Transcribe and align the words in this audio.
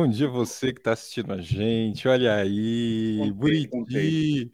bom 0.00 0.08
dia 0.08 0.28
você 0.28 0.72
que 0.72 0.80
está 0.80 0.92
assistindo 0.92 1.30
a 1.32 1.42
gente. 1.42 2.08
Olha 2.08 2.34
aí, 2.36 3.30
Contei, 3.70 3.70
Buriti, 3.70 4.52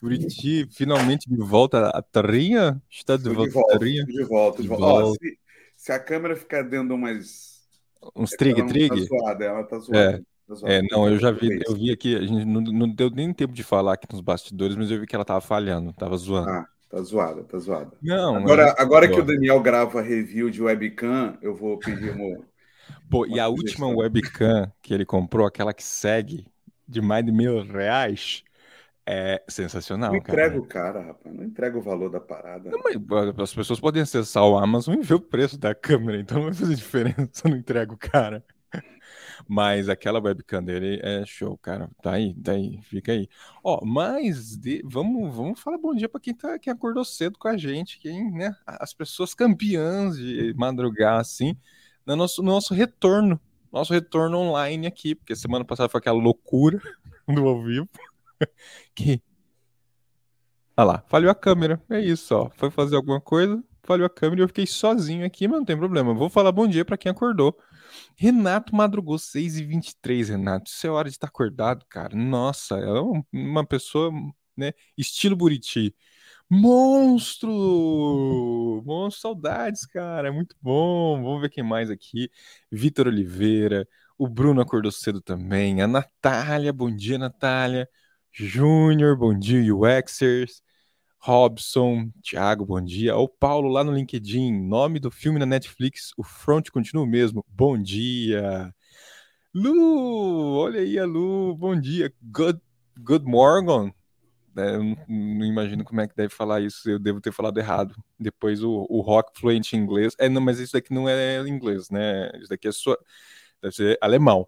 Buriti, 0.00 0.66
finalmente 0.70 1.28
de 1.28 1.36
volta 1.36 1.88
à 1.88 2.00
terrinha? 2.02 2.80
Está 2.90 3.16
de 3.16 3.28
de 3.28 3.30
volta 3.30 3.58
à 3.60 3.62
volta, 3.62 3.78
terrinha? 3.78 4.04
de 4.06 4.22
volta, 4.24 4.62
de 4.62 4.68
volta. 4.68 4.84
Ó, 4.84 5.00
volta. 5.00 5.18
se, 5.20 5.38
se 5.76 5.92
a 5.92 5.98
câmera 5.98 6.36
ficar 6.36 6.62
dando 6.62 6.94
umas. 6.94 7.66
Uns 8.14 8.32
Ela 8.32 8.38
trig 8.38 8.62
não 8.62 8.66
tá 8.66 8.72
trig? 8.72 9.04
zoada, 9.06 9.44
ela 9.44 9.64
tá 9.64 9.76
É, 9.76 9.78
zoada. 9.78 10.24
Tá 10.46 10.54
zoada. 10.54 10.74
é, 10.74 10.82
não, 10.90 11.08
eu 11.08 11.18
já 11.18 11.30
vi, 11.30 11.52
É 11.52 11.58
eu 11.66 11.74
vi 11.74 11.90
aqui, 11.90 12.16
a 12.16 12.20
gente 12.22 12.44
não, 12.44 12.60
não 12.60 12.88
deu 12.88 13.10
nem 13.10 13.32
tempo 13.32 13.52
de 13.54 13.62
falar 13.62 13.94
aqui 13.94 14.06
nos 14.10 14.20
bastidores, 14.20 14.76
mas 14.76 14.90
eu 14.90 15.00
vi 15.00 15.06
que 15.06 15.14
ela 15.16 15.24
tava 15.24 15.40
falhando, 15.40 15.92
tava 15.94 16.16
zoando. 16.16 16.48
Ah, 16.50 16.68
tá 16.88 17.02
zoada, 17.02 17.44
tá 17.44 17.58
zoada. 17.58 17.92
Não, 18.02 18.36
Agora, 18.36 18.74
agora 18.78 19.08
que 19.10 19.20
o. 19.20 19.24
Daniel 19.24 19.60
grava 19.62 20.00
review 20.02 20.50
de 20.50 20.62
webcam, 20.62 21.38
eu 21.42 21.54
vou 21.54 21.78
pedir 21.78 22.10
uma, 22.10 22.44
Pô, 23.08 23.26
e 23.26 23.38
a 23.40 23.48
última 23.48 23.86
webcam 23.88 24.72
que 24.82 24.92
ele 24.94 25.04
comprou, 25.06 25.46
aquela 25.46 25.74
que 25.74 25.82
segue, 25.82 26.46
de 26.88 27.00
mais 27.00 27.24
de 27.24 27.32
mil 27.32 27.62
reais, 27.64 28.42
é 29.06 29.44
Não 30.08 30.16
sensacional, 30.16 30.20
entrega 30.20 30.56
cara. 30.56 30.58
o 30.58 30.66
cara, 30.66 31.02
rapaz. 31.02 31.34
Não 31.36 31.44
entrega 31.44 31.76
o 31.78 31.82
valor 31.82 32.08
da 32.10 32.18
parada. 32.20 32.70
Não, 32.70 32.78
mas 32.82 32.96
as 33.40 33.54
pessoas 33.54 33.80
podem 33.80 34.02
acessar 34.02 34.42
o 34.44 34.56
Amazon 34.56 34.94
e 34.94 35.02
ver 35.02 35.14
o 35.14 35.20
preço 35.20 35.58
da 35.58 35.74
câmera, 35.74 36.18
então 36.20 36.38
não 36.38 36.44
vai 36.46 36.54
fazer 36.54 36.74
diferença, 36.74 37.42
não 37.48 37.56
entrega 37.56 37.92
o 37.92 37.98
cara. 37.98 38.44
Mas 39.48 39.88
aquela 39.88 40.20
webcam 40.20 40.62
dele 40.62 41.00
é 41.02 41.24
show, 41.26 41.56
cara. 41.58 41.90
Tá 42.02 42.12
aí, 42.12 42.34
tá 42.42 42.52
aí, 42.52 42.80
fica 42.82 43.12
aí. 43.12 43.28
Ó, 43.62 43.84
mas 43.84 44.56
de- 44.56 44.82
vamos, 44.84 45.34
vamos 45.34 45.60
falar 45.60 45.78
bom 45.78 45.94
dia 45.94 46.08
pra 46.08 46.20
quem 46.20 46.34
tá, 46.34 46.58
quem 46.58 46.72
acordou 46.72 47.04
cedo 47.04 47.38
com 47.38 47.48
a 47.48 47.56
gente, 47.56 47.98
quem, 47.98 48.30
né? 48.32 48.54
As 48.66 48.92
pessoas 48.94 49.34
campeãs 49.34 50.16
de 50.16 50.54
madrugar 50.54 51.20
assim, 51.20 51.56
no 52.06 52.16
nosso, 52.16 52.42
no 52.42 52.52
nosso 52.52 52.74
retorno, 52.74 53.40
nosso 53.72 53.92
retorno 53.92 54.38
online 54.38 54.86
aqui, 54.86 55.14
porque 55.14 55.34
semana 55.36 55.64
passada 55.64 55.88
foi 55.88 55.98
aquela 55.98 56.18
loucura 56.20 56.80
do 57.28 57.46
ao 57.48 57.62
vivo 57.62 57.88
que 58.94 59.22
Olha 60.76 60.86
lá, 60.86 61.04
falhou 61.08 61.30
a 61.30 61.34
câmera. 61.34 61.80
É 61.90 62.00
isso, 62.00 62.34
ó. 62.34 62.50
Foi 62.56 62.70
fazer 62.70 62.96
alguma 62.96 63.20
coisa, 63.20 63.62
falhou 63.84 64.06
a 64.06 64.10
câmera 64.10 64.40
e 64.40 64.44
eu 64.44 64.48
fiquei 64.48 64.66
sozinho 64.66 65.24
aqui, 65.24 65.46
mas 65.46 65.58
não 65.58 65.64
tem 65.64 65.76
problema. 65.76 66.12
Vou 66.14 66.28
falar 66.28 66.50
bom 66.52 66.66
dia 66.66 66.84
pra 66.84 66.96
quem 66.96 67.10
acordou. 67.12 67.56
Renato 68.16 68.74
madrugou 68.74 69.18
6h23, 69.18 70.28
Renato. 70.30 70.70
Isso 70.70 70.86
é 70.86 70.90
hora 70.90 71.08
de 71.08 71.16
estar 71.16 71.28
acordado, 71.28 71.84
cara. 71.88 72.16
Nossa, 72.16 72.76
é 72.76 73.00
um- 73.00 73.22
uma 73.32 73.64
pessoa, 73.66 74.10
né? 74.56 74.72
Estilo 74.98 75.36
Buriti. 75.36 75.94
Monstro! 76.50 77.50
Monstro, 78.84 79.20
saudades, 79.20 79.86
cara. 79.86 80.32
Muito 80.32 80.56
bom. 80.60 81.22
Vamos 81.22 81.40
ver 81.40 81.50
quem 81.50 81.64
mais 81.64 81.90
aqui. 81.90 82.30
Vitor 82.70 83.06
Oliveira. 83.08 83.86
O 84.18 84.28
Bruno 84.28 84.60
acordou 84.60 84.92
cedo 84.92 85.20
também. 85.20 85.82
A 85.82 85.86
Natália, 85.86 86.72
bom 86.72 86.94
dia, 86.94 87.18
Natália. 87.18 87.88
Júnior, 88.32 89.16
bom 89.16 89.36
dia, 89.36 89.74
UXers. 89.74 90.62
Robson, 91.18 92.10
Thiago, 92.22 92.66
bom 92.66 92.80
dia. 92.82 93.16
O 93.16 93.26
Paulo 93.26 93.68
lá 93.68 93.82
no 93.82 93.94
LinkedIn, 93.94 94.52
nome 94.52 95.00
do 95.00 95.10
filme 95.10 95.38
na 95.38 95.46
Netflix, 95.46 96.12
o 96.18 96.22
front 96.22 96.68
continua 96.70 97.04
o 97.04 97.06
mesmo. 97.06 97.42
Bom 97.48 97.80
dia. 97.80 98.74
Lu, 99.54 100.58
olha 100.58 100.80
aí 100.80 100.98
a 100.98 101.06
Lu, 101.06 101.56
bom 101.56 101.80
dia. 101.80 102.12
Good, 102.22 102.60
good 102.98 103.24
morning. 103.24 103.92
É, 104.56 104.74
eu 104.74 104.84
não, 104.84 104.96
não 105.08 105.44
imagino 105.44 105.84
como 105.84 106.00
é 106.00 106.08
que 106.08 106.16
deve 106.16 106.32
falar 106.34 106.60
isso, 106.60 106.88
eu 106.88 106.98
devo 106.98 107.20
ter 107.20 107.32
falado 107.32 107.58
errado. 107.58 107.94
Depois 108.18 108.62
o, 108.62 108.86
o 108.88 109.00
Rock 109.00 109.38
fluente 109.38 109.76
em 109.76 109.80
inglês. 109.80 110.14
É, 110.18 110.28
não, 110.28 110.40
mas 110.40 110.58
isso 110.58 110.72
daqui 110.72 110.92
não 110.92 111.08
é 111.08 111.40
inglês, 111.48 111.90
né? 111.90 112.30
Isso 112.36 112.48
daqui 112.48 112.68
é 112.68 112.72
sua, 112.72 112.98
deve 113.62 113.74
ser 113.74 113.98
alemão, 114.00 114.46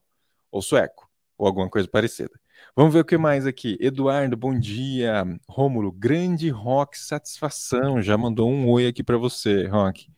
ou 0.51 0.63
sueco, 0.63 1.09
ou 1.39 1.47
alguma 1.47 1.69
coisa 1.69 1.89
parecida. 1.89 2.33
Vamos 2.75 2.93
ver 2.93 3.01
o 3.01 3.05
que 3.05 3.17
mais 3.17 3.47
aqui. 3.47 3.77
Eduardo, 3.81 4.37
bom 4.37 4.59
dia. 4.59 5.25
Rômulo, 5.49 5.91
grande 5.93 6.49
Rock, 6.51 6.99
satisfação. 6.99 8.03
Já 8.03 8.17
mandou 8.19 8.51
um 8.51 8.69
oi 8.69 8.87
aqui 8.87 9.03
para 9.03 9.17
você, 9.17 9.67
Rock. 9.67 10.09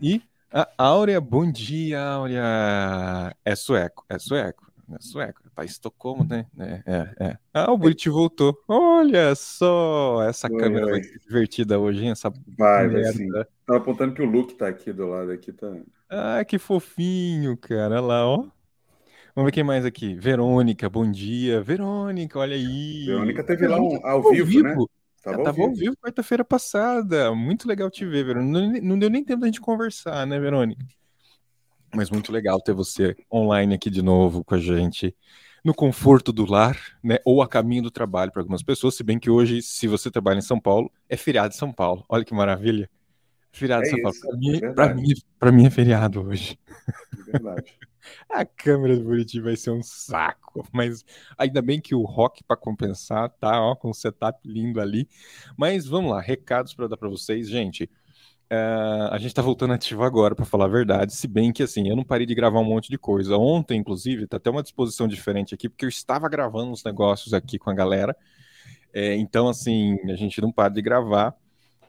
E 0.00 0.22
a 0.52 0.68
Áurea, 0.78 1.20
bom 1.20 1.50
dia, 1.50 2.00
Áurea. 2.00 3.36
É 3.44 3.54
sueco, 3.54 4.04
é 4.08 4.18
sueco, 4.18 4.69
é 4.96 5.00
sueco. 5.00 5.42
Tá 5.54 5.62
em 5.62 5.66
Estocolmo, 5.66 6.24
né? 6.24 6.46
É, 6.58 6.82
é, 6.86 7.26
é. 7.30 7.38
Ah, 7.52 7.70
o 7.72 7.78
Buriti 7.78 8.08
voltou. 8.08 8.56
Olha 8.68 9.34
só, 9.34 10.22
essa 10.22 10.48
Oi, 10.48 10.60
câmera 10.60 10.86
vai 10.86 11.00
oi. 11.00 11.02
ser 11.02 11.18
divertida 11.20 11.78
hoje, 11.78 12.04
hein? 12.04 12.10
Essa 12.10 12.30
Vai, 12.58 12.88
vai 12.88 13.04
sim. 13.04 13.30
Tava 13.66 13.78
apontando 13.78 14.14
que 14.14 14.22
o 14.22 14.26
Luke 14.26 14.54
tá 14.54 14.68
aqui 14.68 14.92
do 14.92 15.06
lado, 15.06 15.30
aqui 15.30 15.52
tá. 15.52 15.66
Ah, 16.08 16.44
que 16.44 16.58
fofinho, 16.58 17.56
cara. 17.56 17.96
Olha 17.96 18.00
lá, 18.00 18.26
ó. 18.26 18.36
Vamos 19.34 19.46
ver 19.48 19.52
quem 19.52 19.64
mais 19.64 19.84
aqui. 19.84 20.14
Verônica, 20.16 20.88
bom 20.90 21.10
dia. 21.10 21.62
Verônica, 21.62 22.38
olha 22.38 22.56
aí. 22.56 23.06
Verônica 23.06 23.44
teve 23.44 23.66
lá 23.68 23.80
um, 23.80 24.04
ao 24.04 24.22
tava 24.22 24.30
vivo, 24.34 24.60
né? 24.60 24.74
vivo. 24.74 24.90
Tava 25.22 25.36
Ela 25.36 25.42
ao 25.42 25.44
tava 25.44 25.62
ao 25.62 25.72
vivo. 25.72 25.74
vivo 25.74 25.96
quarta-feira 25.98 26.44
passada. 26.44 27.34
Muito 27.34 27.68
legal 27.68 27.90
te 27.90 28.04
ver, 28.06 28.24
Verônica. 28.24 28.50
Não, 28.60 28.82
não 28.90 28.98
deu 28.98 29.10
nem 29.10 29.24
tempo 29.24 29.40
da 29.40 29.46
gente 29.46 29.60
conversar, 29.60 30.26
né, 30.26 30.38
Verônica? 30.40 30.84
Mas 31.94 32.10
muito 32.10 32.32
legal 32.32 32.60
ter 32.60 32.72
você 32.72 33.16
online 33.32 33.74
aqui 33.74 33.90
de 33.90 34.02
novo 34.02 34.44
com 34.44 34.54
a 34.54 34.58
gente. 34.58 35.14
No 35.64 35.74
conforto 35.74 36.32
do 36.32 36.50
lar, 36.50 36.78
né? 37.02 37.18
Ou 37.24 37.42
a 37.42 37.48
caminho 37.48 37.82
do 37.82 37.90
trabalho 37.90 38.32
para 38.32 38.40
algumas 38.40 38.62
pessoas. 38.62 38.94
Se 38.94 39.02
bem 39.02 39.18
que 39.18 39.28
hoje, 39.28 39.60
se 39.60 39.86
você 39.86 40.10
trabalha 40.10 40.38
em 40.38 40.42
São 40.42 40.58
Paulo, 40.58 40.90
é 41.08 41.16
feriado 41.16 41.54
em 41.54 41.58
São 41.58 41.72
Paulo. 41.72 42.04
Olha 42.08 42.24
que 42.24 42.34
maravilha. 42.34 42.88
Feriado 43.52 43.84
em 43.84 43.86
É 43.86 43.90
São 43.90 44.00
Paulo. 44.00 44.16
Para 44.74 44.90
é 44.90 44.94
mim, 44.94 45.14
para 45.38 45.52
mim, 45.52 45.62
mim 45.62 45.66
é 45.66 45.70
feriado 45.70 46.22
hoje. 46.22 46.58
É 47.12 47.32
verdade. 47.32 47.74
A 48.28 48.44
câmera 48.44 48.96
do 48.96 49.04
Buriti 49.04 49.40
vai 49.40 49.56
ser 49.56 49.70
um 49.70 49.82
saco, 49.82 50.66
mas 50.72 51.04
ainda 51.36 51.60
bem 51.60 51.80
que 51.80 51.94
o 51.94 52.02
Rock 52.02 52.42
para 52.44 52.56
compensar 52.56 53.28
tá 53.28 53.60
ó, 53.60 53.74
com 53.74 53.90
um 53.90 53.94
setup 53.94 54.40
lindo 54.48 54.80
ali. 54.80 55.08
Mas 55.56 55.86
vamos 55.86 56.10
lá, 56.10 56.20
recados 56.20 56.74
para 56.74 56.88
dar 56.88 56.96
para 56.96 57.08
vocês, 57.08 57.48
gente. 57.48 57.90
Eh, 58.50 59.08
a 59.10 59.18
gente 59.18 59.34
tá 59.34 59.42
voltando 59.42 59.72
ativo 59.72 60.02
agora, 60.02 60.34
para 60.34 60.44
falar 60.44 60.64
a 60.66 60.68
verdade, 60.68 61.14
se 61.14 61.28
bem 61.28 61.52
que 61.52 61.62
assim, 61.62 61.88
eu 61.88 61.96
não 61.96 62.04
parei 62.04 62.26
de 62.26 62.34
gravar 62.34 62.60
um 62.60 62.64
monte 62.64 62.90
de 62.90 62.98
coisa. 62.98 63.36
Ontem, 63.36 63.78
inclusive, 63.78 64.26
tá 64.26 64.36
até 64.38 64.50
uma 64.50 64.62
disposição 64.62 65.06
diferente 65.08 65.54
aqui, 65.54 65.68
porque 65.68 65.84
eu 65.84 65.88
estava 65.88 66.28
gravando 66.28 66.72
uns 66.72 66.84
negócios 66.84 67.32
aqui 67.32 67.58
com 67.58 67.70
a 67.70 67.74
galera. 67.74 68.16
Eh, 68.92 69.16
então, 69.16 69.48
assim, 69.48 69.98
a 70.10 70.16
gente 70.16 70.40
não 70.40 70.52
para 70.52 70.74
de 70.74 70.82
gravar. 70.82 71.34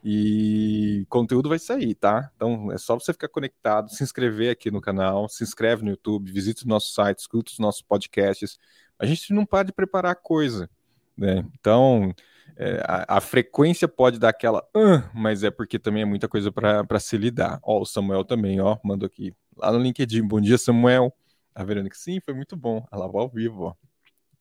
E 0.04 1.06
conteúdo 1.10 1.50
vai 1.50 1.60
sair, 1.60 1.94
tá? 1.94 2.32
Então 2.36 2.72
é 2.72 2.78
só 2.78 2.96
você 2.96 3.14
ficar 3.14 3.28
conectado, 3.30 3.92
se 3.92 4.04
inscrever 4.04 4.52
aqui 4.52 4.72
no 4.72 4.82
canal, 4.82 5.30
se 5.30 5.44
inscreve 5.44 5.84
no 5.84 5.92
YouTube, 5.92 6.32
visita 6.32 6.66
o 6.66 6.68
nosso 6.68 6.92
site, 6.92 7.20
escuta 7.20 7.52
os 7.52 7.60
nossos 7.60 7.84
podcasts. 7.84 8.58
A 8.98 9.06
gente 9.06 9.32
não 9.32 9.46
para 9.46 9.68
de 9.68 9.74
preparar 9.74 10.16
coisa, 10.16 10.68
né? 11.16 11.46
Então 11.60 12.14
é, 12.58 12.82
a, 12.86 13.18
a 13.18 13.22
frequência 13.22 13.88
pode 13.88 14.20
dar 14.20 14.30
aquela, 14.30 14.66
"Ah", 14.76 15.10
mas 15.14 15.44
é 15.44 15.52
porque 15.52 15.80
também 15.80 16.04
é 16.04 16.06
muita 16.06 16.28
coisa 16.28 16.52
para 16.52 17.00
se 17.00 17.18
lidar. 17.18 17.60
Ó, 17.64 17.82
o 17.82 17.86
Samuel 17.86 18.24
também, 18.24 18.60
ó, 18.60 18.78
mandou 18.84 19.08
aqui 19.08 19.34
lá 19.58 19.72
no 19.72 19.80
LinkedIn. 19.80 20.28
Bom 20.28 20.40
dia, 20.42 20.58
Samuel. 20.58 21.14
A 21.54 21.64
Verônica, 21.64 21.96
sim, 21.98 22.20
foi 22.20 22.34
muito 22.34 22.56
bom. 22.56 22.86
Ela 22.92 23.08
vai 23.08 23.22
ao 23.22 23.30
vivo, 23.30 23.64
ó. 23.64 23.76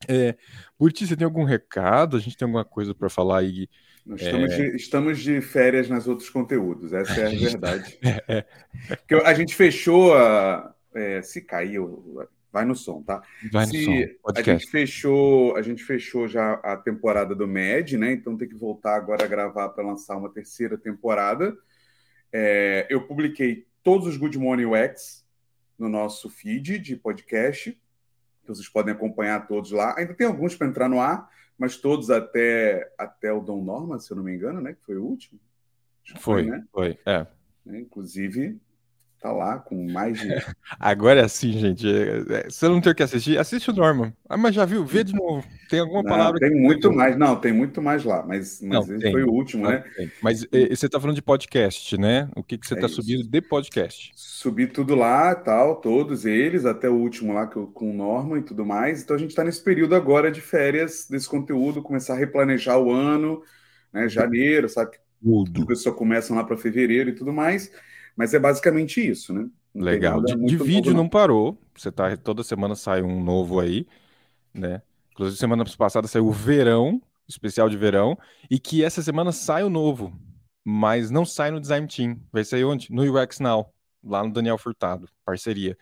É, 0.09 0.35
Burti, 0.79 1.07
você 1.07 1.17
tem 1.17 1.25
algum 1.25 1.45
recado? 1.45 2.17
A 2.17 2.21
gente 2.21 2.37
tem 2.37 2.47
alguma 2.47 2.65
coisa 2.65 2.95
para 2.95 3.11
falar 3.11 3.41
aí? 3.41 3.69
Nós 4.07 4.23
estamos, 4.23 4.56
de, 4.56 4.77
estamos 4.77 5.19
de 5.21 5.41
férias 5.43 5.89
nas 5.89 6.09
outros 6.09 6.31
conteúdos, 6.31 6.93
essa 6.93 7.21
é 7.21 7.27
a 7.27 7.31
verdade. 7.39 7.99
É, 8.03 8.25
é. 8.39 8.97
Porque 8.97 9.15
a 9.15 9.35
gente 9.35 9.55
fechou 9.55 10.15
a. 10.15 10.75
é, 10.95 11.21
se 11.23 11.43
caiu, 11.43 12.27
vai 12.52 12.64
no 12.64 12.75
som, 12.75 13.02
tá? 13.02 13.23
Vai 13.50 13.67
no 13.67 13.73
Se 13.73 13.85
som, 13.85 13.93
a 13.93 14.32
podcast. 14.32 14.64
gente 14.64 14.70
fechou, 14.70 15.56
a 15.56 15.62
gente 15.62 15.85
fechou 15.85 16.29
já 16.29 16.55
a 16.55 16.76
temporada 16.76 17.35
do 17.35 17.47
MED, 17.47 17.97
né? 17.97 18.12
Então 18.12 18.37
tem 18.37 18.49
que 18.49 18.55
voltar 18.55 18.97
agora 18.97 19.25
a 19.25 19.29
gravar 19.29 19.69
para 19.70 19.85
lançar 19.85 20.17
uma 20.17 20.31
terceira 20.32 20.76
temporada. 20.76 21.56
É, 22.32 22.87
eu 22.91 23.06
publiquei 23.06 23.67
todos 23.82 24.06
os 24.06 24.17
Good 24.17 24.38
Morning 24.38 24.67
UX 24.67 25.25
no 25.79 25.88
nosso 25.88 26.29
feed 26.29 26.79
de 26.79 26.97
podcast. 26.97 27.81
Então 28.43 28.55
vocês 28.55 28.69
podem 28.69 28.93
acompanhar 28.93 29.46
todos 29.46 29.70
lá. 29.70 29.94
Ainda 29.96 30.14
tem 30.14 30.26
alguns 30.26 30.55
para 30.55 30.67
entrar 30.67 30.88
no 30.88 31.00
ar, 31.00 31.31
mas 31.56 31.76
todos 31.76 32.11
até, 32.11 32.93
até 32.99 33.32
o 33.32 33.41
Dom 33.41 33.62
Norma, 33.62 33.99
se 33.99 34.11
eu 34.11 34.17
não 34.17 34.25
me 34.25 34.35
engano, 34.35 34.61
né? 34.61 34.75
Que 34.75 34.85
foi 34.85 34.96
o 34.96 35.05
último. 35.05 35.38
Que 36.03 36.19
Foi, 36.19 36.43
né? 36.43 36.64
foi, 36.73 36.99
é. 37.06 37.26
Né? 37.64 37.81
Inclusive, 37.81 38.61
tá 39.20 39.31
lá 39.32 39.58
com 39.58 39.90
mais 39.93 40.19
de. 40.19 40.28
Agora 40.81 41.20
é 41.20 41.25
assim, 41.25 41.52
gente. 41.52 41.87
é- 41.87 42.46
é, 42.46 42.50
você 42.50 42.67
não 42.69 42.81
tem 42.81 42.93
o 42.93 42.94
que 42.94 43.02
assistir, 43.02 43.38
assiste 43.38 43.70
o 43.70 43.72
Norman. 43.75 44.12
Ah, 44.28 44.37
mas 44.37 44.55
já 44.55 44.64
viu? 44.64 44.84
Vê 44.84 45.05
de 45.05 45.14
novo. 45.14 45.46
Tem 45.69 45.81
alguma 45.81 46.02
Não, 46.02 46.08
palavra 46.11 46.40
tem 46.40 46.50
muito 46.58 46.93
mais. 46.93 47.17
Não, 47.17 47.37
tem 47.37 47.52
muito 47.52 47.82
mais 47.82 48.05
lá, 48.05 48.25
mas, 48.26 48.61
mas 48.62 48.70
Não, 48.88 48.94
esse 48.94 48.99
tem. 49.02 49.12
foi 49.12 49.22
o 49.25 49.31
último, 49.31 49.64
Claro 49.64 49.78
né? 49.78 49.84
que 49.88 49.94
tem. 49.96 50.12
Mas 50.22 50.46
é, 50.52 50.69
você 50.75 50.88
tá 50.88 50.99
falando 51.00 51.17
de 51.17 51.22
podcast, 51.22 51.99
né? 51.99 52.28
O 52.34 52.43
que, 52.43 52.56
que 52.58 52.67
você 52.67 52.75
É 52.75 52.81
tá 52.81 52.87
isso. 52.87 52.96
subindo 52.96 53.22
de 53.28 53.40
podcast? 53.40 54.12
Subi 54.17 54.67
tudo 54.67 54.94
lá, 54.94 55.34
tal, 55.34 55.76
todos 55.76 56.25
eles, 56.25 56.64
até 56.64 56.88
o 56.88 56.94
último 56.94 57.32
lá 57.32 57.49
eu- 57.55 57.67
com 57.67 57.90
o 57.90 57.94
Norman 57.94 58.38
e 58.38 58.43
tudo 58.43 58.64
mais. 58.64 59.02
Então 59.02 59.14
a 59.14 59.19
gente 59.19 59.31
está 59.31 59.44
nesse 59.44 59.62
período 59.62 59.94
agora 59.94 60.31
de 60.31 60.40
férias 60.40 61.06
desse 61.08 61.28
conteúdo, 61.28 61.82
começar 61.82 62.14
a 62.14 62.17
replanejar 62.19 62.78
o 62.78 62.90
ano, 62.90 63.43
né? 63.93 64.08
Janeiro, 64.08 64.69
sabe? 64.69 64.96
Tudo. 65.22 65.70
As 65.70 65.82
só 65.82 65.93
começam 65.93 66.34
lá 66.37 66.43
para 66.44 66.56
fevereiro 66.56 67.11
e 67.11 67.14
tudo 67.14 67.32
mais. 67.32 67.70
Mas 68.17 68.35
é 68.35 68.39
basicamente 68.39 69.01
isso, 69.07 69.33
né? 69.33 69.49
Não 69.75 69.85
Legal. 69.85 70.23
De, 70.23 70.35
de 70.37 70.57
vídeo 70.57 70.93
novo, 70.93 71.03
não 71.03 71.09
parou. 71.09 71.59
Você 71.77 71.91
tá 71.91 72.17
toda 72.17 72.43
semana 72.43 72.75
sai 72.75 73.03
um 73.03 73.23
novo 73.23 73.61
aí, 73.61 73.87
né? 74.53 74.83
Inclusive 75.12 75.39
semana 75.39 75.65
passada 75.79 76.09
saiu 76.09 76.27
o 76.27 76.33
verão, 76.33 77.01
especial 77.29 77.69
de 77.69 77.77
verão, 77.77 78.19
e 78.51 78.59
que 78.59 78.83
essa 78.85 79.03
semana 79.03 79.33
sai 79.33 79.62
o 79.62 79.71
novo, 79.71 80.12
mas 80.65 81.11
não 81.11 81.25
sai 81.25 81.51
no 81.51 81.61
Design 81.61 81.87
Team. 81.87 82.21
Vai 82.33 82.45
sair 82.45 82.65
onde? 82.65 82.91
No 82.91 83.03
UX 83.03 83.39
Now, 83.39 83.73
lá 84.03 84.25
no 84.25 84.33
Daniel 84.33 84.59
Furtado, 84.59 85.09
parceria. 85.25 85.77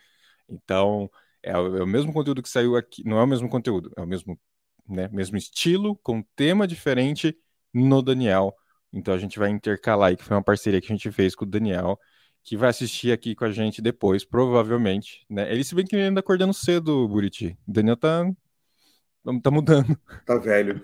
Então, 0.47 1.09
é 1.41 1.57
o, 1.57 1.77
é 1.77 1.83
o 1.83 1.87
mesmo 1.87 2.13
conteúdo 2.13 2.41
que 2.43 2.49
saiu 2.49 2.75
aqui, 2.75 3.03
não 3.05 3.17
é 3.17 3.23
o 3.23 3.27
mesmo 3.27 3.49
conteúdo, 3.49 3.91
é 3.95 4.01
o 4.01 4.07
mesmo, 4.07 4.39
né, 4.87 5.07
mesmo 5.11 5.37
estilo, 5.37 5.95
com 6.03 6.21
tema 6.35 6.67
diferente 6.67 7.35
no 7.73 8.01
Daniel. 8.01 8.53
Então 8.91 9.13
a 9.13 9.17
gente 9.17 9.37
vai 9.39 9.49
intercalar 9.49 10.09
aí, 10.09 10.17
que 10.17 10.23
foi 10.23 10.35
uma 10.35 10.43
parceria 10.43 10.81
que 10.81 10.91
a 10.91 10.95
gente 10.95 11.11
fez 11.11 11.35
com 11.35 11.45
o 11.45 11.47
Daniel 11.47 11.99
que 12.49 12.57
vai 12.57 12.71
assistir 12.71 13.11
aqui 13.11 13.35
com 13.35 13.45
a 13.45 13.51
gente 13.51 13.79
depois, 13.79 14.25
provavelmente, 14.25 15.23
né? 15.29 15.53
Ele 15.53 15.63
se 15.63 15.75
bem 15.75 15.85
que 15.85 15.95
ele 15.95 16.05
ainda 16.05 16.19
acordando 16.19 16.51
cedo, 16.51 17.07
Buriti. 17.07 17.55
O 17.67 17.71
Daniel 17.71 17.95
tá 17.95 18.27
tá 19.43 19.51
mudando. 19.51 19.95
Tá 20.25 20.35
velho. 20.39 20.83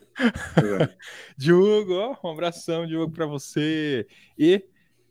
Tá 0.53 0.61
velho. 0.61 0.89
Diogo, 1.35 1.93
ó, 1.95 2.15
um 2.23 2.31
abração, 2.33 2.85
Diogo, 2.85 3.11
para 3.11 3.25
você. 3.25 4.05
E 4.37 4.63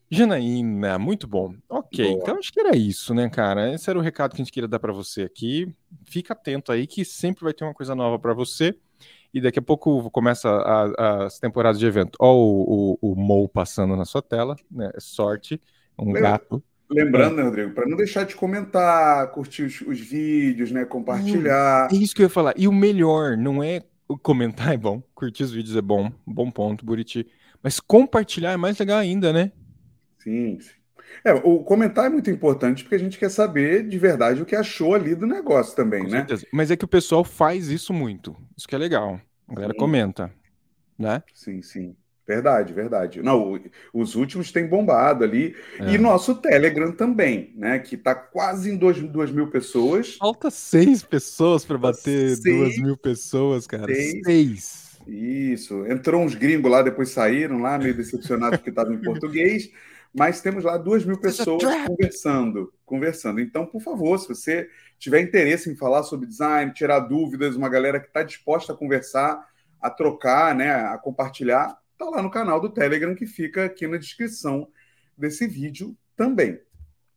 Janaína, 0.08 0.96
muito 0.96 1.26
bom. 1.26 1.56
Ok, 1.68 2.06
Boa. 2.06 2.18
então 2.22 2.38
acho 2.38 2.52
que 2.52 2.60
era 2.60 2.76
isso, 2.76 3.12
né, 3.12 3.28
cara? 3.28 3.74
Esse 3.74 3.90
era 3.90 3.98
o 3.98 4.02
recado 4.02 4.36
que 4.36 4.40
a 4.40 4.44
gente 4.44 4.52
queria 4.52 4.68
dar 4.68 4.78
para 4.78 4.92
você 4.92 5.22
aqui. 5.22 5.74
Fica 6.04 6.34
atento 6.34 6.70
aí 6.70 6.86
que 6.86 7.04
sempre 7.04 7.42
vai 7.42 7.52
ter 7.52 7.64
uma 7.64 7.74
coisa 7.74 7.96
nova 7.96 8.16
para 8.16 8.32
você. 8.32 8.78
E 9.32 9.40
daqui 9.40 9.58
a 9.58 9.62
pouco 9.62 10.08
começa 10.12 10.48
a, 10.48 10.84
a, 10.84 11.24
as 11.24 11.40
temporadas 11.40 11.80
de 11.80 11.86
evento. 11.86 12.16
Ó, 12.20 12.32
o, 12.32 12.92
o, 13.02 13.10
o 13.10 13.16
Mo 13.16 13.48
passando 13.48 13.96
na 13.96 14.04
sua 14.04 14.22
tela, 14.22 14.54
né? 14.70 14.92
Sorte 15.00 15.60
um 15.98 16.06
Lembra, 16.06 16.20
gato. 16.20 16.62
Lembrando, 16.90 17.36
né, 17.36 17.42
Rodrigo, 17.42 17.74
para 17.74 17.86
não 17.86 17.96
deixar 17.96 18.24
de 18.24 18.36
comentar, 18.36 19.30
curtir 19.32 19.62
os, 19.62 19.80
os, 19.80 19.98
vídeos, 19.98 20.70
né, 20.70 20.84
compartilhar. 20.84 21.88
É 21.90 21.96
isso 21.96 22.14
que 22.14 22.22
eu 22.22 22.26
ia 22.26 22.30
falar. 22.30 22.54
E 22.56 22.68
o 22.68 22.72
melhor 22.72 23.36
não 23.36 23.62
é 23.62 23.82
comentar 24.22 24.74
é 24.74 24.76
bom, 24.76 25.02
curtir 25.14 25.44
os 25.44 25.52
vídeos 25.52 25.76
é 25.76 25.82
bom, 25.82 26.12
bom 26.26 26.50
ponto, 26.50 26.84
Buriti. 26.84 27.26
Mas 27.62 27.80
compartilhar 27.80 28.52
é 28.52 28.56
mais 28.56 28.78
legal 28.78 28.98
ainda, 28.98 29.32
né? 29.32 29.50
Sim, 30.18 30.58
sim. 30.60 30.70
É, 31.24 31.32
o 31.32 31.62
comentar 31.62 32.06
é 32.06 32.08
muito 32.08 32.30
importante 32.30 32.82
porque 32.82 32.96
a 32.96 32.98
gente 32.98 33.18
quer 33.18 33.30
saber 33.30 33.86
de 33.86 33.98
verdade 33.98 34.42
o 34.42 34.46
que 34.46 34.56
achou 34.56 34.94
ali 34.94 35.14
do 35.14 35.26
negócio 35.26 35.74
também, 35.74 36.02
Com 36.02 36.10
né? 36.10 36.18
Certeza. 36.18 36.46
Mas 36.52 36.70
é 36.70 36.76
que 36.76 36.84
o 36.84 36.88
pessoal 36.88 37.24
faz 37.24 37.68
isso 37.68 37.92
muito. 37.92 38.36
Isso 38.56 38.66
que 38.66 38.74
é 38.74 38.78
legal. 38.78 39.20
A 39.48 39.54
galera 39.54 39.72
sim. 39.72 39.78
comenta, 39.78 40.32
né? 40.98 41.22
Sim, 41.32 41.62
sim. 41.62 41.96
Verdade, 42.26 42.72
verdade. 42.72 43.22
Não, 43.22 43.60
os 43.92 44.14
últimos 44.14 44.50
têm 44.50 44.66
bombado 44.66 45.24
ali. 45.24 45.54
É. 45.78 45.90
E 45.92 45.98
nosso 45.98 46.34
Telegram 46.36 46.90
também, 46.90 47.52
né? 47.54 47.78
Que 47.78 47.96
está 47.96 48.14
quase 48.14 48.70
em 48.70 48.76
2 48.76 49.30
mil 49.30 49.50
pessoas. 49.50 50.16
Falta 50.16 50.50
seis 50.50 51.02
pessoas 51.02 51.64
para 51.64 51.76
bater 51.76 52.36
seis, 52.36 52.42
duas 52.42 52.76
mil 52.78 52.96
pessoas, 52.96 53.66
cara. 53.66 53.92
Seis. 53.94 54.22
seis. 54.24 54.84
Isso. 55.06 55.84
Entrou 55.86 56.22
uns 56.22 56.34
gringos 56.34 56.70
lá, 56.70 56.80
depois 56.80 57.10
saíram 57.10 57.58
lá, 57.58 57.78
meio 57.78 57.94
decepcionados 57.94 58.58
porque 58.58 58.70
estavam 58.70 58.94
em 58.94 59.00
português. 59.02 59.70
Mas 60.16 60.40
temos 60.40 60.62
lá 60.64 60.78
duas 60.78 61.04
mil 61.04 61.20
pessoas 61.20 61.62
conversando, 61.86 62.72
conversando. 62.86 63.40
Então, 63.40 63.66
por 63.66 63.82
favor, 63.82 64.16
se 64.18 64.28
você 64.28 64.70
tiver 64.96 65.20
interesse 65.20 65.68
em 65.68 65.76
falar 65.76 66.04
sobre 66.04 66.28
design, 66.28 66.72
tirar 66.72 67.00
dúvidas, 67.00 67.56
uma 67.56 67.68
galera 67.68 67.98
que 67.98 68.06
está 68.06 68.22
disposta 68.22 68.72
a 68.72 68.76
conversar, 68.76 69.44
a 69.82 69.90
trocar, 69.90 70.54
né, 70.54 70.70
a 70.72 70.96
compartilhar, 70.96 71.76
tá 72.04 72.16
lá 72.16 72.22
no 72.22 72.30
canal 72.30 72.60
do 72.60 72.68
Telegram 72.68 73.14
que 73.14 73.26
fica 73.26 73.64
aqui 73.64 73.86
na 73.86 73.96
descrição 73.96 74.68
desse 75.16 75.46
vídeo 75.46 75.96
também. 76.16 76.58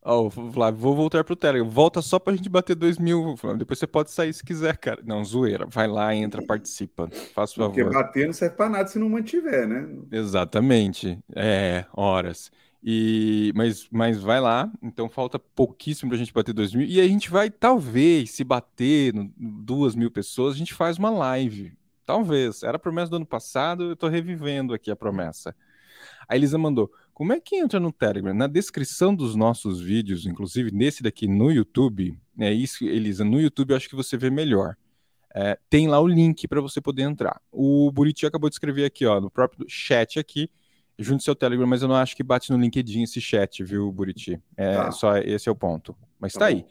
Ó, 0.02 0.26
oh, 0.26 0.30
Flávio, 0.30 0.80
vou 0.80 0.94
voltar 0.94 1.24
pro 1.24 1.36
Telegram. 1.36 1.68
Volta 1.68 2.00
só 2.00 2.18
pra 2.18 2.34
gente 2.34 2.48
bater 2.48 2.74
2 2.74 2.98
mil, 2.98 3.36
Flávio. 3.36 3.58
Depois 3.58 3.78
você 3.78 3.86
pode 3.86 4.10
sair 4.10 4.32
se 4.32 4.44
quiser, 4.44 4.76
cara. 4.78 5.02
Não, 5.04 5.24
zoeira. 5.24 5.66
Vai 5.66 5.86
lá, 5.86 6.14
entra, 6.14 6.40
participa. 6.40 7.10
Faça 7.34 7.56
favor. 7.56 7.74
Porque 7.74 7.84
bater 7.84 8.26
não 8.26 8.32
serve 8.32 8.56
pra 8.56 8.68
nada 8.68 8.88
se 8.88 8.98
não 8.98 9.08
mantiver, 9.08 9.68
né? 9.68 9.86
Exatamente. 10.10 11.18
É, 11.34 11.84
horas. 11.92 12.50
E, 12.82 13.52
mas, 13.56 13.88
mas 13.90 14.22
vai 14.22 14.40
lá, 14.40 14.70
então 14.80 15.08
falta 15.08 15.36
pouquíssimo 15.38 16.10
pra 16.10 16.18
gente 16.18 16.32
bater 16.32 16.54
2 16.54 16.74
mil. 16.74 16.86
E 16.86 17.00
a 17.00 17.08
gente 17.08 17.28
vai, 17.28 17.50
talvez, 17.50 18.30
se 18.30 18.44
bater 18.44 19.12
no, 19.12 19.30
2 19.36 19.96
mil 19.96 20.10
pessoas, 20.10 20.54
a 20.54 20.58
gente 20.58 20.72
faz 20.72 20.96
uma 20.96 21.10
live. 21.10 21.72
Talvez. 22.08 22.62
Era 22.62 22.76
a 22.76 22.80
promessa 22.80 23.10
do 23.10 23.16
ano 23.16 23.26
passado, 23.26 23.84
eu 23.84 23.92
estou 23.92 24.08
revivendo 24.08 24.72
aqui 24.72 24.90
a 24.90 24.96
promessa. 24.96 25.54
A 26.26 26.34
Elisa 26.34 26.56
mandou: 26.56 26.90
como 27.12 27.34
é 27.34 27.38
que 27.38 27.56
entra 27.56 27.78
no 27.78 27.92
Telegram? 27.92 28.32
Na 28.32 28.46
descrição 28.46 29.14
dos 29.14 29.36
nossos 29.36 29.78
vídeos, 29.78 30.24
inclusive 30.24 30.70
nesse 30.70 31.02
daqui 31.02 31.28
no 31.28 31.52
YouTube, 31.52 32.18
é 32.38 32.50
isso, 32.50 32.82
Elisa, 32.82 33.26
no 33.26 33.38
YouTube 33.38 33.72
eu 33.72 33.76
acho 33.76 33.90
que 33.90 33.94
você 33.94 34.16
vê 34.16 34.30
melhor. 34.30 34.74
É, 35.34 35.58
tem 35.68 35.86
lá 35.86 36.00
o 36.00 36.06
link 36.06 36.48
para 36.48 36.62
você 36.62 36.80
poder 36.80 37.02
entrar. 37.02 37.42
O 37.52 37.92
Buriti 37.92 38.24
acabou 38.24 38.48
de 38.48 38.54
escrever 38.54 38.86
aqui, 38.86 39.04
ó, 39.04 39.20
no 39.20 39.30
próprio 39.30 39.66
chat 39.68 40.18
aqui, 40.18 40.50
junto 40.98 41.20
ao 41.20 41.24
seu 41.24 41.34
Telegram, 41.34 41.66
mas 41.66 41.82
eu 41.82 41.88
não 41.88 41.96
acho 41.96 42.16
que 42.16 42.22
bate 42.22 42.50
no 42.50 42.56
LinkedIn 42.58 43.02
esse 43.02 43.20
chat, 43.20 43.62
viu, 43.62 43.92
Buriti? 43.92 44.40
É 44.56 44.76
tá. 44.76 44.92
só 44.92 45.18
esse 45.18 45.46
é 45.46 45.52
o 45.52 45.54
ponto. 45.54 45.94
Mas 46.18 46.32
tá, 46.32 46.40
tá 46.40 46.46
aí. 46.46 46.64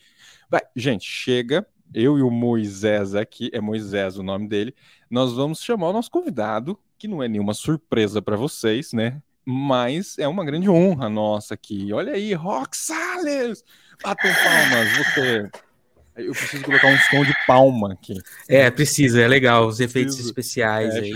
Vai, 0.49 0.61
gente, 0.75 1.07
chega 1.07 1.63
eu 1.93 2.17
e 2.17 2.21
o 2.21 2.29
Moisés 2.29 3.15
aqui, 3.15 3.49
é 3.53 3.61
Moisés 3.61 4.17
o 4.17 4.23
nome 4.23 4.47
dele, 4.47 4.75
nós 5.09 5.33
vamos 5.33 5.61
chamar 5.61 5.89
o 5.89 5.93
nosso 5.93 6.11
convidado, 6.11 6.79
que 6.97 7.07
não 7.07 7.21
é 7.21 7.27
nenhuma 7.27 7.53
surpresa 7.53 8.21
para 8.21 8.35
vocês, 8.35 8.93
né? 8.93 9.21
Mas 9.45 10.17
é 10.17 10.27
uma 10.27 10.43
grande 10.43 10.69
honra 10.69 11.09
nossa 11.09 11.53
aqui. 11.53 11.93
Olha 11.93 12.13
aí, 12.13 12.33
Rock 12.33 12.75
Salles! 12.75 13.63
Batam 14.03 14.31
palmas, 14.43 14.97
você. 14.97 15.49
Eu 16.17 16.31
preciso 16.31 16.63
colocar 16.63 16.87
um 16.87 16.97
som 16.97 17.23
de 17.23 17.33
palma 17.45 17.93
aqui. 17.93 18.15
É, 18.47 18.69
precisa, 18.71 19.21
é 19.21 19.27
legal, 19.27 19.67
os 19.67 19.79
efeitos 19.79 20.19
especiais 20.19 20.95
é, 20.95 20.99
aí. 20.99 21.13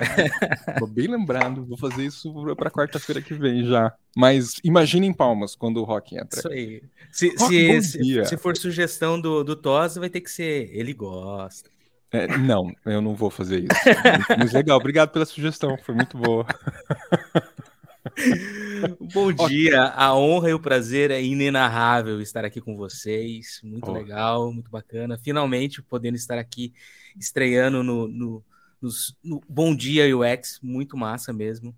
Tô 0.78 0.86
bem 0.86 1.08
lembrado, 1.08 1.64
vou 1.64 1.76
fazer 1.76 2.04
isso 2.04 2.32
para 2.56 2.70
quarta-feira 2.70 3.20
que 3.20 3.34
vem 3.34 3.64
já. 3.64 3.92
Mas 4.16 4.54
imaginem 4.64 5.12
palmas 5.12 5.54
quando 5.54 5.78
o 5.78 5.84
Rock 5.84 6.16
entra. 6.16 6.38
Isso 6.38 6.48
aí. 6.48 6.82
Se, 7.12 7.28
rock, 7.36 7.82
se, 7.82 8.04
se, 8.04 8.24
se, 8.24 8.36
for 8.36 8.56
sugestão 8.56 9.20
do, 9.20 9.42
do 9.42 9.56
Toz, 9.56 9.96
vai 9.96 10.08
ter 10.08 10.20
que 10.20 10.30
ser 10.30 10.70
ele 10.72 10.94
gosta. 10.94 11.68
É, 12.12 12.26
não, 12.38 12.72
eu 12.84 13.00
não 13.00 13.14
vou 13.14 13.30
fazer 13.30 13.60
isso. 13.60 13.98
Mas 14.36 14.52
legal, 14.52 14.78
obrigado 14.78 15.10
pela 15.10 15.24
sugestão, 15.24 15.76
foi 15.78 15.94
muito 15.94 16.16
boa. 16.16 16.46
Bom 19.12 19.32
dia, 19.32 19.84
a 19.84 20.14
honra 20.14 20.50
e 20.50 20.54
o 20.54 20.60
prazer 20.60 21.10
é 21.10 21.22
inenarrável 21.22 22.20
estar 22.20 22.44
aqui 22.44 22.60
com 22.60 22.76
vocês. 22.76 23.60
Muito 23.62 23.90
oh. 23.90 23.92
legal, 23.92 24.52
muito 24.52 24.70
bacana. 24.70 25.18
Finalmente 25.18 25.82
podendo 25.82 26.16
estar 26.16 26.38
aqui 26.38 26.72
estreando 27.16 27.82
no, 27.82 28.08
no, 28.08 28.44
nos, 28.80 29.16
no 29.22 29.40
Bom 29.48 29.74
Dia 29.74 30.04
UX, 30.16 30.58
muito 30.62 30.96
massa 30.96 31.32
mesmo. 31.32 31.74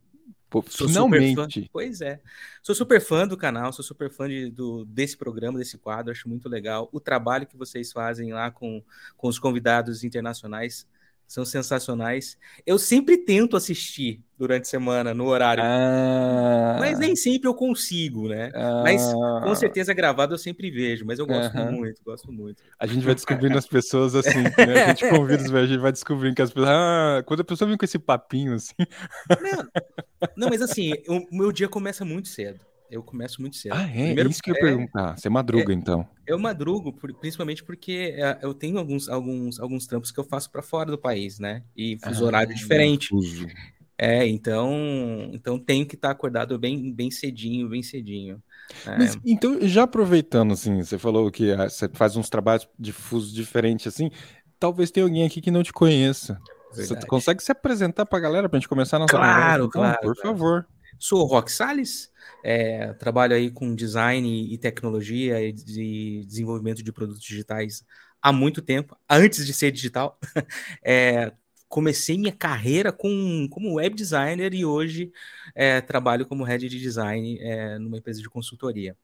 Pô, 0.48 0.62
sou 0.68 0.86
finalmente. 0.86 1.68
Pois 1.72 2.02
é. 2.02 2.20
Sou 2.62 2.74
super 2.74 3.00
fã 3.00 3.26
do 3.26 3.36
canal, 3.36 3.72
sou 3.72 3.84
super 3.84 4.10
fã 4.10 4.28
de, 4.28 4.50
do, 4.50 4.84
desse 4.84 5.16
programa, 5.16 5.58
desse 5.58 5.78
quadro, 5.78 6.12
acho 6.12 6.28
muito 6.28 6.48
legal. 6.48 6.88
O 6.92 7.00
trabalho 7.00 7.46
que 7.46 7.56
vocês 7.56 7.90
fazem 7.90 8.32
lá 8.32 8.50
com, 8.50 8.82
com 9.16 9.28
os 9.28 9.38
convidados 9.38 10.04
internacionais 10.04 10.86
são 11.32 11.46
sensacionais. 11.46 12.36
Eu 12.66 12.78
sempre 12.78 13.16
tento 13.16 13.56
assistir 13.56 14.20
durante 14.38 14.64
a 14.64 14.66
semana, 14.66 15.14
no 15.14 15.24
horário. 15.24 15.62
Ah, 15.64 16.76
mas 16.78 16.98
nem 16.98 17.16
sempre 17.16 17.48
eu 17.48 17.54
consigo, 17.54 18.28
né? 18.28 18.50
Ah, 18.54 18.82
mas 18.82 19.02
com 19.42 19.54
certeza 19.54 19.94
gravado 19.94 20.34
eu 20.34 20.38
sempre 20.38 20.70
vejo, 20.70 21.06
mas 21.06 21.18
eu 21.18 21.26
gosto 21.26 21.54
uh 21.56 21.60
-huh. 21.60 21.72
muito, 21.72 22.02
gosto 22.04 22.30
muito. 22.30 22.62
A 22.78 22.86
gente 22.86 23.02
vai 23.02 23.14
descobrindo 23.14 23.56
as 23.56 23.66
pessoas 23.66 24.14
assim, 24.14 24.42
né? 24.42 24.84
A 24.84 24.88
gente 24.88 25.08
convida 25.08 25.42
os 25.42 25.54
a 25.54 25.66
gente 25.66 25.80
vai 25.80 25.92
descobrindo 25.92 26.34
que 26.34 26.42
as 26.42 26.52
pessoas. 26.52 26.68
Ah, 26.68 27.22
quando 27.24 27.40
a 27.40 27.44
pessoa 27.44 27.66
vem 27.66 27.78
com 27.78 27.84
esse 27.86 27.98
papinho 27.98 28.52
assim. 28.52 28.74
Não, 29.40 30.28
não 30.36 30.48
mas 30.50 30.60
assim, 30.60 30.92
o 31.08 31.34
meu 31.34 31.50
dia 31.50 31.68
começa 31.68 32.04
muito 32.04 32.28
cedo. 32.28 32.60
Eu 32.92 33.02
começo 33.02 33.40
muito 33.40 33.56
cedo. 33.56 33.72
Ah, 33.74 33.88
é? 33.88 34.04
Primeiro, 34.04 34.28
Isso 34.28 34.42
que 34.42 34.50
eu 34.50 34.54
ia 34.54 34.60
é, 34.60 34.62
perguntar. 34.62 35.16
Você 35.16 35.30
madruga, 35.30 35.72
é, 35.72 35.74
então? 35.74 36.06
Eu 36.26 36.38
madrugo, 36.38 36.92
principalmente 36.92 37.64
porque 37.64 38.14
é, 38.18 38.38
eu 38.42 38.52
tenho 38.52 38.78
alguns, 38.78 39.08
alguns, 39.08 39.58
alguns 39.58 39.86
trampos 39.86 40.10
que 40.10 40.20
eu 40.20 40.24
faço 40.24 40.50
para 40.50 40.60
fora 40.60 40.90
do 40.90 40.98
país, 40.98 41.38
né? 41.38 41.62
E 41.74 41.96
fuso 42.04 42.22
ah, 42.22 42.26
horário 42.26 42.54
diferente. 42.54 43.08
Fuso. 43.08 43.46
É, 43.96 44.26
então, 44.26 45.30
então 45.32 45.58
tenho 45.58 45.86
que 45.86 45.94
estar 45.94 46.10
acordado 46.10 46.58
bem, 46.58 46.92
bem 46.92 47.10
cedinho, 47.10 47.66
bem 47.66 47.82
cedinho. 47.82 48.42
É. 48.86 48.98
Mas, 48.98 49.16
então, 49.24 49.58
já 49.62 49.84
aproveitando, 49.84 50.52
assim, 50.52 50.82
você 50.82 50.98
falou 50.98 51.30
que 51.30 51.50
ah, 51.52 51.70
você 51.70 51.88
faz 51.94 52.14
uns 52.14 52.28
trabalhos 52.28 52.68
de 52.78 52.92
fuso 52.92 53.34
diferente, 53.34 53.88
assim, 53.88 54.10
talvez 54.58 54.90
tenha 54.90 55.06
alguém 55.06 55.24
aqui 55.24 55.40
que 55.40 55.50
não 55.50 55.62
te 55.62 55.72
conheça. 55.72 56.38
Verdade. 56.74 57.00
Você 57.00 57.06
consegue 57.06 57.42
se 57.42 57.52
apresentar 57.52 58.04
para 58.04 58.18
a 58.18 58.20
galera 58.20 58.48
para 58.50 58.58
a 58.58 58.60
gente 58.60 58.68
começar 58.68 58.96
a 58.96 59.00
nossa 59.00 59.16
Claro, 59.16 59.70
conversa? 59.70 59.70
claro. 59.70 59.98
Por 60.02 60.14
claro. 60.14 60.36
favor. 60.36 60.66
Sou 61.02 61.22
o 61.22 61.24
Rock 61.24 61.50
Salles, 61.50 62.12
é, 62.44 62.92
trabalho 62.92 63.34
aí 63.34 63.50
com 63.50 63.74
design 63.74 64.54
e 64.54 64.56
tecnologia 64.56 65.42
e 65.42 65.52
de 65.52 66.24
desenvolvimento 66.24 66.80
de 66.80 66.92
produtos 66.92 67.24
digitais 67.24 67.84
há 68.22 68.32
muito 68.32 68.62
tempo, 68.62 68.96
antes 69.10 69.44
de 69.44 69.52
ser 69.52 69.72
digital. 69.72 70.16
É, 70.84 71.32
comecei 71.68 72.16
minha 72.16 72.30
carreira 72.32 72.92
com, 72.92 73.48
como 73.50 73.74
web 73.74 73.96
designer 73.96 74.54
e 74.54 74.64
hoje 74.64 75.10
é, 75.56 75.80
trabalho 75.80 76.24
como 76.24 76.44
head 76.44 76.68
de 76.68 76.78
design 76.78 77.36
é, 77.40 77.80
numa 77.80 77.98
empresa 77.98 78.22
de 78.22 78.30
consultoria. 78.30 78.96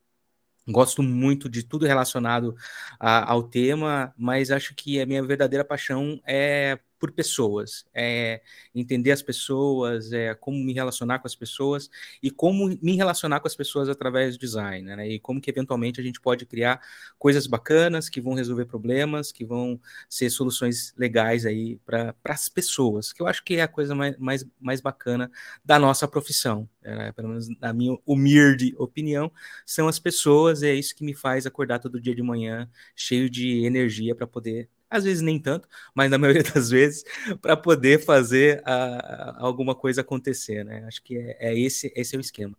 Gosto 0.68 1.02
muito 1.02 1.48
de 1.48 1.64
tudo 1.64 1.84
relacionado 1.84 2.54
a, 3.00 3.28
ao 3.28 3.42
tema, 3.42 4.14
mas 4.16 4.52
acho 4.52 4.72
que 4.72 5.00
a 5.00 5.06
minha 5.06 5.22
verdadeira 5.24 5.64
paixão 5.64 6.20
é 6.24 6.78
por 6.98 7.12
pessoas, 7.12 7.86
é 7.94 8.42
entender 8.74 9.12
as 9.12 9.22
pessoas, 9.22 10.12
é 10.12 10.34
como 10.34 10.58
me 10.58 10.72
relacionar 10.72 11.20
com 11.20 11.26
as 11.26 11.34
pessoas 11.34 11.88
e 12.22 12.30
como 12.30 12.68
me 12.82 12.96
relacionar 12.96 13.40
com 13.40 13.46
as 13.46 13.54
pessoas 13.54 13.88
através 13.88 14.36
do 14.36 14.40
design, 14.40 14.96
né? 14.96 15.08
E 15.08 15.20
como 15.20 15.40
que 15.40 15.50
eventualmente 15.50 16.00
a 16.00 16.04
gente 16.04 16.20
pode 16.20 16.44
criar 16.44 16.80
coisas 17.18 17.46
bacanas 17.46 18.08
que 18.08 18.20
vão 18.20 18.34
resolver 18.34 18.66
problemas, 18.66 19.30
que 19.30 19.44
vão 19.44 19.80
ser 20.08 20.30
soluções 20.30 20.92
legais 20.96 21.46
aí 21.46 21.78
para 21.84 22.14
as 22.24 22.48
pessoas, 22.48 23.12
que 23.12 23.22
eu 23.22 23.26
acho 23.26 23.44
que 23.44 23.56
é 23.56 23.62
a 23.62 23.68
coisa 23.68 23.94
mais, 23.94 24.16
mais, 24.18 24.44
mais 24.60 24.80
bacana 24.80 25.30
da 25.64 25.78
nossa 25.78 26.08
profissão, 26.08 26.68
né? 26.82 27.12
pelo 27.12 27.28
menos 27.28 27.48
na 27.60 27.72
minha 27.72 27.96
humilde 28.04 28.74
opinião, 28.78 29.30
são 29.64 29.88
as 29.88 29.98
pessoas, 29.98 30.62
é 30.62 30.74
isso 30.74 30.94
que 30.94 31.04
me 31.04 31.14
faz 31.14 31.46
acordar 31.46 31.78
todo 31.78 32.00
dia 32.00 32.14
de 32.14 32.22
manhã 32.22 32.68
cheio 32.94 33.30
de 33.30 33.64
energia 33.64 34.14
para 34.14 34.26
poder 34.26 34.68
às 34.90 35.04
vezes 35.04 35.22
nem 35.22 35.38
tanto, 35.38 35.68
mas 35.94 36.10
na 36.10 36.18
maioria 36.18 36.42
das 36.42 36.70
vezes, 36.70 37.04
para 37.40 37.56
poder 37.56 38.04
fazer 38.04 38.60
uh, 38.60 39.34
alguma 39.36 39.74
coisa 39.74 40.00
acontecer, 40.00 40.64
né? 40.64 40.84
Acho 40.86 41.02
que 41.02 41.16
é, 41.16 41.36
é, 41.50 41.58
esse, 41.58 41.92
esse 41.94 42.14
é 42.14 42.18
o 42.18 42.20
esquema. 42.20 42.56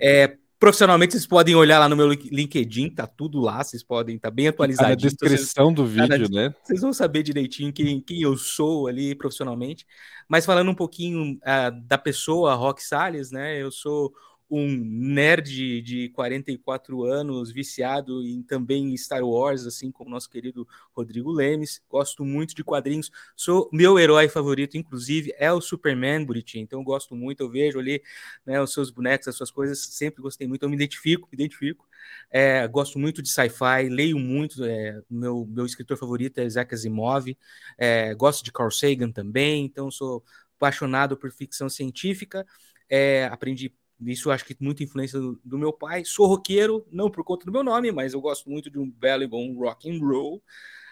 É, 0.00 0.36
profissionalmente, 0.58 1.12
vocês 1.12 1.26
podem 1.26 1.54
olhar 1.54 1.78
lá 1.78 1.88
no 1.88 1.96
meu 1.96 2.08
LinkedIn, 2.10 2.90
tá 2.90 3.06
tudo 3.06 3.40
lá, 3.40 3.62
vocês 3.62 3.82
podem 3.82 4.18
tá 4.18 4.30
bem 4.30 4.48
atualizado. 4.48 4.88
Na 4.88 4.94
descrição 4.94 5.66
vocês, 5.66 5.76
do 5.76 5.86
vídeo, 5.86 6.28
na, 6.30 6.42
né? 6.48 6.54
Vocês 6.62 6.80
vão 6.80 6.92
saber 6.92 7.22
direitinho 7.22 7.72
quem, 7.72 8.00
quem 8.00 8.22
eu 8.22 8.36
sou 8.36 8.88
ali 8.88 9.14
profissionalmente. 9.14 9.86
Mas 10.28 10.44
falando 10.44 10.70
um 10.70 10.74
pouquinho 10.74 11.34
uh, 11.36 11.80
da 11.86 11.96
pessoa, 11.96 12.54
Rock 12.54 12.82
Salles, 12.82 13.30
né? 13.30 13.60
Eu 13.60 13.70
sou 13.70 14.12
um 14.50 14.66
nerd 14.66 15.82
de 15.82 16.08
44 16.10 17.04
anos, 17.04 17.52
viciado 17.52 18.22
em 18.26 18.42
também 18.42 18.96
Star 18.96 19.22
Wars, 19.22 19.66
assim 19.66 19.90
como 19.90 20.10
nosso 20.10 20.30
querido 20.30 20.66
Rodrigo 20.92 21.30
Lemes. 21.30 21.82
Gosto 21.88 22.24
muito 22.24 22.54
de 22.54 22.64
quadrinhos. 22.64 23.10
Sou 23.36 23.68
meu 23.72 23.98
herói 23.98 24.28
favorito, 24.28 24.76
inclusive, 24.76 25.34
é 25.38 25.52
o 25.52 25.60
Superman, 25.60 26.24
Buritinho. 26.24 26.62
Então 26.64 26.82
gosto 26.82 27.14
muito, 27.14 27.42
eu 27.42 27.50
vejo 27.50 27.78
ali 27.78 28.02
né, 28.46 28.60
os 28.60 28.72
seus 28.72 28.90
bonecos, 28.90 29.28
as 29.28 29.36
suas 29.36 29.50
coisas, 29.50 29.78
sempre 29.80 30.22
gostei 30.22 30.46
muito. 30.48 30.62
Eu 30.62 30.70
me 30.70 30.76
identifico, 30.76 31.28
me 31.30 31.36
identifico. 31.36 31.86
É, 32.30 32.66
gosto 32.68 32.98
muito 32.98 33.22
de 33.22 33.28
sci-fi, 33.28 33.88
leio 33.90 34.18
muito. 34.18 34.64
É, 34.64 35.02
meu, 35.10 35.46
meu 35.46 35.66
escritor 35.66 35.96
favorito 35.96 36.38
é 36.38 36.44
Isaac 36.44 36.74
Asimov. 36.74 37.36
É, 37.76 38.14
gosto 38.14 38.44
de 38.44 38.52
Carl 38.52 38.70
Sagan 38.70 39.10
também, 39.10 39.64
então 39.64 39.90
sou 39.90 40.24
apaixonado 40.56 41.16
por 41.16 41.30
ficção 41.30 41.68
científica. 41.68 42.46
É, 42.90 43.26
aprendi 43.26 43.72
isso 44.00 44.30
acho 44.30 44.44
que 44.44 44.56
muita 44.60 44.82
influência 44.82 45.18
do, 45.18 45.40
do, 45.44 45.58
meu 45.58 45.72
pai. 45.72 46.04
Sou 46.04 46.26
roqueiro, 46.26 46.86
não 46.90 47.10
por 47.10 47.24
conta 47.24 47.44
do 47.44 47.52
meu 47.52 47.64
nome, 47.64 47.90
mas 47.92 48.14
eu 48.14 48.20
gosto 48.20 48.48
muito 48.48 48.70
de 48.70 48.78
um 48.78 48.90
belo 48.90 49.22
e 49.22 49.26
bom 49.26 49.52
rock 49.54 49.90
and 49.90 49.98
roll. 50.00 50.42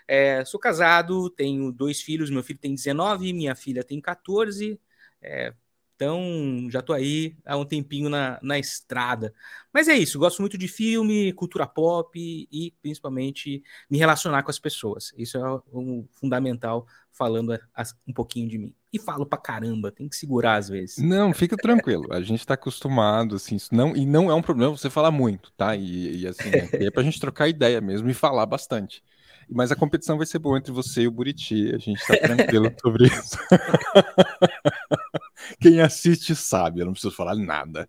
É, 0.08 0.44
sou 0.44 0.60
casado, 0.60 1.30
tenho 1.30 1.72
dois 1.72 2.00
filhos. 2.02 2.30
Meu 2.30 2.42
filho 2.42 2.58
tem 2.58 2.74
19, 2.74 3.32
minha 3.32 3.54
filha 3.54 3.84
tem 3.84 4.00
14. 4.00 4.80
É, 5.22 5.54
então, 5.96 6.68
já 6.70 6.82
tô 6.82 6.92
aí 6.92 7.36
há 7.44 7.56
um 7.56 7.64
tempinho 7.64 8.10
na, 8.10 8.38
na 8.42 8.58
estrada. 8.58 9.32
Mas 9.72 9.88
é 9.88 9.96
isso, 9.96 10.18
gosto 10.18 10.42
muito 10.42 10.58
de 10.58 10.68
filme, 10.68 11.32
cultura 11.32 11.66
pop 11.66 12.18
e 12.18 12.74
principalmente 12.82 13.62
me 13.88 13.96
relacionar 13.98 14.42
com 14.42 14.50
as 14.50 14.58
pessoas. 14.58 15.12
Isso 15.16 15.38
é 15.38 15.60
o 15.72 16.06
fundamental, 16.12 16.86
falando 17.10 17.58
um 18.06 18.12
pouquinho 18.12 18.48
de 18.48 18.58
mim. 18.58 18.74
E 18.96 18.98
falo 18.98 19.26
pra 19.26 19.38
caramba, 19.38 19.92
tem 19.92 20.08
que 20.08 20.16
segurar 20.16 20.56
às 20.56 20.68
vezes. 20.68 20.98
Não, 20.98 21.32
fica 21.34 21.56
tranquilo. 21.56 22.06
A 22.10 22.20
gente 22.22 22.46
tá 22.46 22.54
acostumado, 22.54 23.36
assim, 23.36 23.58
não, 23.70 23.94
e 23.94 24.06
não 24.06 24.30
é 24.30 24.34
um 24.34 24.42
problema 24.42 24.76
você 24.76 24.88
falar 24.88 25.10
muito, 25.10 25.52
tá? 25.52 25.76
E, 25.76 26.22
e 26.22 26.26
assim, 26.26 26.48
é, 26.50 26.86
é 26.86 26.90
pra 26.90 27.02
gente 27.02 27.20
trocar 27.20 27.48
ideia 27.48 27.80
mesmo 27.80 28.08
e 28.08 28.14
falar 28.14 28.46
bastante. 28.46 29.02
Mas 29.48 29.70
a 29.70 29.76
competição 29.76 30.16
vai 30.16 30.26
ser 30.26 30.38
boa 30.38 30.58
entre 30.58 30.72
você 30.72 31.02
e 31.02 31.06
o 31.06 31.10
Buriti. 31.10 31.72
A 31.74 31.78
gente 31.78 32.04
tá 32.04 32.16
tranquilo 32.16 32.72
sobre 32.80 33.06
isso. 33.06 33.38
Quem 35.60 35.80
assiste 35.80 36.34
sabe, 36.34 36.80
eu 36.80 36.86
não 36.86 36.92
preciso 36.92 37.14
falar 37.14 37.34
nada. 37.34 37.88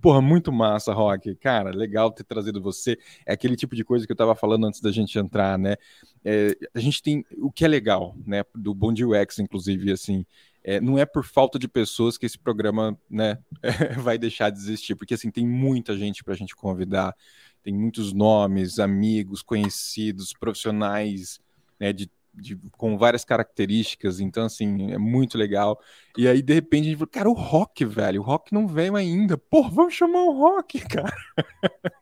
Porra, 0.00 0.20
muito 0.20 0.52
massa, 0.52 0.92
Rock. 0.92 1.34
Cara, 1.36 1.70
legal 1.70 2.10
ter 2.10 2.24
trazido 2.24 2.60
você. 2.60 2.98
É 3.24 3.32
aquele 3.32 3.56
tipo 3.56 3.76
de 3.76 3.84
coisa 3.84 4.06
que 4.06 4.12
eu 4.12 4.16
tava 4.16 4.34
falando 4.34 4.66
antes 4.66 4.80
da 4.80 4.90
gente 4.90 5.18
entrar, 5.18 5.58
né? 5.58 5.76
É, 6.24 6.56
a 6.74 6.80
gente 6.80 7.02
tem 7.02 7.24
o 7.38 7.50
que 7.50 7.64
é 7.64 7.68
legal, 7.68 8.16
né? 8.26 8.44
Do 8.54 8.74
Bom 8.74 8.92
UX, 8.92 9.38
inclusive, 9.38 9.92
assim. 9.92 10.26
É, 10.64 10.80
não 10.80 10.96
é 10.98 11.04
por 11.04 11.24
falta 11.24 11.58
de 11.58 11.66
pessoas 11.66 12.16
que 12.16 12.24
esse 12.24 12.38
programa 12.38 12.96
né, 13.10 13.38
vai 13.98 14.16
deixar 14.16 14.50
de 14.50 14.58
existir, 14.58 14.94
porque 14.94 15.14
assim 15.14 15.30
tem 15.30 15.44
muita 15.46 15.96
gente 15.96 16.22
para 16.22 16.34
a 16.34 16.36
gente 16.36 16.54
convidar, 16.54 17.16
tem 17.64 17.74
muitos 17.74 18.12
nomes, 18.12 18.78
amigos, 18.78 19.42
conhecidos, 19.42 20.32
profissionais 20.32 21.40
né, 21.80 21.92
de 21.92 22.08
de, 22.34 22.56
com 22.72 22.96
várias 22.96 23.24
características, 23.24 24.20
então 24.20 24.44
assim, 24.44 24.92
é 24.92 24.98
muito 24.98 25.36
legal. 25.36 25.80
E 26.16 26.26
aí, 26.26 26.42
de 26.42 26.54
repente, 26.54 26.82
a 26.82 26.88
gente 26.90 26.96
falou, 26.96 27.10
cara, 27.10 27.30
o 27.30 27.34
rock, 27.34 27.84
velho, 27.84 28.20
o 28.20 28.24
rock 28.24 28.52
não 28.52 28.66
veio 28.66 28.96
ainda. 28.96 29.36
Pô, 29.36 29.68
vamos 29.68 29.94
chamar 29.94 30.22
o 30.22 30.38
rock, 30.38 30.80
cara. 30.88 31.14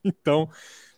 então, 0.05 0.49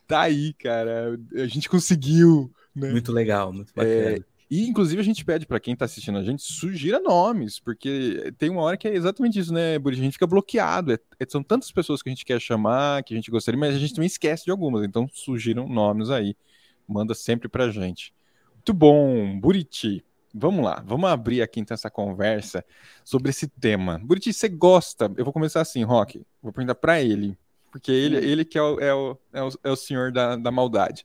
tá 0.07 0.23
aí, 0.23 0.53
cara. 0.55 1.19
A 1.35 1.47
gente 1.47 1.69
conseguiu. 1.69 2.53
Né? 2.75 2.91
Muito 2.91 3.13
legal, 3.13 3.53
muito 3.53 3.73
bacana. 3.75 4.17
É, 4.17 4.25
e, 4.51 4.69
inclusive, 4.69 5.01
a 5.01 5.05
gente 5.05 5.25
pede 5.25 5.47
para 5.47 5.59
quem 5.59 5.75
tá 5.75 5.87
assistindo 5.87 6.19
a 6.19 6.23
gente, 6.23 6.43
sugira 6.43 7.01
nomes, 7.01 7.59
porque 7.59 8.35
tem 8.37 8.51
uma 8.51 8.61
hora 8.61 8.77
que 8.77 8.87
é 8.87 8.95
exatamente 8.95 9.39
isso, 9.39 9.51
né, 9.51 9.79
Buri? 9.79 9.99
A 9.99 10.03
gente 10.03 10.13
fica 10.13 10.27
bloqueado. 10.27 10.93
É, 10.93 10.99
é, 11.19 11.27
são 11.27 11.43
tantas 11.43 11.73
pessoas 11.73 12.03
que 12.03 12.11
a 12.11 12.13
gente 12.13 12.25
quer 12.25 12.39
chamar, 12.39 13.03
que 13.03 13.15
a 13.15 13.17
gente 13.17 13.31
gostaria, 13.31 13.59
mas 13.59 13.75
a 13.75 13.79
gente 13.79 13.95
também 13.95 14.07
esquece 14.07 14.45
de 14.45 14.51
algumas. 14.51 14.85
Então, 14.85 15.09
sugiram 15.11 15.67
nomes 15.67 16.11
aí. 16.11 16.37
Manda 16.87 17.15
sempre 17.15 17.49
pra 17.49 17.71
gente. 17.71 18.13
Muito 18.63 18.75
bom, 18.75 19.41
Buriti. 19.41 20.05
Vamos 20.33 20.65
lá, 20.65 20.81
vamos 20.87 21.11
abrir 21.11 21.43
aqui 21.43 21.59
então 21.59 21.75
essa 21.75 21.91
conversa 21.91 22.65
sobre 23.05 23.31
esse 23.31 23.49
tema. 23.49 24.01
Buriti, 24.05 24.33
você 24.33 24.49
gosta? 24.49 25.13
Eu 25.17 25.25
vou 25.25 25.33
começar 25.33 25.61
assim, 25.61 25.83
Rock. 25.83 26.25
Vou 26.41 26.53
perguntar 26.53 26.77
para 26.77 27.03
ele, 27.03 27.37
porque 27.73 27.91
ele, 27.91 28.19
ele 28.19 28.45
que 28.45 28.57
é 28.57 28.63
o, 28.63 28.79
é 28.79 28.95
o, 28.95 29.19
é 29.33 29.43
o, 29.43 29.49
é 29.65 29.71
o 29.71 29.75
senhor 29.75 30.13
da, 30.13 30.37
da 30.37 30.53
maldade. 30.53 31.05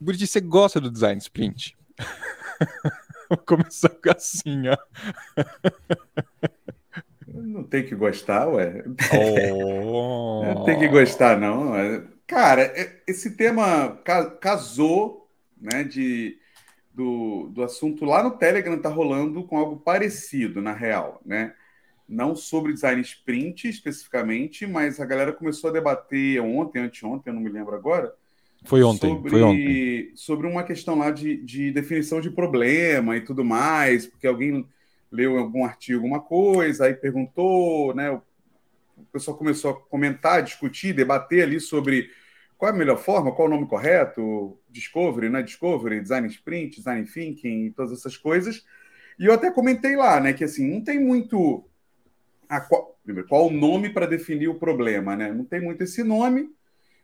Buriti, 0.00 0.26
você 0.26 0.40
gosta 0.40 0.80
do 0.80 0.90
design 0.90 1.18
sprint? 1.18 1.78
vou 3.30 3.38
começar 3.38 3.92
assim, 4.16 4.64
ó. 4.66 4.76
Não 7.28 7.62
tem 7.62 7.86
que 7.86 7.94
gostar, 7.94 8.48
ué. 8.48 8.82
Oh. 9.86 10.42
Não 10.52 10.64
tem 10.64 10.80
que 10.80 10.88
gostar, 10.88 11.38
não. 11.38 11.74
Cara, 12.26 12.62
é, 12.62 13.04
esse 13.06 13.36
tema 13.36 14.00
casou, 14.40 15.30
né, 15.60 15.84
de 15.84 16.41
do, 16.94 17.48
do 17.52 17.62
assunto 17.62 18.04
lá 18.04 18.22
no 18.22 18.32
Telegram 18.32 18.74
está 18.74 18.88
rolando 18.88 19.42
com 19.44 19.56
algo 19.56 19.76
parecido, 19.76 20.60
na 20.60 20.72
real, 20.72 21.20
né? 21.24 21.54
Não 22.08 22.36
sobre 22.36 22.72
design 22.72 23.00
sprint 23.00 23.68
especificamente, 23.68 24.66
mas 24.66 25.00
a 25.00 25.06
galera 25.06 25.32
começou 25.32 25.70
a 25.70 25.72
debater 25.72 26.40
ontem, 26.40 26.80
anteontem, 26.80 27.30
eu 27.30 27.34
não 27.34 27.40
me 27.40 27.48
lembro 27.48 27.74
agora. 27.74 28.14
Foi 28.64 28.82
ontem, 28.82 29.08
sobre, 29.08 29.30
foi 29.30 29.42
ontem. 29.42 30.12
Sobre 30.14 30.46
uma 30.46 30.62
questão 30.62 30.98
lá 30.98 31.10
de, 31.10 31.36
de 31.38 31.72
definição 31.72 32.20
de 32.20 32.30
problema 32.30 33.16
e 33.16 33.20
tudo 33.20 33.44
mais, 33.44 34.06
porque 34.06 34.26
alguém 34.26 34.66
leu 35.10 35.38
algum 35.38 35.64
artigo, 35.64 35.98
alguma 35.98 36.20
coisa, 36.20 36.86
aí 36.86 36.94
perguntou, 36.94 37.94
né? 37.94 38.10
O 38.10 39.04
pessoal 39.12 39.36
começou 39.36 39.70
a 39.70 39.74
comentar, 39.74 40.42
discutir, 40.42 40.92
debater 40.92 41.42
ali 41.42 41.58
sobre 41.58 42.10
qual 42.62 42.70
é 42.70 42.74
a 42.76 42.78
melhor 42.78 42.96
forma, 42.96 43.32
qual 43.32 43.48
é 43.48 43.50
o 43.50 43.54
nome 43.54 43.66
correto, 43.66 44.56
Discovery, 44.70 45.28
né? 45.28 45.42
Discovery, 45.42 46.00
Design 46.00 46.28
Sprint, 46.28 46.76
Design 46.76 47.04
Thinking, 47.04 47.72
todas 47.72 47.90
essas 47.90 48.16
coisas. 48.16 48.64
E 49.18 49.26
eu 49.26 49.32
até 49.32 49.50
comentei 49.50 49.96
lá, 49.96 50.20
né, 50.20 50.32
que 50.32 50.44
assim, 50.44 50.70
não 50.70 50.80
tem 50.80 51.00
muito 51.00 51.68
qual, 52.68 52.96
primeiro, 53.02 53.28
qual 53.28 53.48
o 53.48 53.50
nome 53.50 53.90
para 53.90 54.06
definir 54.06 54.46
o 54.46 54.60
problema, 54.60 55.16
né? 55.16 55.32
Não 55.32 55.44
tem 55.44 55.60
muito 55.60 55.82
esse 55.82 56.04
nome. 56.04 56.54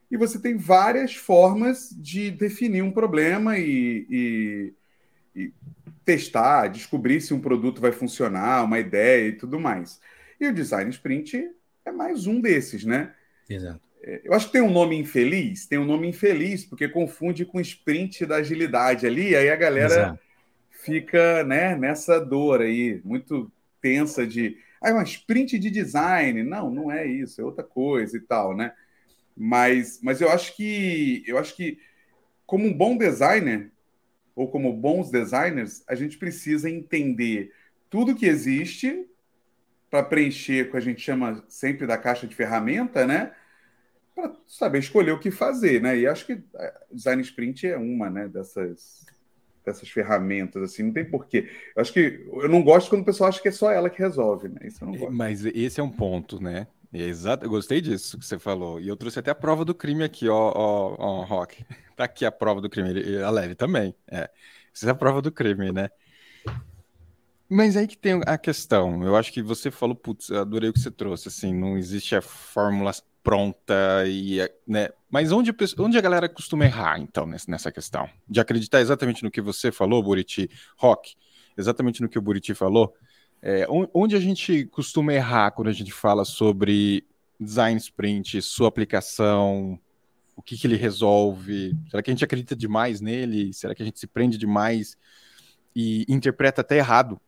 E 0.09 0.17
você 0.17 0.39
tem 0.39 0.57
várias 0.57 1.17
formas 1.17 1.91
de 1.91 2.31
definir 2.31 2.83
um 2.83 2.93
problema 2.93 3.59
e, 3.59 4.07
e, 4.09 4.75
e 5.35 5.53
testar, 6.05 6.69
descobrir 6.69 7.21
se 7.21 7.35
um 7.35 7.41
produto 7.41 7.81
vai 7.81 7.91
funcionar, 7.91 8.63
uma 8.63 8.79
ideia 8.79 9.27
e 9.27 9.33
tudo 9.33 9.59
mais. 9.59 10.01
E 10.41 10.47
o 10.47 10.55
design 10.55 10.89
sprint 10.89 11.51
é 11.85 11.91
mais 11.91 12.29
um 12.29 12.41
desses, 12.41 12.85
né? 12.85 13.13
Exato. 13.51 13.88
Eu 14.25 14.33
acho 14.33 14.47
que 14.47 14.53
tem 14.53 14.63
um 14.63 14.71
nome 14.71 14.97
infeliz, 14.97 15.67
tem 15.67 15.79
um 15.79 15.85
nome 15.85 16.09
infeliz, 16.09 16.65
porque 16.65 16.89
confunde 16.89 17.45
com 17.45 17.61
sprint 17.61 18.25
da 18.25 18.37
agilidade 18.37 19.07
ali, 19.07 19.37
aí 19.37 19.51
a 19.51 19.57
galera 19.57 19.93
Exato. 19.93 20.19
fica 20.71 21.45
né, 21.45 21.77
nessa 21.77 22.19
dor 22.19 22.63
aí, 22.63 23.03
muito 23.05 23.53
tensa 23.83 24.27
de. 24.27 24.57
Ah, 24.81 24.91
é 24.91 24.93
uma 24.93 25.03
sprint 25.03 25.59
de 25.59 25.71
design. 25.71 26.43
Não, 26.43 26.71
não 26.71 26.91
é 26.91 27.07
isso, 27.07 27.41
é 27.41 27.45
outra 27.45 27.65
coisa 27.65 28.17
e 28.17 28.21
tal, 28.21 28.57
né? 28.57 28.73
Mas, 29.37 30.01
mas 30.03 30.21
eu 30.21 30.31
acho 30.31 30.57
que 30.57 31.23
eu 31.27 31.37
acho 31.37 31.55
que, 31.55 31.79
como 32.47 32.67
um 32.67 32.73
bom 32.73 32.97
designer, 32.97 33.71
ou 34.35 34.49
como 34.49 34.73
bons 34.73 35.11
designers, 35.11 35.83
a 35.87 35.95
gente 35.95 36.17
precisa 36.17 36.71
entender 36.71 37.53
tudo 37.91 38.15
que 38.15 38.27
existe 38.27 39.07
para 39.91 40.03
preencher, 40.03 40.71
que 40.71 40.77
a 40.77 40.81
gente 40.81 41.01
chama 41.01 41.45
sempre 41.49 41.87
da 41.87 41.99
caixa 41.99 42.27
de 42.27 42.35
ferramenta, 42.35 43.07
né? 43.07 43.33
Para 44.19 44.35
saber 44.49 44.81
escolher 44.81 45.13
o 45.13 45.21
que 45.21 45.31
fazer, 45.31 45.81
né? 45.81 45.97
E 45.97 46.05
acho 46.05 46.27
que 46.27 46.43
é, 46.57 46.75
design 46.91 47.23
sprint 47.23 47.69
é 47.69 47.77
uma, 47.77 48.11
né? 48.11 48.27
Dessas 48.27 49.07
dessas 49.65 49.89
ferramentas, 49.91 50.63
assim, 50.63 50.83
não 50.83 50.93
tem 50.93 51.05
porquê. 51.05 51.49
Eu 51.77 51.83
acho 51.83 51.93
que 51.93 52.27
eu 52.33 52.49
não 52.49 52.63
gosto 52.63 52.89
quando 52.89 53.03
o 53.03 53.05
pessoal 53.05 53.29
acha 53.29 53.41
que 53.41 53.49
é 53.49 53.53
só 53.53 53.71
ela 53.71 53.91
que 53.91 53.99
resolve, 53.99 54.49
né? 54.49 54.61
Isso 54.65 54.83
eu 54.83 54.89
não 54.89 54.97
gosto. 54.97 55.13
Mas 55.13 55.45
esse 55.45 55.79
é 55.79 55.83
um 55.83 55.91
ponto, 55.91 56.43
né? 56.43 56.67
É 56.93 57.03
exato, 57.03 57.45
eu 57.45 57.51
gostei 57.51 57.81
disso 57.81 58.19
que 58.19 58.25
você 58.25 58.39
falou. 58.39 58.81
E 58.81 58.89
eu 58.89 58.97
trouxe 58.97 59.19
até 59.19 59.31
a 59.31 59.35
prova 59.35 59.65
do 59.65 59.75
crime 59.75 60.03
aqui, 60.03 60.29
ó, 60.29 60.53
ó, 60.55 60.97
ó 60.99 61.25
Rock. 61.25 61.65
Tá 61.95 62.05
aqui 62.05 62.25
a 62.25 62.31
prova 62.31 62.61
do 62.61 62.71
crime, 62.71 62.91
a 63.21 63.29
Leve 63.29 63.57
também. 63.57 63.93
É. 64.07 64.31
Essa 64.73 64.87
é 64.87 64.91
a 64.91 64.95
prova 64.95 65.21
do 65.21 65.33
crime, 65.33 65.73
né? 65.73 65.91
Mas 67.49 67.77
aí 67.77 67.89
que 67.89 67.97
tem 67.97 68.21
a 68.25 68.39
questão. 68.39 69.03
Eu 69.03 69.17
acho 69.17 69.33
que 69.33 69.43
você 69.43 69.69
falou, 69.69 69.97
putz, 69.97 70.31
adorei 70.31 70.71
o 70.71 70.73
que 70.73 70.79
você 70.79 70.93
trouxe. 70.93 71.27
Assim, 71.27 71.53
não 71.53 71.77
existe 71.77 72.15
a 72.15 72.21
fórmula 72.21 72.93
pronta 73.23 74.05
e, 74.07 74.39
né? 74.67 74.91
Mas 75.11 75.33
onde, 75.33 75.55
onde 75.79 75.99
a 75.99 76.01
galera 76.01 76.29
costuma 76.29 76.65
errar, 76.65 76.99
então, 77.01 77.27
nessa 77.27 77.73
questão? 77.73 78.09
De 78.29 78.41
acreditar 78.41 78.81
exatamente 78.81 79.23
no 79.23 79.31
que 79.31 79.41
você 79.41 79.73
falou, 79.73 80.03
Buriti, 80.03 80.51
Rock, 80.77 81.15
exatamente 81.57 82.03
no 82.03 82.09
que 82.09 82.19
o 82.19 82.23
Buriti 82.23 82.55
falou. 82.55 82.95
É, 83.41 83.67
onde 83.95 84.17
a 84.17 84.21
gente 84.21 84.67
costuma 84.67 85.13
errar 85.13 85.53
quando 85.53 85.69
a 85.69 85.73
gente 85.73 85.93
fala 85.93 86.25
sobre 86.25 87.07
design 87.39 87.79
sprint, 87.79 88.43
sua 88.43 88.69
aplicação, 88.69 89.79
o 90.37 90.43
que, 90.43 90.57
que 90.57 90.67
ele 90.67 90.77
resolve? 90.77 91.75
Será 91.89 92.03
que 92.03 92.11
a 92.11 92.15
gente 92.15 92.25
acredita 92.25 92.55
demais 92.55 93.01
nele? 93.01 93.53
Será 93.53 93.75
que 93.75 93.83
a 93.83 93.87
gente 93.87 93.99
se 93.99 94.07
prende 94.07 94.37
demais 94.37 94.97
e 95.75 96.05
interpreta 96.09 96.61
até 96.61 96.79
errado 96.79 97.21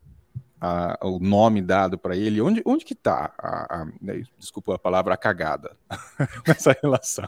a, 0.61 0.99
o 1.01 1.17
nome 1.17 1.59
dado 1.59 1.97
para 1.97 2.15
ele, 2.15 2.39
onde, 2.39 2.61
onde 2.63 2.85
que 2.85 2.93
está, 2.93 3.33
a, 3.35 3.81
a, 3.81 3.85
né, 3.99 4.21
desculpa 4.37 4.75
a 4.75 4.79
palavra, 4.79 5.15
a 5.15 5.17
cagada 5.17 5.75
nessa 6.47 6.77
relação? 6.83 7.27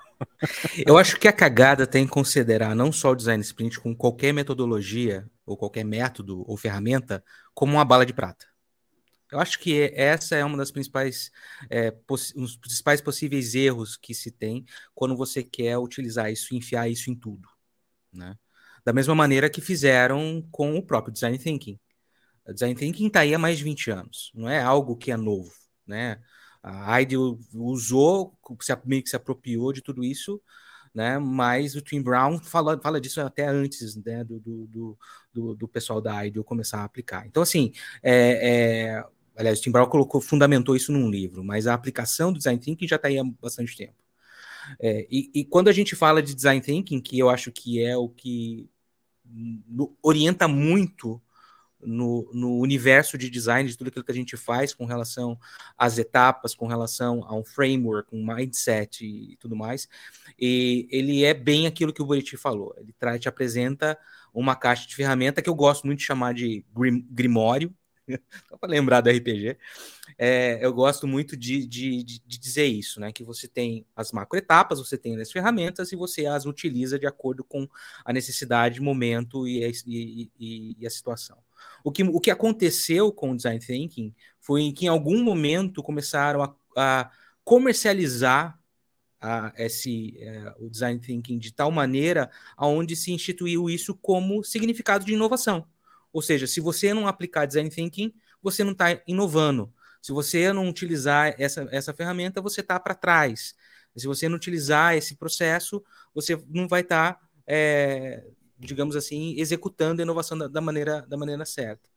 Eu 0.85 0.99
acho 0.99 1.19
que 1.19 1.27
a 1.27 1.33
cagada 1.33 1.87
tem 1.87 2.05
que 2.05 2.11
considerar 2.11 2.75
não 2.75 2.91
só 2.91 3.09
o 3.09 3.15
design 3.15 3.41
sprint, 3.41 3.79
com 3.79 3.95
qualquer 3.95 4.31
metodologia, 4.33 5.27
ou 5.47 5.57
qualquer 5.57 5.83
método 5.83 6.43
ou 6.47 6.55
ferramenta, 6.55 7.23
como 7.55 7.73
uma 7.73 7.83
bala 7.83 8.05
de 8.05 8.13
prata. 8.13 8.45
Eu 9.31 9.39
acho 9.39 9.57
que 9.59 9.91
essa 9.95 10.35
é 10.35 10.45
uma 10.45 10.55
das 10.55 10.69
principais, 10.69 11.31
é, 11.71 11.91
um 12.35 12.43
dos 12.43 12.55
principais 12.55 13.01
possíveis 13.01 13.55
erros 13.55 13.97
que 13.97 14.13
se 14.13 14.29
tem 14.29 14.63
quando 14.93 15.17
você 15.17 15.41
quer 15.43 15.75
utilizar 15.79 16.31
isso, 16.31 16.53
enfiar 16.53 16.87
isso 16.87 17.09
em 17.09 17.15
tudo, 17.15 17.49
né? 18.13 18.37
Da 18.85 18.93
mesma 18.93 19.15
maneira 19.15 19.49
que 19.49 19.59
fizeram 19.59 20.47
com 20.51 20.77
o 20.77 20.83
próprio 20.83 21.11
design 21.11 21.39
thinking. 21.39 21.79
Design 22.51 22.75
Thinking 22.75 23.07
está 23.07 23.21
aí 23.21 23.33
há 23.33 23.39
mais 23.39 23.57
de 23.57 23.63
20 23.63 23.91
anos, 23.91 24.31
não 24.33 24.49
é 24.49 24.61
algo 24.61 24.95
que 24.95 25.11
é 25.11 25.17
novo, 25.17 25.51
né? 25.87 26.19
A 26.61 27.01
IDEO 27.01 27.39
usou, 27.53 28.37
meio 28.85 29.03
que 29.03 29.09
se 29.09 29.15
apropriou 29.15 29.73
de 29.73 29.81
tudo 29.81 30.03
isso, 30.03 30.41
né? 30.93 31.19
Mas 31.19 31.75
o 31.75 31.81
Tim 31.81 32.01
Brown 32.01 32.39
fala, 32.39 32.79
fala 32.81 33.01
disso 33.01 33.19
até 33.21 33.47
antes 33.47 33.95
né? 33.97 34.23
do, 34.23 34.39
do, 34.39 34.97
do, 35.33 35.55
do 35.55 35.67
pessoal 35.67 35.99
da 36.01 36.25
IDEO 36.25 36.43
começar 36.43 36.79
a 36.79 36.83
aplicar. 36.85 37.25
Então, 37.27 37.43
assim, 37.43 37.73
é, 38.01 38.95
é... 38.95 39.05
aliás, 39.35 39.59
o 39.59 39.61
Tim 39.61 39.71
Brown 39.71 39.87
colocou, 39.87 40.21
fundamentou 40.21 40.75
isso 40.75 40.91
num 40.91 41.09
livro, 41.09 41.43
mas 41.43 41.67
a 41.67 41.73
aplicação 41.73 42.31
do 42.31 42.37
Design 42.37 42.59
Thinking 42.59 42.87
já 42.87 42.95
está 42.95 43.09
aí 43.09 43.19
há 43.19 43.23
bastante 43.23 43.75
tempo. 43.75 43.95
É, 44.79 45.05
e, 45.11 45.29
e, 45.33 45.45
quando 45.45 45.67
a 45.67 45.73
gente 45.73 45.95
fala 45.95 46.21
de 46.23 46.33
Design 46.33 46.61
Thinking, 46.61 47.01
que 47.01 47.19
eu 47.19 47.29
acho 47.29 47.51
que 47.51 47.83
é 47.83 47.97
o 47.97 48.07
que 48.07 48.69
orienta 50.01 50.47
muito 50.47 51.21
no, 51.85 52.29
no, 52.33 52.57
universo 52.59 53.17
de 53.17 53.29
design, 53.29 53.69
de 53.69 53.77
tudo 53.77 53.87
aquilo 53.87 54.05
que 54.05 54.11
a 54.11 54.15
gente 54.15 54.37
faz 54.37 54.73
com 54.73 54.85
relação 54.85 55.37
às 55.77 55.97
etapas, 55.97 56.55
com 56.55 56.67
relação 56.67 57.23
a 57.25 57.35
um 57.35 57.43
framework, 57.43 58.09
um 58.11 58.25
mindset 58.25 59.05
e, 59.05 59.35
tudo 59.37 59.55
mais. 59.55 59.87
E 60.39 60.87
ele 60.91 61.23
é 61.23 61.33
bem 61.33 61.67
aquilo 61.67 61.93
que 61.93 62.01
o 62.01 62.05
Buriti 62.05 62.37
falou. 62.37 62.73
Ele 62.77 62.93
traz, 62.97 63.19
te 63.19 63.29
apresenta 63.29 63.97
uma 64.33 64.55
caixa 64.55 64.87
de 64.87 64.95
ferramenta 64.95 65.41
que 65.41 65.49
eu 65.49 65.55
gosto 65.55 65.85
muito 65.85 65.99
de 65.99 66.05
chamar 66.05 66.33
de 66.33 66.65
grim, 66.75 67.05
grimório, 67.09 67.73
só 68.49 68.57
para 68.57 68.69
lembrar 68.69 69.01
do 69.01 69.09
RPG. 69.09 69.57
É, 70.17 70.59
eu 70.63 70.73
gosto 70.73 71.07
muito 71.07 71.35
de, 71.35 71.65
de, 71.65 72.03
de, 72.03 72.19
dizer 72.39 72.65
isso, 72.65 72.99
né? 72.99 73.11
Que 73.11 73.23
você 73.23 73.47
tem 73.47 73.85
as 73.95 74.11
macroetapas, 74.11 74.79
você 74.79 74.97
tem 74.97 75.19
as 75.19 75.31
ferramentas 75.31 75.91
e 75.91 75.95
você 75.95 76.25
as 76.25 76.45
utiliza 76.45 76.99
de 76.99 77.07
acordo 77.07 77.43
com 77.43 77.67
a 78.03 78.13
necessidade, 78.13 78.81
momento 78.81 79.47
e, 79.47 79.63
e, 79.85 80.31
e, 80.39 80.77
e 80.79 80.87
a 80.87 80.89
situação. 80.89 81.37
O 81.83 81.91
que, 81.91 82.03
o 82.03 82.19
que 82.19 82.31
aconteceu 82.31 83.11
com 83.11 83.31
o 83.31 83.35
Design 83.35 83.59
Thinking 83.59 84.13
foi 84.39 84.71
que 84.71 84.85
em 84.85 84.89
algum 84.89 85.21
momento 85.21 85.83
começaram 85.83 86.41
a, 86.43 86.55
a 86.75 87.11
comercializar 87.43 88.57
a, 89.19 89.53
esse, 89.57 90.17
é, 90.19 90.53
o 90.59 90.69
Design 90.69 90.99
Thinking 90.99 91.37
de 91.37 91.53
tal 91.53 91.71
maneira 91.71 92.29
aonde 92.57 92.95
se 92.95 93.11
instituiu 93.11 93.69
isso 93.69 93.95
como 93.95 94.43
significado 94.43 95.05
de 95.05 95.13
inovação. 95.13 95.65
Ou 96.11 96.21
seja, 96.21 96.45
se 96.45 96.59
você 96.59 96.93
não 96.93 97.07
aplicar 97.07 97.45
Design 97.45 97.69
Thinking, 97.69 98.13
você 98.41 98.63
não 98.63 98.73
está 98.73 99.01
inovando. 99.07 99.73
Se 100.01 100.11
você 100.11 100.51
não 100.51 100.67
utilizar 100.67 101.33
essa, 101.39 101.67
essa 101.71 101.93
ferramenta, 101.93 102.41
você 102.41 102.61
está 102.61 102.79
para 102.79 102.93
trás. 102.93 103.55
Se 103.95 104.05
você 104.05 104.27
não 104.27 104.35
utilizar 104.35 104.95
esse 104.95 105.15
processo, 105.15 105.83
você 106.13 106.37
não 106.49 106.67
vai 106.67 106.81
estar 106.81 107.13
tá, 107.13 107.21
é, 107.47 108.23
digamos 108.63 108.95
assim, 108.95 109.35
executando 109.37 110.01
a 110.01 110.03
inovação 110.03 110.37
da, 110.37 110.47
da, 110.47 110.61
maneira, 110.61 111.01
da 111.07 111.17
maneira 111.17 111.45
certa. 111.45 111.89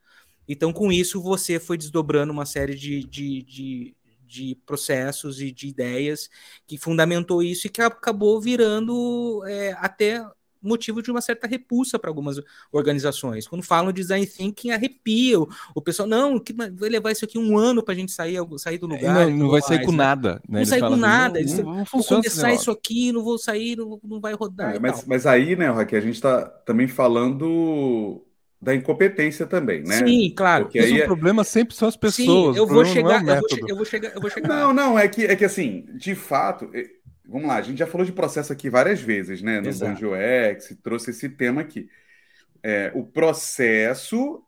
Então, 0.49 0.73
com 0.73 0.93
isso, 0.93 1.21
você 1.23 1.59
foi 1.59 1.77
desdobrando 1.77 2.33
uma 2.33 2.47
série 2.47 2.75
de, 2.75 3.05
de, 3.05 3.43
de, 3.43 3.97
de 4.23 4.55
processos 4.67 5.41
e 5.41 5.51
de 5.51 5.69
ideias 5.69 6.29
que 6.67 6.79
fundamentou 6.79 7.43
isso 7.43 7.67
e 7.67 7.71
que 7.71 7.83
acabou 7.83 8.41
virando 8.41 9.43
é, 9.47 9.73
até 9.79 10.25
motivo 10.67 11.03
de 11.03 11.11
uma 11.11 11.21
certa 11.21 11.47
repulsa 11.47 11.99
para 11.99 12.11
algumas 12.11 12.41
organizações. 12.73 13.47
Quando 13.47 13.63
falam 13.63 13.93
de 13.93 14.01
design 14.01 14.27
thinking, 14.27 14.71
arrepia. 14.71 15.41
O, 15.41 15.49
o 15.75 15.83
pessoal, 15.83 16.09
não, 16.09 16.39
que 16.39 16.53
vai 16.53 16.71
levar 16.89 17.13
isso 17.13 17.25
aqui 17.25 17.39
um 17.39 17.57
ano 17.57 17.83
para 17.83 17.95
a 17.95 17.97
gente 17.97 18.13
sair, 18.13 18.39
sair 18.59 18.79
do 18.79 18.87
lugar. 18.87 19.15
Não, 19.15 19.31
não 19.31 19.51
vai 19.51 19.63
sair 19.63 19.85
com 19.85 19.93
né? 19.93 19.99
nada. 19.99 20.35
Né? 20.49 20.61
Não 20.61 20.67
sair 20.67 20.81
com 20.81 20.87
assim, 20.87 21.01
nada. 21.01 21.41
Não, 21.41 21.57
não, 21.57 21.75
não 21.77 21.85
vou 21.85 22.05
começar 22.05 22.53
isso 22.53 22.71
aqui, 22.71 23.13
não 23.13 23.23
vou 23.23 23.39
sair, 23.39 23.77
não, 23.77 24.01
não 24.05 24.21
vai 24.21 24.35
rodar. 24.35 24.77
É, 24.77 24.79
mas, 24.79 25.05
mas 25.07 25.27
aí, 25.27 25.57
né, 25.57 25.71
Raquel, 25.71 25.99
a 25.99 26.03
gente 26.03 26.15
está 26.15 26.45
também 26.45 26.89
falando 26.89 28.23
da 28.61 28.75
incompetência 28.75 29.47
também, 29.47 29.83
né? 29.83 29.99
Sim, 29.99 30.33
claro. 30.35 30.65
Porque 30.65 30.79
aí 30.79 30.93
o 30.93 31.03
é... 31.03 31.05
problema 31.05 31.45
sempre 31.45 31.75
são 31.75 31.89
as 31.89 31.97
pessoas. 31.97 32.55
Sim, 32.55 32.59
eu 32.59 32.67
vou 32.67 32.85
chegar, 32.85 33.23
é 33.27 33.39
eu, 33.39 33.41
vou, 33.41 33.69
eu 33.69 33.77
vou 33.77 33.85
chegar, 33.85 34.15
eu 34.15 34.21
vou 34.21 34.31
chegar. 34.31 34.49
Não, 34.49 34.73
não, 34.73 34.99
é 34.99 35.07
que 35.07 35.25
é 35.25 35.37
que 35.37 35.45
assim, 35.45 35.87
de 35.95 36.15
fato, 36.15 36.71
vamos 37.29 37.49
lá, 37.49 37.57
a 37.57 37.63
gente 37.63 37.79
já 37.79 37.87
falou 37.87 38.07
de 38.07 38.13
processo 38.13 38.53
aqui 38.53 38.71
várias 38.71 39.01
vezes, 39.01 39.43
né? 39.43 39.61
No 39.61 39.69
Exato. 39.69 40.15
X, 40.15 40.77
trouxe 40.83 41.11
esse 41.11 41.29
tema 41.29 41.61
aqui. 41.61 41.89
É, 42.63 42.91
o 42.95 43.05
processo 43.05 44.43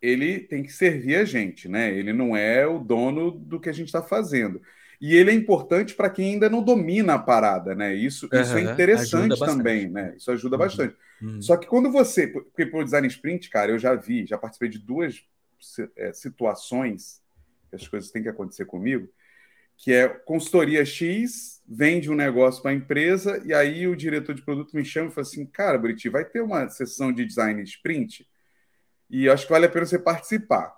ele 0.00 0.40
tem 0.40 0.62
que 0.62 0.72
servir 0.72 1.16
a 1.16 1.24
gente, 1.24 1.68
né? 1.68 1.96
Ele 1.96 2.12
não 2.12 2.36
é 2.36 2.66
o 2.66 2.78
dono 2.78 3.30
do 3.30 3.60
que 3.60 3.68
a 3.68 3.72
gente 3.72 3.86
está 3.86 4.02
fazendo. 4.02 4.60
E 5.00 5.14
ele 5.14 5.30
é 5.30 5.34
importante 5.34 5.94
para 5.94 6.10
quem 6.10 6.34
ainda 6.34 6.48
não 6.48 6.62
domina 6.62 7.14
a 7.14 7.18
parada, 7.18 7.74
né? 7.74 7.94
Isso, 7.94 8.28
uhum, 8.32 8.40
isso 8.40 8.56
é 8.56 8.60
interessante 8.62 9.38
também, 9.38 9.88
né? 9.88 10.14
Isso 10.16 10.30
ajuda 10.30 10.56
uhum. 10.56 10.62
bastante. 10.62 10.96
Uhum. 11.20 11.42
Só 11.42 11.56
que 11.56 11.66
quando 11.66 11.90
você. 11.90 12.26
Porque 12.26 12.64
o 12.64 12.84
design 12.84 13.06
sprint, 13.08 13.50
cara, 13.50 13.72
eu 13.72 13.78
já 13.78 13.94
vi, 13.94 14.26
já 14.26 14.38
participei 14.38 14.68
de 14.68 14.78
duas 14.78 15.24
é, 15.96 16.12
situações 16.12 17.20
que 17.68 17.76
as 17.76 17.88
coisas 17.88 18.10
têm 18.10 18.22
que 18.22 18.28
acontecer 18.28 18.64
comigo, 18.64 19.08
que 19.82 19.92
é 19.92 20.08
consultoria 20.08 20.84
X 20.84 21.60
vende 21.66 22.08
um 22.08 22.14
negócio 22.14 22.62
para 22.62 22.70
a 22.70 22.74
empresa 22.74 23.42
e 23.44 23.52
aí 23.52 23.88
o 23.88 23.96
diretor 23.96 24.32
de 24.32 24.40
produto 24.40 24.76
me 24.76 24.84
chama 24.84 25.08
e 25.08 25.12
fala 25.12 25.26
assim, 25.26 25.44
cara, 25.44 25.76
Briti, 25.76 26.08
vai 26.08 26.24
ter 26.24 26.40
uma 26.40 26.68
sessão 26.68 27.12
de 27.12 27.24
design 27.24 27.60
sprint 27.64 28.24
e 29.10 29.28
acho 29.28 29.44
que 29.44 29.52
vale 29.52 29.66
a 29.66 29.68
pena 29.68 29.84
você 29.84 29.98
participar. 29.98 30.72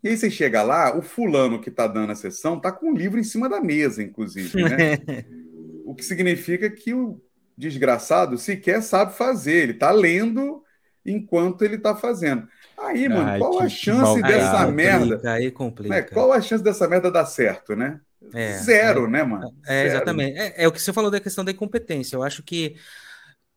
E 0.00 0.08
aí 0.08 0.16
você 0.16 0.30
chega 0.30 0.62
lá, 0.62 0.96
o 0.96 1.02
fulano 1.02 1.60
que 1.60 1.70
está 1.70 1.88
dando 1.88 2.12
a 2.12 2.14
sessão 2.14 2.56
está 2.56 2.70
com 2.70 2.90
um 2.90 2.94
livro 2.94 3.18
em 3.18 3.24
cima 3.24 3.48
da 3.48 3.60
mesa, 3.60 4.00
inclusive, 4.00 4.62
né? 4.62 4.98
o 5.84 5.92
que 5.92 6.04
significa 6.04 6.70
que 6.70 6.94
o 6.94 7.20
desgraçado 7.58 8.38
sequer 8.38 8.80
sabe 8.80 9.12
fazer, 9.12 9.64
ele 9.64 9.72
está 9.72 9.90
lendo 9.90 10.62
enquanto 11.04 11.64
ele 11.64 11.74
está 11.74 11.96
fazendo. 11.96 12.46
Aí, 12.78 13.08
mano, 13.08 13.28
Ai, 13.28 13.38
qual 13.40 13.60
a 13.60 13.68
chance 13.68 14.22
dessa 14.22 14.66
aí 14.66 14.72
merda? 14.72 15.16
Complica, 15.16 15.32
aí 15.32 15.50
complica. 15.50 15.94
Né? 15.96 16.02
Qual 16.02 16.32
a 16.32 16.40
chance 16.40 16.62
dessa 16.62 16.86
merda 16.86 17.10
dar 17.10 17.26
certo, 17.26 17.74
né? 17.74 18.00
É, 18.34 18.58
Zero, 18.58 19.06
é, 19.06 19.08
né, 19.08 19.22
mano? 19.24 19.54
É, 19.66 19.86
exatamente. 19.86 20.38
É, 20.38 20.64
é, 20.64 20.68
o 20.68 20.72
que 20.72 20.80
você 20.80 20.92
falou 20.92 21.10
da 21.10 21.20
questão 21.20 21.44
da 21.44 21.52
incompetência. 21.52 22.16
Eu 22.16 22.22
acho 22.22 22.42
que 22.42 22.76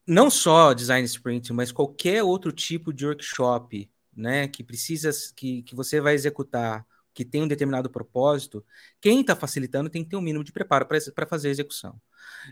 não 0.08 0.30
só 0.30 0.74
design 0.74 1.06
sprint, 1.06 1.52
mas 1.54 1.72
qualquer 1.72 2.24
outro 2.24 2.52
tipo 2.52 2.94
de 2.94 3.06
workshop, 3.06 3.90
né, 4.16 4.48
que 4.48 4.64
precisa, 4.64 5.12
que, 5.36 5.64
que 5.64 5.76
você 5.76 6.00
vai 6.00 6.14
executar, 6.14 6.86
que 7.14 7.24
tem 7.24 7.44
um 7.44 7.48
determinado 7.48 7.90
propósito, 7.90 8.66
quem 9.00 9.22
está 9.22 9.36
facilitando 9.36 9.90
tem 9.90 10.04
que 10.04 10.10
ter 10.10 10.16
um 10.16 10.22
mínimo 10.22 10.44
de 10.44 10.52
preparo 10.52 10.86
para 10.86 11.28
fazer 11.28 11.50
a 11.50 11.52
execução. 11.52 12.00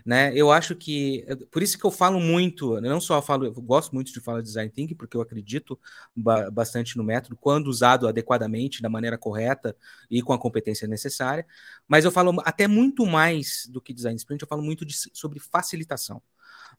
Né? 0.04 0.32
Eu 0.34 0.50
acho 0.52 0.76
que 0.76 1.24
por 1.50 1.62
isso 1.62 1.78
que 1.78 1.84
eu 1.84 1.90
falo 1.90 2.20
muito, 2.20 2.80
não 2.80 3.00
só 3.00 3.20
falo, 3.20 3.46
eu 3.46 3.52
gosto 3.52 3.92
muito 3.92 4.12
de 4.12 4.20
falar 4.20 4.40
de 4.40 4.46
design 4.46 4.70
thinking, 4.70 4.94
porque 4.94 5.16
eu 5.16 5.20
acredito 5.20 5.78
ba 6.14 6.50
bastante 6.50 6.96
no 6.96 7.04
método 7.04 7.36
quando 7.36 7.66
usado 7.66 8.06
adequadamente, 8.06 8.82
da 8.82 8.88
maneira 8.88 9.18
correta 9.18 9.76
e 10.10 10.22
com 10.22 10.32
a 10.32 10.38
competência 10.38 10.86
necessária, 10.86 11.46
mas 11.88 12.04
eu 12.04 12.10
falo 12.10 12.40
até 12.44 12.68
muito 12.68 13.04
mais 13.06 13.66
do 13.68 13.80
que 13.80 13.92
design 13.92 14.16
sprint, 14.16 14.42
eu 14.42 14.48
falo 14.48 14.62
muito 14.62 14.84
de, 14.84 14.94
sobre 15.12 15.40
facilitação, 15.40 16.22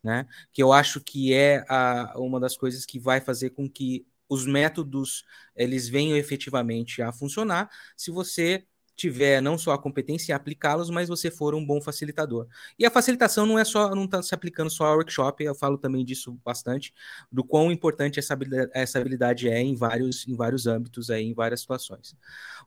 né? 0.04 0.28
Que 0.52 0.62
eu 0.64 0.72
acho 0.72 1.02
que 1.02 1.34
é 1.34 1.66
a, 1.70 2.14
uma 2.18 2.40
das 2.40 2.56
coisas 2.56 2.86
que 2.86 3.00
vai 3.00 3.20
fazer 3.22 3.52
com 3.52 3.70
que 3.70 4.06
os 4.30 4.46
métodos 4.46 5.24
eles 5.56 5.88
venham 5.88 6.18
efetivamente 6.18 7.02
a 7.02 7.12
funcionar 7.12 7.70
se 7.96 8.12
você 8.12 8.66
tiver 8.96 9.42
não 9.42 9.58
só 9.58 9.72
a 9.72 9.82
competência 9.82 10.32
em 10.32 10.36
aplicá-los, 10.36 10.90
mas 10.90 11.10
você 11.10 11.32
for 11.32 11.56
um 11.56 11.66
bom 11.66 11.82
facilitador. 11.82 12.48
E 12.78 12.86
a 12.86 12.92
facilitação 12.92 13.46
não 13.46 13.58
é 13.58 13.66
só, 13.66 13.94
não 13.96 14.06
está 14.06 14.22
se 14.22 14.34
aplicando 14.36 14.70
só 14.70 14.86
ao 14.86 14.96
workshop, 14.98 15.44
eu 15.44 15.56
falo 15.56 15.78
também 15.78 16.06
disso 16.06 16.40
bastante, 16.46 16.94
do 17.32 17.44
quão 17.44 17.72
importante 17.72 18.20
essa 18.20 18.34
habilidade, 18.34 18.72
essa 18.74 19.00
habilidade 19.00 19.50
é 19.50 19.60
em 19.60 19.76
vários, 19.76 20.28
em 20.28 20.36
vários 20.36 20.68
âmbitos, 20.68 21.10
aí, 21.10 21.24
em 21.26 21.34
várias 21.34 21.62
situações. 21.62 22.16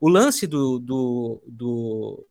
O 0.01 0.09
lance 0.09 0.45
do, 0.45 0.79
do, 0.79 1.41
do, 1.47 2.27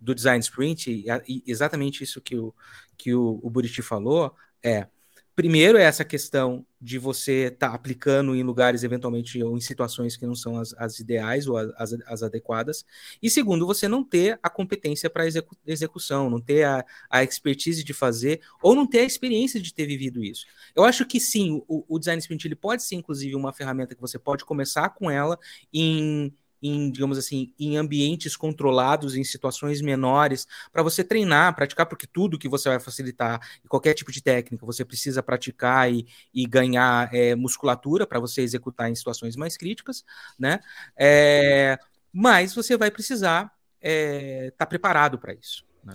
do 0.00 0.14
design 0.14 0.40
sprint, 0.40 1.04
exatamente 1.46 2.02
isso 2.02 2.20
que 2.20 2.36
o, 2.36 2.54
que 2.96 3.14
o, 3.14 3.38
o 3.42 3.48
Buriti 3.48 3.82
falou, 3.82 4.34
é 4.62 4.88
primeiro 5.36 5.76
é 5.76 5.82
essa 5.82 6.02
questão 6.02 6.66
de 6.80 6.98
você 6.98 7.48
estar 7.52 7.68
tá 7.68 7.74
aplicando 7.74 8.34
em 8.34 8.42
lugares 8.42 8.82
eventualmente 8.82 9.42
ou 9.42 9.54
em 9.54 9.60
situações 9.60 10.16
que 10.16 10.26
não 10.26 10.34
são 10.34 10.58
as, 10.58 10.74
as 10.78 10.98
ideais 10.98 11.46
ou 11.46 11.58
as, 11.58 11.92
as, 12.06 12.22
adequadas. 12.22 12.86
E 13.22 13.28
segundo, 13.28 13.66
você 13.66 13.86
não 13.86 14.02
ter 14.02 14.38
a 14.42 14.48
competência 14.48 15.10
para 15.10 15.26
execu 15.26 15.54
execução, 15.66 16.30
não 16.30 16.40
ter 16.40 16.64
a, 16.64 16.84
a 17.10 17.22
expertise 17.22 17.84
de 17.84 17.92
fazer 17.92 18.40
ou 18.62 18.74
não 18.74 18.86
ter 18.86 19.00
a 19.00 19.04
experiência 19.04 19.60
de 19.60 19.74
ter 19.74 19.86
vivido 19.86 20.24
isso. 20.24 20.46
Eu 20.74 20.84
acho 20.84 21.04
que 21.04 21.20
sim, 21.20 21.62
o, 21.68 21.84
o 21.86 21.98
design 21.98 22.18
sprint 22.18 22.48
ele 22.48 22.56
pode 22.56 22.82
ser 22.82 22.94
inclusive 22.94 23.36
uma 23.36 23.52
ferramenta 23.52 23.94
que 23.94 24.00
você 24.00 24.18
pode 24.18 24.42
começar 24.44 24.88
com 24.88 25.10
ela 25.10 25.38
em 25.72 26.32
em, 26.66 26.90
digamos 26.90 27.18
assim, 27.18 27.52
em 27.58 27.76
ambientes 27.76 28.36
controlados, 28.36 29.16
em 29.16 29.24
situações 29.24 29.80
menores, 29.80 30.46
para 30.72 30.82
você 30.82 31.02
treinar, 31.04 31.54
praticar, 31.54 31.86
porque 31.86 32.06
tudo 32.06 32.38
que 32.38 32.48
você 32.48 32.68
vai 32.68 32.80
facilitar, 32.80 33.40
qualquer 33.68 33.94
tipo 33.94 34.12
de 34.12 34.22
técnica, 34.22 34.64
você 34.64 34.84
precisa 34.84 35.22
praticar 35.22 35.92
e, 35.92 36.06
e 36.32 36.46
ganhar 36.46 37.12
é, 37.14 37.34
musculatura 37.34 38.06
para 38.06 38.20
você 38.20 38.42
executar 38.42 38.90
em 38.90 38.94
situações 38.94 39.36
mais 39.36 39.56
críticas, 39.56 40.04
né? 40.38 40.60
É, 40.98 41.78
mas 42.12 42.54
você 42.54 42.76
vai 42.76 42.90
precisar 42.90 43.44
estar 43.44 43.52
é, 43.80 44.50
tá 44.56 44.66
preparado 44.66 45.18
para 45.18 45.34
isso. 45.34 45.66
Né? 45.86 45.92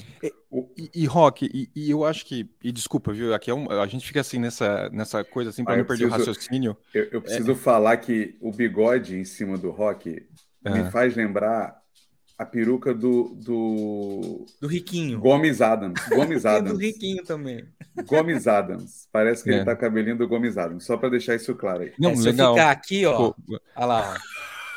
E, 0.78 0.90
e, 0.96 1.06
Rock, 1.06 1.50
e, 1.54 1.70
e, 1.76 1.92
eu 1.92 2.06
acho 2.06 2.26
que, 2.26 2.50
e 2.64 2.72
desculpa, 2.72 3.12
viu? 3.12 3.34
Aqui 3.34 3.52
é 3.52 3.54
um, 3.54 3.70
a 3.70 3.86
gente 3.88 4.08
fica 4.08 4.22
assim 4.22 4.40
nessa, 4.40 4.90
nessa 4.90 5.22
coisa 5.22 5.50
assim 5.50 5.66
para 5.66 5.74
ah, 5.74 5.78
não 5.78 5.86
perder 5.86 6.08
preciso, 6.08 6.24
o 6.24 6.32
raciocínio. 6.32 6.78
Eu, 6.94 7.04
eu 7.12 7.22
preciso 7.22 7.52
é... 7.52 7.56
falar 7.56 7.98
que 7.98 8.38
o 8.40 8.52
bigode 8.54 9.18
em 9.18 9.26
cima 9.26 9.58
do 9.58 9.70
Rock 9.70 10.26
me 10.64 10.80
é. 10.82 10.92
faz 10.92 11.16
lembrar 11.16 11.82
a 12.38 12.46
peruca 12.46 12.94
do. 12.94 13.36
Do, 13.36 14.46
do 14.60 14.68
Riquinho. 14.68 15.20
Gomes 15.20 15.62
Adams. 15.62 16.02
Gomes 16.10 16.44
Adams. 16.46 16.72
do 16.74 16.78
Riquinho 16.78 17.24
também. 17.24 17.66
Gomes 18.06 18.48
Adams. 18.48 19.08
Parece 19.12 19.44
que 19.44 19.52
é. 19.52 19.56
ele 19.56 19.66
tá 19.66 19.76
cabelinho 19.76 20.18
do 20.18 20.28
Gomes 20.28 20.58
Adams. 20.58 20.86
Só 20.86 20.98
para 20.98 21.10
deixar 21.10 21.36
isso 21.36 21.54
claro 21.54 21.84
aí. 21.84 21.94
Não, 22.00 22.12
é, 22.12 22.16
se 22.16 22.24
legal. 22.24 22.54
eu 22.54 22.56
ficar 22.56 22.72
aqui, 22.72 23.06
ó. 23.06 23.34
Olha 23.76 23.86
lá, 23.86 24.18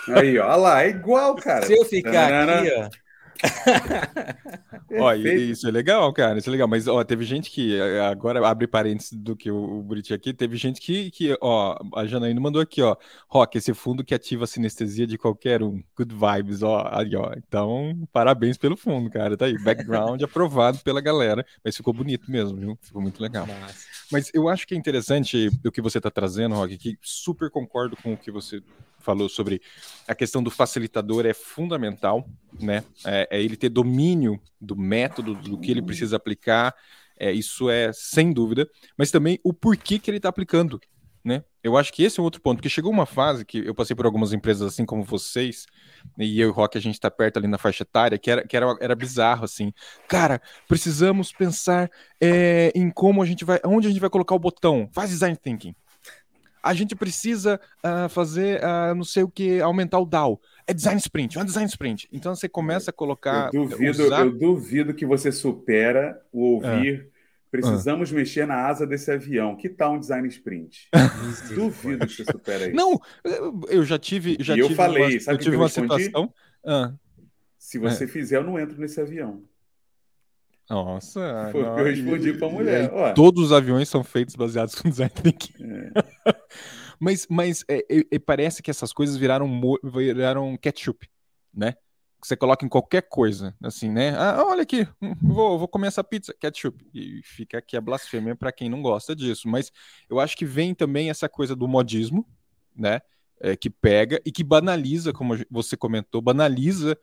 ó. 0.08 0.18
Aí, 0.18 0.38
ó. 0.38 0.46
Olha 0.46 0.56
lá, 0.56 0.82
é 0.84 0.88
igual, 0.90 1.34
cara. 1.36 1.66
Se 1.66 1.72
eu 1.72 1.84
ficar 1.84 2.58
aqui, 2.58 2.70
ó. 2.70 3.03
ó, 5.00 5.12
isso 5.14 5.66
é 5.66 5.70
legal, 5.70 6.12
cara, 6.12 6.38
isso 6.38 6.48
é 6.48 6.52
legal. 6.52 6.68
Mas 6.68 6.86
ó, 6.86 7.02
teve 7.04 7.24
gente 7.24 7.50
que 7.50 7.76
eh, 7.76 8.00
agora 8.00 8.46
abre 8.46 8.66
parênteses 8.66 9.12
do 9.12 9.36
que 9.36 9.50
o, 9.50 9.78
o 9.78 9.82
Buriti 9.82 10.14
aqui, 10.14 10.32
teve 10.32 10.56
gente 10.56 10.80
que, 10.80 11.10
que, 11.10 11.36
ó, 11.40 11.78
a 11.94 12.06
Janaína 12.06 12.40
mandou 12.40 12.60
aqui, 12.60 12.82
ó, 12.82 12.96
Rock, 13.28 13.58
esse 13.58 13.74
fundo 13.74 14.04
que 14.04 14.14
ativa 14.14 14.44
a 14.44 14.46
sinestesia 14.46 15.06
de 15.06 15.18
qualquer 15.18 15.62
um. 15.62 15.82
Good 15.96 16.14
vibes, 16.14 16.62
ó, 16.62 16.88
aí, 16.92 17.14
ó. 17.16 17.32
Então, 17.36 18.06
parabéns 18.12 18.56
pelo 18.56 18.76
fundo, 18.76 19.10
cara. 19.10 19.36
Tá 19.36 19.46
aí, 19.46 19.58
background 19.58 20.20
aprovado 20.22 20.78
pela 20.78 21.00
galera, 21.00 21.44
mas 21.64 21.76
ficou 21.76 21.92
bonito 21.92 22.30
mesmo, 22.30 22.58
viu? 22.58 22.78
Ficou 22.80 23.02
muito 23.02 23.20
legal. 23.22 23.46
Nossa. 23.46 23.94
Mas 24.10 24.30
eu 24.34 24.48
acho 24.48 24.66
que 24.66 24.74
é 24.74 24.78
interessante 24.78 25.50
o 25.64 25.72
que 25.72 25.80
você 25.80 26.00
tá 26.00 26.10
trazendo, 26.10 26.54
Rock, 26.54 26.76
que 26.78 26.98
super 27.02 27.50
concordo 27.50 27.96
com 27.96 28.12
o 28.12 28.16
que 28.16 28.30
você 28.30 28.62
falou 29.04 29.28
sobre 29.28 29.60
a 30.08 30.14
questão 30.14 30.42
do 30.42 30.50
facilitador 30.50 31.26
é 31.26 31.34
fundamental, 31.34 32.28
né? 32.58 32.82
É, 33.04 33.28
é 33.30 33.42
ele 33.42 33.56
ter 33.56 33.68
domínio 33.68 34.40
do 34.60 34.76
método, 34.76 35.34
do 35.34 35.58
que 35.58 35.70
ele 35.70 35.82
precisa 35.82 36.16
aplicar, 36.16 36.74
é, 37.18 37.30
isso 37.30 37.70
é 37.70 37.92
sem 37.92 38.32
dúvida, 38.32 38.68
mas 38.96 39.10
também 39.10 39.38
o 39.44 39.52
porquê 39.52 39.98
que 39.98 40.10
ele 40.10 40.16
está 40.16 40.28
aplicando, 40.28 40.80
né? 41.24 41.44
Eu 41.62 41.76
acho 41.76 41.92
que 41.92 42.02
esse 42.02 42.20
é 42.20 42.22
outro 42.22 42.40
ponto, 42.40 42.58
porque 42.58 42.68
chegou 42.68 42.90
uma 42.90 43.06
fase 43.06 43.44
que 43.44 43.58
eu 43.58 43.74
passei 43.74 43.96
por 43.96 44.04
algumas 44.04 44.32
empresas 44.32 44.70
assim 44.70 44.84
como 44.84 45.02
vocês, 45.02 45.66
e 46.18 46.38
eu 46.40 46.48
e 46.48 46.50
o 46.50 46.54
Rock, 46.54 46.76
a 46.76 46.80
gente 46.80 46.94
está 46.94 47.10
perto 47.10 47.38
ali 47.38 47.48
na 47.48 47.56
faixa 47.56 47.82
etária, 47.82 48.18
que 48.18 48.30
era, 48.30 48.46
que 48.46 48.56
era, 48.56 48.76
era 48.80 48.94
bizarro, 48.94 49.44
assim. 49.44 49.72
Cara, 50.08 50.40
precisamos 50.68 51.32
pensar 51.32 51.90
é, 52.20 52.70
em 52.74 52.90
como 52.90 53.22
a 53.22 53.26
gente 53.26 53.44
vai, 53.44 53.60
onde 53.64 53.86
a 53.86 53.90
gente 53.90 54.00
vai 54.00 54.10
colocar 54.10 54.34
o 54.34 54.38
botão, 54.38 54.88
faz 54.92 55.10
design 55.10 55.36
thinking 55.36 55.74
a 56.64 56.72
gente 56.72 56.96
precisa 56.96 57.60
uh, 57.84 58.08
fazer 58.08 58.60
uh, 58.60 58.94
não 58.94 59.04
sei 59.04 59.22
o 59.22 59.28
que, 59.28 59.60
aumentar 59.60 59.98
o 59.98 60.06
DAO. 60.06 60.40
É 60.66 60.72
design 60.72 60.98
sprint, 60.98 61.36
é 61.36 61.42
um 61.42 61.44
design 61.44 61.68
sprint. 61.68 62.08
Então 62.10 62.34
você 62.34 62.48
começa 62.48 62.90
a 62.90 62.92
colocar. 62.92 63.50
Eu 63.52 63.68
duvido, 63.68 64.06
usar... 64.06 64.20
eu 64.24 64.38
duvido 64.38 64.94
que 64.94 65.04
você 65.04 65.30
supera 65.30 66.18
o 66.32 66.54
ouvir. 66.54 67.10
É. 67.10 67.14
Precisamos 67.50 68.10
ah. 68.10 68.16
mexer 68.16 68.46
na 68.48 68.66
asa 68.66 68.84
desse 68.84 69.12
avião. 69.12 69.54
Que 69.56 69.68
tal 69.68 69.92
um 69.94 70.00
design 70.00 70.26
sprint? 70.26 70.88
duvido 71.54 72.06
que 72.06 72.14
você 72.14 72.24
supera 72.24 72.66
isso. 72.66 72.74
Não, 72.74 73.00
eu 73.68 73.84
já 73.84 73.98
tive. 73.98 74.36
Já 74.40 74.56
e 74.56 74.60
eu 74.60 74.66
tive 74.66 74.76
falei, 74.76 75.02
uma, 75.02 75.20
sabe 75.20 75.36
eu 75.36 75.40
tive 75.40 75.56
uma 75.56 75.68
situação. 75.68 76.32
Ah. 76.66 76.94
Se 77.58 77.78
você 77.78 78.04
é. 78.04 78.08
fizer, 78.08 78.38
eu 78.38 78.44
não 78.44 78.58
entro 78.58 78.80
nesse 78.80 79.00
avião. 79.00 79.44
Nossa. 80.68 81.50
Foi 81.52 81.62
o 81.62 81.74
que 81.74 81.80
eu 81.80 81.84
respondi 81.84 82.32
para 82.32 82.48
a 82.48 82.50
mulher. 82.50 82.90
todos 83.14 83.44
os 83.44 83.52
aviões 83.52 83.88
são 83.88 84.02
feitos 84.02 84.34
baseados 84.34 84.74
com 84.80 84.88
design 84.88 85.12
thinking. 85.14 85.53
É. 86.54 86.96
mas 86.98 87.26
mas 87.28 87.64
é, 87.68 87.84
é, 88.10 88.18
parece 88.18 88.62
que 88.62 88.70
essas 88.70 88.92
coisas 88.92 89.16
viraram, 89.16 89.48
viraram 89.82 90.56
ketchup, 90.56 91.08
né? 91.52 91.74
Você 92.22 92.36
coloca 92.36 92.64
em 92.64 92.68
qualquer 92.70 93.02
coisa, 93.02 93.54
assim, 93.62 93.90
né? 93.90 94.16
Ah, 94.16 94.42
olha 94.46 94.62
aqui, 94.62 94.88
hum, 95.02 95.14
vou, 95.22 95.58
vou 95.58 95.68
comer 95.68 95.88
essa 95.88 96.02
pizza, 96.02 96.32
ketchup. 96.32 96.82
E 96.94 97.20
fica 97.22 97.58
aqui 97.58 97.76
a 97.76 97.82
blasfêmia 97.82 98.34
para 98.34 98.50
quem 98.50 98.70
não 98.70 98.80
gosta 98.80 99.14
disso. 99.14 99.46
Mas 99.46 99.70
eu 100.08 100.18
acho 100.18 100.34
que 100.34 100.46
vem 100.46 100.74
também 100.74 101.10
essa 101.10 101.28
coisa 101.28 101.54
do 101.54 101.68
modismo, 101.68 102.26
né? 102.74 103.02
É, 103.40 103.54
que 103.54 103.68
pega 103.68 104.22
e 104.24 104.32
que 104.32 104.42
banaliza, 104.42 105.12
como 105.12 105.36
você 105.50 105.76
comentou, 105.76 106.22
banaliza 106.22 106.96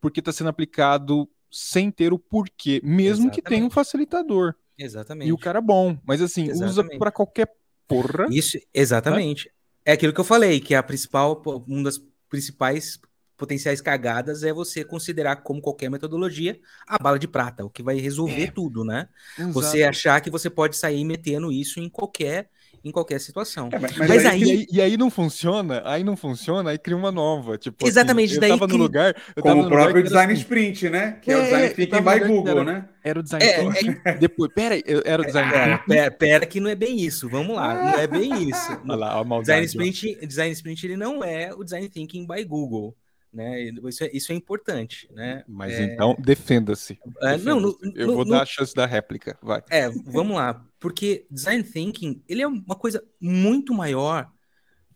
porque 0.00 0.20
está 0.20 0.32
sendo 0.32 0.50
aplicado 0.50 1.28
sem 1.50 1.90
ter 1.90 2.12
o 2.12 2.18
porquê, 2.18 2.80
mesmo 2.84 3.24
Exatamente. 3.24 3.34
que 3.34 3.42
tenha 3.42 3.64
um 3.64 3.70
facilitador. 3.70 4.54
Exatamente. 4.76 5.28
E 5.28 5.32
o 5.32 5.38
cara 5.38 5.58
é 5.58 5.62
bom, 5.62 5.98
mas 6.04 6.20
assim, 6.20 6.44
Exatamente. 6.44 6.70
usa 6.70 6.98
para 6.98 7.10
qualquer 7.10 7.48
porra. 7.88 8.26
Isso, 8.30 8.58
exatamente. 8.72 9.46
Né? 9.46 9.52
É 9.86 9.92
aquilo 9.92 10.12
que 10.12 10.20
eu 10.20 10.24
falei, 10.24 10.60
que 10.60 10.74
a 10.74 10.82
principal, 10.82 11.42
uma 11.66 11.84
das 11.84 12.00
principais 12.28 13.00
potenciais 13.38 13.80
cagadas 13.80 14.42
é 14.42 14.52
você 14.52 14.84
considerar 14.84 15.36
como 15.36 15.62
qualquer 15.62 15.88
metodologia 15.88 16.60
a 16.86 16.98
bala 16.98 17.18
de 17.18 17.28
prata, 17.28 17.64
o 17.64 17.70
que 17.70 17.82
vai 17.82 17.96
resolver 17.98 18.44
é. 18.44 18.50
tudo, 18.50 18.84
né? 18.84 19.08
Exato. 19.38 19.52
Você 19.54 19.82
achar 19.84 20.20
que 20.20 20.28
você 20.28 20.50
pode 20.50 20.76
sair 20.76 21.04
metendo 21.04 21.50
isso 21.50 21.80
em 21.80 21.88
qualquer 21.88 22.50
em 22.84 22.90
qualquer 22.90 23.20
situação. 23.20 23.68
É, 23.72 23.78
mas, 23.78 23.96
mas, 23.96 24.08
mas 24.08 24.26
aí, 24.26 24.42
aí, 24.42 24.66
e 24.70 24.80
aí 24.80 24.96
não 24.96 25.10
funciona, 25.10 25.82
aí 25.84 26.04
não 26.04 26.16
funciona, 26.16 26.70
aí 26.70 26.78
cria 26.78 26.96
uma 26.96 27.10
nova. 27.10 27.58
Tipo, 27.58 27.84
assim, 27.84 27.90
Exatamente, 27.90 28.32
assim, 28.32 28.40
daí 28.40 28.50
eu 28.50 28.58
tava 28.58 28.72
no 28.72 28.78
lugar. 28.78 29.16
Eu 29.34 29.42
Como 29.42 29.62
o 29.62 29.68
próprio 29.68 30.02
design 30.02 30.32
assim, 30.32 30.42
sprint, 30.42 30.88
né? 30.88 31.18
Que 31.22 31.30
é, 31.30 31.34
é 31.34 31.36
o 31.36 31.42
design 31.42 31.68
thinking 31.70 32.02
by 32.02 32.26
Google, 32.26 32.48
era, 32.48 32.64
né? 32.64 32.88
Era 33.02 33.20
o 33.20 33.22
design 33.22 33.44
é, 33.44 34.10
é, 34.10 34.14
Depois, 34.18 34.52
pera 34.52 34.74
aí, 34.74 34.82
era 35.04 35.22
o 35.22 35.24
design 35.24 35.50
pera, 35.50 35.78
pera, 35.78 36.10
pera, 36.10 36.46
que 36.46 36.60
não 36.60 36.70
é 36.70 36.74
bem 36.74 37.00
isso. 37.00 37.28
Vamos 37.28 37.56
lá, 37.56 37.74
não 37.74 37.98
é 37.98 38.06
bem 38.06 38.48
isso. 38.48 38.72
Olha 38.84 38.96
lá, 38.96 39.18
a 39.18 39.24
maldade, 39.24 39.66
design 39.66 39.92
sprint, 39.92 40.26
design 40.26 40.52
sprint 40.52 40.86
ele 40.86 40.96
não 40.96 41.22
é 41.24 41.52
o 41.54 41.64
design 41.64 41.88
thinking 41.88 42.26
by 42.26 42.44
Google. 42.44 42.96
Né? 43.32 43.64
Isso, 43.64 44.04
é, 44.04 44.10
isso 44.12 44.32
é 44.32 44.34
importante, 44.34 45.08
né? 45.12 45.44
Mas 45.46 45.74
é... 45.74 45.82
então 45.82 46.16
defenda-se. 46.18 46.98
É, 47.20 47.36
não, 47.36 47.60
no, 47.60 47.78
eu 47.94 48.06
no, 48.06 48.14
vou 48.14 48.24
no... 48.24 48.30
dar 48.30 48.42
a 48.42 48.46
chance 48.46 48.74
da 48.74 48.86
réplica, 48.86 49.38
vai. 49.42 49.62
É, 49.70 49.88
vamos 49.90 50.36
lá, 50.36 50.66
porque 50.80 51.26
design 51.30 51.62
thinking 51.62 52.22
ele 52.26 52.42
é 52.42 52.46
uma 52.46 52.74
coisa 52.74 53.04
muito 53.20 53.74
maior 53.74 54.30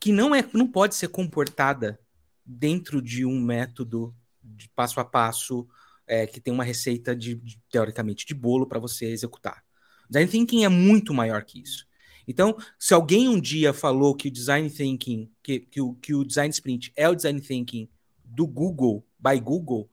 que 0.00 0.10
não 0.12 0.34
é, 0.34 0.44
não 0.52 0.66
pode 0.66 0.94
ser 0.94 1.08
comportada 1.08 2.00
dentro 2.44 3.00
de 3.00 3.24
um 3.24 3.40
método 3.40 4.14
de 4.42 4.68
passo 4.70 4.98
a 4.98 5.04
passo 5.04 5.68
é, 6.06 6.26
que 6.26 6.40
tem 6.40 6.52
uma 6.52 6.64
receita 6.64 7.14
de, 7.14 7.36
de 7.36 7.60
teoricamente 7.70 8.26
de 8.26 8.34
bolo 8.34 8.66
para 8.66 8.80
você 8.80 9.06
executar. 9.06 9.62
Design 10.08 10.30
thinking 10.30 10.64
é 10.64 10.68
muito 10.68 11.14
maior 11.14 11.44
que 11.44 11.60
isso. 11.60 11.86
Então, 12.26 12.56
se 12.78 12.94
alguém 12.94 13.28
um 13.28 13.40
dia 13.40 13.72
falou 13.72 14.14
que 14.14 14.28
o 14.28 14.30
design 14.30 14.68
thinking, 14.68 15.30
que, 15.42 15.60
que, 15.60 15.80
o, 15.80 15.94
que 15.94 16.14
o 16.14 16.24
design 16.24 16.50
sprint 16.50 16.92
é 16.96 17.08
o 17.08 17.14
design 17.14 17.40
thinking 17.40 17.88
do 18.32 18.46
Google, 18.46 19.04
by 19.18 19.38
Google, 19.40 19.88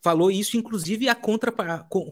falou 0.00 0.30
isso, 0.30 0.56
inclusive, 0.56 1.08
a 1.08 1.14
contra, 1.14 1.52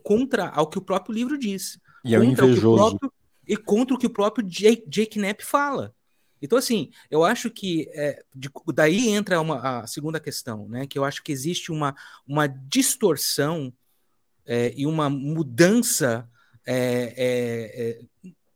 contra 0.03 0.49
ao 0.49 0.69
que 0.69 0.79
o 0.79 0.83
próprio 0.83 1.15
livro 1.15 1.39
diz. 1.39 1.79
E 2.05 2.15
é 2.15 2.25
invejoso. 2.25 2.77
Próprio, 2.77 3.13
e 3.47 3.57
contra 3.57 3.95
o 3.95 3.99
que 3.99 4.07
o 4.07 4.13
próprio 4.13 4.47
Jake, 4.47 4.85
Jake 4.89 5.19
Knapp 5.19 5.45
fala. 5.45 5.95
Então, 6.43 6.59
assim, 6.59 6.91
eu 7.11 7.25
acho 7.25 7.51
que 7.51 7.89
é, 7.95 8.23
de, 8.35 8.51
daí 8.75 9.09
entra 9.09 9.41
uma, 9.41 9.81
a 9.81 9.87
segunda 9.87 10.21
questão, 10.21 10.69
né? 10.69 10.87
Que 10.87 10.99
eu 10.99 11.05
acho 11.05 11.23
que 11.23 11.33
existe 11.33 11.73
uma, 11.73 11.95
uma 12.27 12.47
distorção 12.47 13.73
é, 14.45 14.73
e 14.77 14.87
uma 14.87 15.09
mudança. 15.09 16.29
É, 16.69 18.01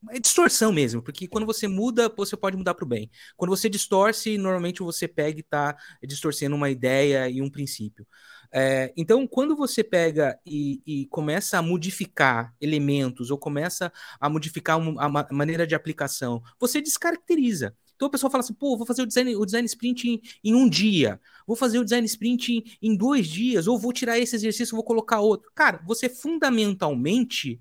é, 0.09 0.19
distorção 0.19 0.73
mesmo, 0.73 1.03
porque 1.03 1.29
quando 1.29 1.47
você 1.47 1.69
muda, 1.69 2.13
você 2.17 2.37
pode 2.37 2.57
mudar 2.57 2.75
para 2.75 2.85
o 2.85 2.89
bem. 2.89 3.11
Quando 3.37 3.51
você 3.51 3.69
distorce, 3.69 4.39
normalmente 4.39 4.83
você 4.83 5.07
pega 5.07 5.39
e 5.39 5.41
está 5.41 5.77
distorcendo 6.03 6.57
uma 6.57 6.71
ideia 6.71 7.29
e 7.29 7.43
um 7.43 7.51
princípio. 7.51 8.07
É, 8.53 8.93
então, 8.97 9.27
quando 9.27 9.55
você 9.55 9.85
pega 9.85 10.39
e, 10.45 10.83
e, 10.85 11.07
começa 11.07 11.59
a 11.59 11.63
modificar 11.63 12.53
elementos 12.61 13.31
ou 13.31 13.39
começa 13.39 13.93
a 14.19 14.29
modificar 14.29 14.81
a 14.99 15.33
maneira 15.33 15.67
de 15.67 15.75
aplicação, 15.75 16.43
você 16.59 16.81
descaracteriza. 16.81 17.75
Então 17.95 18.09
o 18.09 18.11
pessoal 18.11 18.31
fala 18.31 18.43
assim, 18.43 18.55
pô, 18.55 18.79
vou 18.79 18.87
fazer 18.87 19.03
o 19.03 19.07
design, 19.07 19.37
o 19.37 19.45
design 19.45 19.67
sprint 19.67 20.09
em, 20.09 20.23
em 20.43 20.55
um 20.55 20.67
dia, 20.67 21.21
vou 21.47 21.55
fazer 21.55 21.79
o 21.79 21.85
design 21.85 22.07
sprint 22.07 22.51
em, 22.51 22.65
em 22.81 22.97
dois 22.97 23.29
dias, 23.29 23.67
ou 23.67 23.79
vou 23.79 23.93
tirar 23.93 24.19
esse 24.19 24.35
exercício, 24.35 24.75
vou 24.75 24.83
colocar 24.83 25.21
outro. 25.21 25.51
Cara, 25.55 25.83
você 25.87 26.09
fundamentalmente 26.09 27.61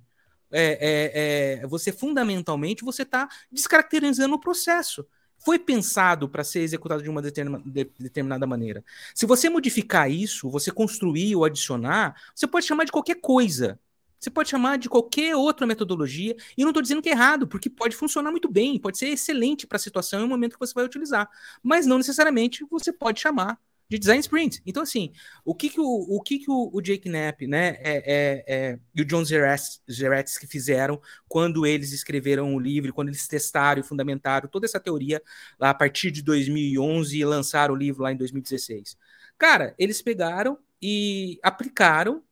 é, 0.51 1.59
é, 1.61 1.63
é, 1.63 1.67
você 1.67 1.91
fundamentalmente 1.91 2.83
você 2.83 3.03
está 3.03 3.27
descaracterizando 3.51 4.35
o 4.35 4.39
processo 4.39 5.05
foi 5.39 5.57
pensado 5.57 6.27
para 6.27 6.43
ser 6.43 6.59
executado 6.59 7.01
de 7.01 7.09
uma 7.09 7.21
determinada 7.21 8.45
maneira. 8.45 8.83
Se 9.15 9.25
você 9.25 9.49
modificar 9.49 10.11
isso, 10.11 10.49
você 10.49 10.69
construir 10.69 11.35
ou 11.35 11.45
adicionar, 11.45 12.13
você 12.35 12.45
pode 12.45 12.65
chamar 12.65 12.83
de 12.83 12.91
qualquer 12.91 13.15
coisa. 13.15 13.79
Você 14.19 14.29
pode 14.29 14.49
chamar 14.49 14.77
de 14.77 14.89
qualquer 14.89 15.33
outra 15.35 15.65
metodologia, 15.65 16.35
e 16.57 16.61
não 16.63 16.71
estou 16.71 16.81
dizendo 16.83 17.01
que 17.01 17.07
é 17.07 17.13
errado, 17.13 17.47
porque 17.47 17.69
pode 17.69 17.95
funcionar 17.95 18.31
muito 18.31 18.51
bem, 18.51 18.77
pode 18.77 18.97
ser 18.97 19.07
excelente 19.07 19.65
para 19.65 19.77
a 19.77 19.79
situação 19.79 20.19
e 20.19 20.23
o 20.23 20.27
momento 20.27 20.53
que 20.53 20.59
você 20.59 20.73
vai 20.73 20.83
utilizar. 20.83 21.29
Mas 21.63 21.85
não 21.85 21.97
necessariamente 21.97 22.65
você 22.69 22.91
pode 22.91 23.21
chamar 23.21 23.57
de 23.89 23.97
design 23.97 24.19
sprint. 24.19 24.61
Então, 24.65 24.83
assim, 24.83 25.11
o 25.43 25.55
que 25.55 25.69
que 25.69 25.79
o, 25.79 25.85
o, 25.85 26.21
que 26.21 26.37
que 26.37 26.51
o, 26.51 26.69
o 26.71 26.79
Jake 26.79 27.09
Knapp, 27.09 27.47
né, 27.47 27.69
é, 27.79 28.03
é, 28.05 28.43
é, 28.47 28.79
e 28.95 29.01
o 29.01 29.05
John 29.05 29.23
que 29.23 30.47
fizeram 30.47 31.01
quando 31.27 31.65
eles 31.65 31.91
escreveram 31.91 32.53
o 32.53 32.59
livro, 32.59 32.93
quando 32.93 33.07
eles 33.09 33.27
testaram 33.27 33.81
e 33.81 33.83
fundamentaram 33.83 34.47
toda 34.47 34.67
essa 34.67 34.79
teoria 34.79 35.21
lá 35.59 35.71
a 35.71 35.73
partir 35.73 36.11
de 36.11 36.21
2011 36.21 37.17
e 37.17 37.25
lançaram 37.25 37.73
o 37.73 37.77
livro 37.77 38.03
lá 38.03 38.11
em 38.11 38.17
2016. 38.17 38.95
Cara, 39.37 39.73
eles 39.79 40.01
pegaram 40.01 40.59
e 40.79 41.39
aplicaram, 41.41 42.23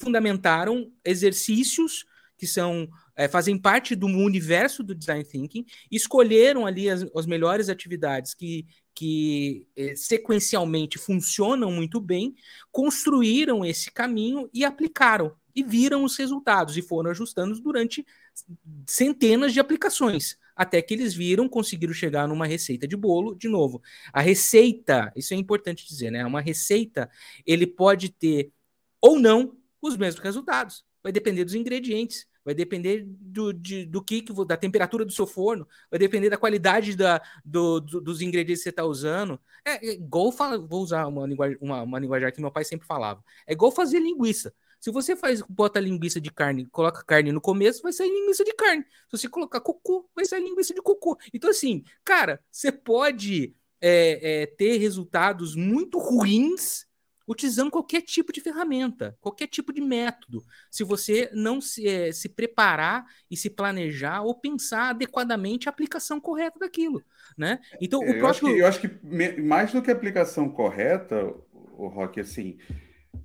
fundamentaram 0.00 0.90
exercícios 1.04 2.06
que 2.38 2.46
são 2.46 2.88
é, 3.16 3.28
fazem 3.28 3.56
parte 3.56 3.94
do 3.94 4.06
universo 4.06 4.82
do 4.82 4.94
design 4.94 5.24
thinking, 5.24 5.64
escolheram 5.90 6.66
ali 6.66 6.90
as, 6.90 7.06
as 7.14 7.26
melhores 7.26 7.68
atividades 7.68 8.34
que 8.34 8.66
que 8.94 9.66
eh, 9.76 9.96
sequencialmente 9.96 10.98
funcionam 10.98 11.70
muito 11.72 12.00
bem, 12.00 12.34
construíram 12.70 13.64
esse 13.64 13.90
caminho 13.90 14.48
e 14.52 14.64
aplicaram 14.64 15.34
e 15.54 15.62
viram 15.62 16.04
os 16.04 16.16
resultados 16.16 16.76
e 16.76 16.82
foram 16.82 17.10
ajustando 17.10 17.58
durante 17.60 18.04
centenas 18.86 19.52
de 19.52 19.60
aplicações, 19.60 20.36
até 20.56 20.82
que 20.82 20.94
eles 20.94 21.14
viram, 21.14 21.48
conseguiram 21.48 21.92
chegar 21.92 22.26
numa 22.28 22.46
receita 22.46 22.86
de 22.86 22.96
bolo, 22.96 23.34
de 23.34 23.48
novo. 23.48 23.82
A 24.12 24.20
receita, 24.20 25.12
isso 25.14 25.34
é 25.34 25.36
importante 25.36 25.86
dizer, 25.86 26.10
né? 26.10 26.24
Uma 26.24 26.40
receita, 26.40 27.10
ele 27.46 27.66
pode 27.66 28.10
ter 28.10 28.52
ou 29.00 29.18
não 29.18 29.56
os 29.80 29.96
mesmos 29.96 30.22
resultados, 30.22 30.84
vai 31.02 31.12
depender 31.12 31.44
dos 31.44 31.54
ingredientes 31.54 32.26
vai 32.44 32.54
depender 32.54 33.04
do, 33.06 33.52
de, 33.52 33.86
do 33.86 34.02
que, 34.02 34.24
da 34.46 34.56
temperatura 34.56 35.04
do 35.04 35.12
seu 35.12 35.26
forno, 35.26 35.66
vai 35.90 35.98
depender 35.98 36.30
da 36.30 36.36
qualidade 36.36 36.96
da, 36.96 37.22
do, 37.44 37.80
do, 37.80 38.00
dos 38.00 38.20
ingredientes 38.20 38.60
que 38.60 38.64
você 38.64 38.70
está 38.70 38.84
usando. 38.84 39.40
É, 39.64 39.86
é 39.86 39.92
igual, 39.94 40.30
fala, 40.30 40.58
vou 40.58 40.82
usar 40.82 41.06
uma 41.06 41.26
linguagem, 41.26 41.56
uma, 41.60 41.82
uma 41.82 41.98
linguagem 41.98 42.30
que 42.32 42.40
meu 42.40 42.52
pai 42.52 42.64
sempre 42.64 42.86
falava. 42.86 43.24
É 43.46 43.52
igual 43.52 43.72
fazer 43.72 43.98
linguiça. 44.00 44.52
Se 44.84 44.90
você 44.90 45.16
faz, 45.16 45.40
bota 45.48 45.80
linguiça 45.80 46.20
de 46.20 46.30
carne, 46.30 46.66
coloca 46.66 47.02
carne 47.04 47.32
no 47.32 47.40
começo, 47.40 47.80
vai 47.80 47.90
sair 47.90 48.10
linguiça 48.10 48.44
de 48.44 48.52
carne. 48.52 48.84
Se 49.08 49.16
você 49.16 49.28
colocar 49.30 49.58
cocô, 49.60 50.06
vai 50.14 50.26
sair 50.26 50.42
linguiça 50.42 50.74
de 50.74 50.82
cocô. 50.82 51.16
Então, 51.32 51.48
assim, 51.48 51.82
cara, 52.04 52.38
você 52.50 52.70
pode 52.70 53.56
é, 53.80 54.42
é, 54.42 54.46
ter 54.46 54.76
resultados 54.76 55.56
muito 55.56 55.98
ruins 55.98 56.86
utilizando 57.26 57.70
qualquer 57.70 58.02
tipo 58.02 58.32
de 58.32 58.40
ferramenta, 58.40 59.16
qualquer 59.20 59.46
tipo 59.46 59.72
de 59.72 59.80
método, 59.80 60.44
se 60.70 60.84
você 60.84 61.30
não 61.32 61.60
se, 61.60 61.86
é, 61.88 62.12
se 62.12 62.28
preparar 62.28 63.06
e 63.30 63.36
se 63.36 63.48
planejar 63.48 64.22
ou 64.22 64.38
pensar 64.38 64.90
adequadamente 64.90 65.68
a 65.68 65.70
aplicação 65.70 66.20
correta 66.20 66.58
daquilo, 66.58 67.02
né? 67.36 67.60
Então, 67.80 68.00
o 68.00 68.18
próprio... 68.18 68.28
acho 68.28 68.40
que, 68.40 68.58
eu 68.58 68.66
acho 68.66 68.80
que 68.80 69.40
mais 69.40 69.72
do 69.72 69.82
que 69.82 69.90
a 69.90 69.94
aplicação 69.94 70.48
correta, 70.48 71.34
o 71.52 71.88
Rock, 71.88 72.20
assim, 72.20 72.58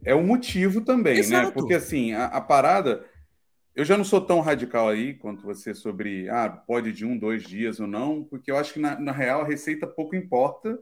é 0.03 0.15
o 0.15 0.23
motivo 0.23 0.81
também, 0.81 1.15
né? 1.15 1.19
Exato. 1.19 1.47
né? 1.47 1.51
Porque, 1.51 1.73
assim, 1.73 2.13
a, 2.13 2.25
a, 2.25 2.41
parada... 2.41 3.05
Eu 3.75 3.85
já 3.85 3.95
não 3.95 4.03
sou 4.03 4.19
tão 4.19 4.41
radical 4.41 4.89
aí 4.89 5.13
quanto 5.13 5.43
você 5.43 5.73
sobre, 5.73 6.27
ah, 6.27 6.49
pode 6.49 6.91
de 6.91 7.05
um, 7.05 7.17
dois 7.17 7.43
dias 7.43 7.79
ou 7.79 7.87
não, 7.87 8.23
porque 8.25 8.51
eu 8.51 8.57
acho 8.57 8.73
que, 8.73 8.79
na, 8.79 8.99
na 8.99 9.13
real, 9.13 9.41
a 9.41 9.47
receita 9.47 9.87
pouco 9.87 10.17
importa, 10.17 10.77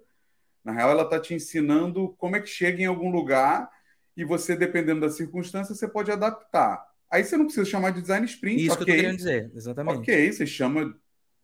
na 0.68 0.74
real, 0.74 0.92
ela 0.92 1.04
está 1.04 1.18
te 1.18 1.34
ensinando 1.34 2.14
como 2.18 2.36
é 2.36 2.42
que 2.42 2.50
chega 2.50 2.82
em 2.82 2.86
algum 2.86 3.10
lugar 3.10 3.70
e 4.18 4.26
você, 4.26 4.54
dependendo 4.54 5.00
da 5.00 5.10
circunstância, 5.10 5.74
você 5.74 5.88
pode 5.88 6.12
adaptar. 6.12 6.86
Aí 7.10 7.24
você 7.24 7.38
não 7.38 7.46
precisa 7.46 7.66
chamar 7.66 7.92
de 7.92 8.02
design 8.02 8.26
sprint. 8.26 8.66
Isso 8.66 8.74
okay. 8.74 8.86
que 8.86 8.92
eu 8.92 8.96
tô 8.96 9.02
querendo 9.02 9.18
dizer, 9.18 9.50
exatamente. 9.56 10.00
Ok, 10.00 10.34
você 10.34 10.46
chama 10.46 10.94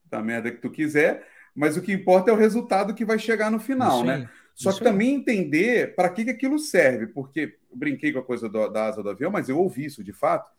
da 0.04 0.22
merda 0.22 0.52
que 0.52 0.58
tu 0.58 0.70
quiser, 0.70 1.26
mas 1.56 1.78
o 1.78 1.82
que 1.82 1.94
importa 1.94 2.32
é 2.32 2.34
o 2.34 2.38
resultado 2.38 2.94
que 2.94 3.06
vai 3.06 3.18
chegar 3.18 3.50
no 3.50 3.62
final, 3.62 4.04
né? 4.04 4.30
Só 4.54 4.74
que 4.74 4.80
aí. 4.80 4.84
também 4.84 5.16
entender 5.16 5.96
para 5.96 6.10
que, 6.10 6.26
que 6.26 6.32
aquilo 6.32 6.60
serve, 6.60 7.08
porque 7.08 7.58
eu 7.72 7.78
brinquei 7.78 8.12
com 8.12 8.20
a 8.20 8.24
coisa 8.26 8.50
do, 8.50 8.68
da 8.68 8.88
asa 8.88 9.02
do 9.02 9.10
avião, 9.10 9.32
mas 9.32 9.48
eu 9.48 9.58
ouvi 9.58 9.86
isso 9.86 10.04
de 10.04 10.12
fato, 10.12 10.52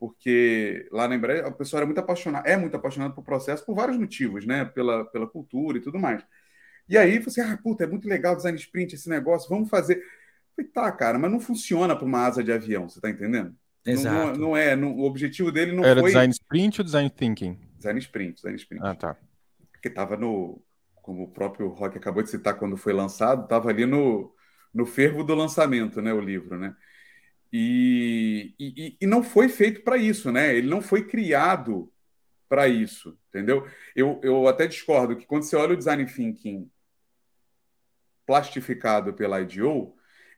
porque 0.00 0.88
lá 0.90 1.06
na 1.06 1.14
Embraer 1.14 1.46
a 1.46 1.50
pessoa 1.52 1.78
era 1.78 1.86
muito 1.86 2.00
apaixonada, 2.00 2.48
é 2.48 2.56
muito 2.56 2.76
apaixonada 2.76 3.14
por 3.14 3.22
processo 3.22 3.64
por 3.64 3.76
vários 3.76 3.96
motivos, 3.96 4.44
né? 4.44 4.64
Pela, 4.64 5.04
pela 5.04 5.28
cultura 5.28 5.78
e 5.78 5.80
tudo 5.80 5.96
mais. 5.96 6.24
E 6.88 6.98
aí 6.98 7.18
você, 7.18 7.40
ah, 7.40 7.58
puta, 7.62 7.84
é 7.84 7.86
muito 7.86 8.08
legal 8.08 8.36
design 8.36 8.58
sprint 8.58 8.94
esse 8.94 9.08
negócio, 9.08 9.48
vamos 9.48 9.68
fazer. 9.68 10.02
Falei, 10.54 10.70
tá, 10.70 10.92
cara, 10.92 11.18
mas 11.18 11.30
não 11.30 11.40
funciona 11.40 11.96
para 11.96 12.04
uma 12.04 12.26
asa 12.26 12.44
de 12.44 12.52
avião, 12.52 12.88
você 12.88 13.00
tá 13.00 13.10
entendendo? 13.10 13.54
Exato. 13.84 14.38
Não, 14.38 14.48
não 14.48 14.56
é, 14.56 14.74
não, 14.74 14.96
o 14.96 15.04
objetivo 15.04 15.52
dele 15.52 15.72
não 15.72 15.84
Era 15.84 16.00
foi. 16.00 16.10
design 16.10 16.32
sprint 16.32 16.80
ou 16.80 16.84
design 16.84 17.10
thinking? 17.10 17.58
Design 17.76 17.98
sprint, 18.00 18.34
design 18.36 18.56
sprint. 18.56 18.84
Ah, 18.84 18.94
tá. 18.94 19.16
Que 19.82 19.90
tava 19.90 20.16
no. 20.16 20.62
Como 20.96 21.24
o 21.24 21.28
próprio 21.28 21.68
Rock 21.68 21.98
acabou 21.98 22.22
de 22.22 22.30
citar 22.30 22.58
quando 22.58 22.78
foi 22.78 22.94
lançado, 22.94 23.46
tava 23.46 23.68
ali 23.68 23.84
no, 23.84 24.34
no 24.72 24.86
fervo 24.86 25.22
do 25.22 25.34
lançamento, 25.34 26.00
né? 26.00 26.14
O 26.14 26.20
livro, 26.20 26.58
né? 26.58 26.74
E, 27.52 28.54
e, 28.58 28.96
e 29.00 29.06
não 29.06 29.22
foi 29.22 29.48
feito 29.48 29.82
para 29.82 29.98
isso, 29.98 30.32
né? 30.32 30.56
Ele 30.56 30.66
não 30.66 30.80
foi 30.80 31.06
criado 31.06 31.92
para 32.48 32.66
isso, 32.68 33.18
entendeu? 33.28 33.68
Eu, 33.94 34.18
eu 34.22 34.48
até 34.48 34.66
discordo 34.66 35.16
que 35.16 35.26
quando 35.26 35.42
você 35.42 35.56
olha 35.56 35.74
o 35.74 35.76
design 35.76 36.06
thinking 36.06 36.70
plastificado 38.26 39.12
pela 39.12 39.40
IDEO, 39.40 39.94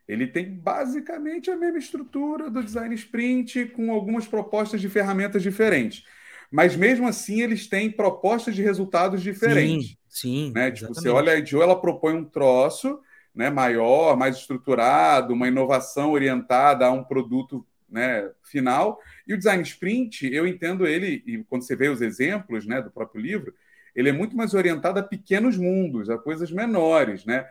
ele 0.08 0.26
tem 0.26 0.48
basicamente 0.54 1.50
a 1.50 1.56
mesma 1.56 1.78
estrutura 1.78 2.48
do 2.48 2.62
design 2.62 2.94
sprint, 2.94 3.66
com 3.66 3.90
algumas 3.90 4.26
propostas 4.26 4.80
de 4.80 4.88
ferramentas 4.88 5.42
diferentes. 5.42 6.04
Mas 6.50 6.76
mesmo 6.76 7.08
assim, 7.08 7.42
eles 7.42 7.66
têm 7.66 7.90
propostas 7.90 8.54
de 8.54 8.62
resultados 8.62 9.20
diferentes. 9.20 9.96
Sim, 10.08 10.46
sim. 10.46 10.52
Né? 10.54 10.70
Tipo, 10.70 10.94
você 10.94 11.08
olha 11.08 11.32
a 11.32 11.36
IDEO, 11.36 11.62
ela 11.62 11.80
propõe 11.80 12.14
um 12.14 12.24
troço 12.24 13.00
né, 13.34 13.50
maior, 13.50 14.16
mais 14.16 14.36
estruturado, 14.36 15.34
uma 15.34 15.48
inovação 15.48 16.12
orientada 16.12 16.86
a 16.86 16.92
um 16.92 17.04
produto 17.04 17.66
né, 17.88 18.30
final. 18.44 18.98
E 19.26 19.34
o 19.34 19.38
design 19.38 19.62
sprint, 19.62 20.32
eu 20.32 20.46
entendo 20.46 20.86
ele, 20.86 21.22
e 21.26 21.44
quando 21.44 21.62
você 21.62 21.76
vê 21.76 21.88
os 21.88 22.00
exemplos 22.00 22.66
né, 22.66 22.80
do 22.80 22.90
próprio 22.90 23.20
livro, 23.20 23.52
ele 23.94 24.08
é 24.08 24.12
muito 24.12 24.36
mais 24.36 24.54
orientado 24.54 25.00
a 25.00 25.02
pequenos 25.02 25.56
mundos, 25.56 26.08
a 26.08 26.18
coisas 26.18 26.50
menores, 26.50 27.24
né? 27.24 27.46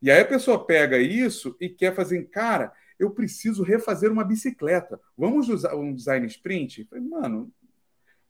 E 0.00 0.10
aí 0.10 0.20
a 0.20 0.24
pessoa 0.24 0.64
pega 0.64 0.98
isso 0.98 1.56
e 1.60 1.68
quer 1.68 1.94
fazer, 1.94 2.22
cara, 2.30 2.72
eu 2.98 3.10
preciso 3.10 3.62
refazer 3.62 4.10
uma 4.10 4.24
bicicleta. 4.24 5.00
Vamos 5.16 5.48
usar 5.48 5.74
um 5.74 5.94
design 5.94 6.26
sprint? 6.26 6.84
Falei, 6.84 7.04
Mano, 7.04 7.52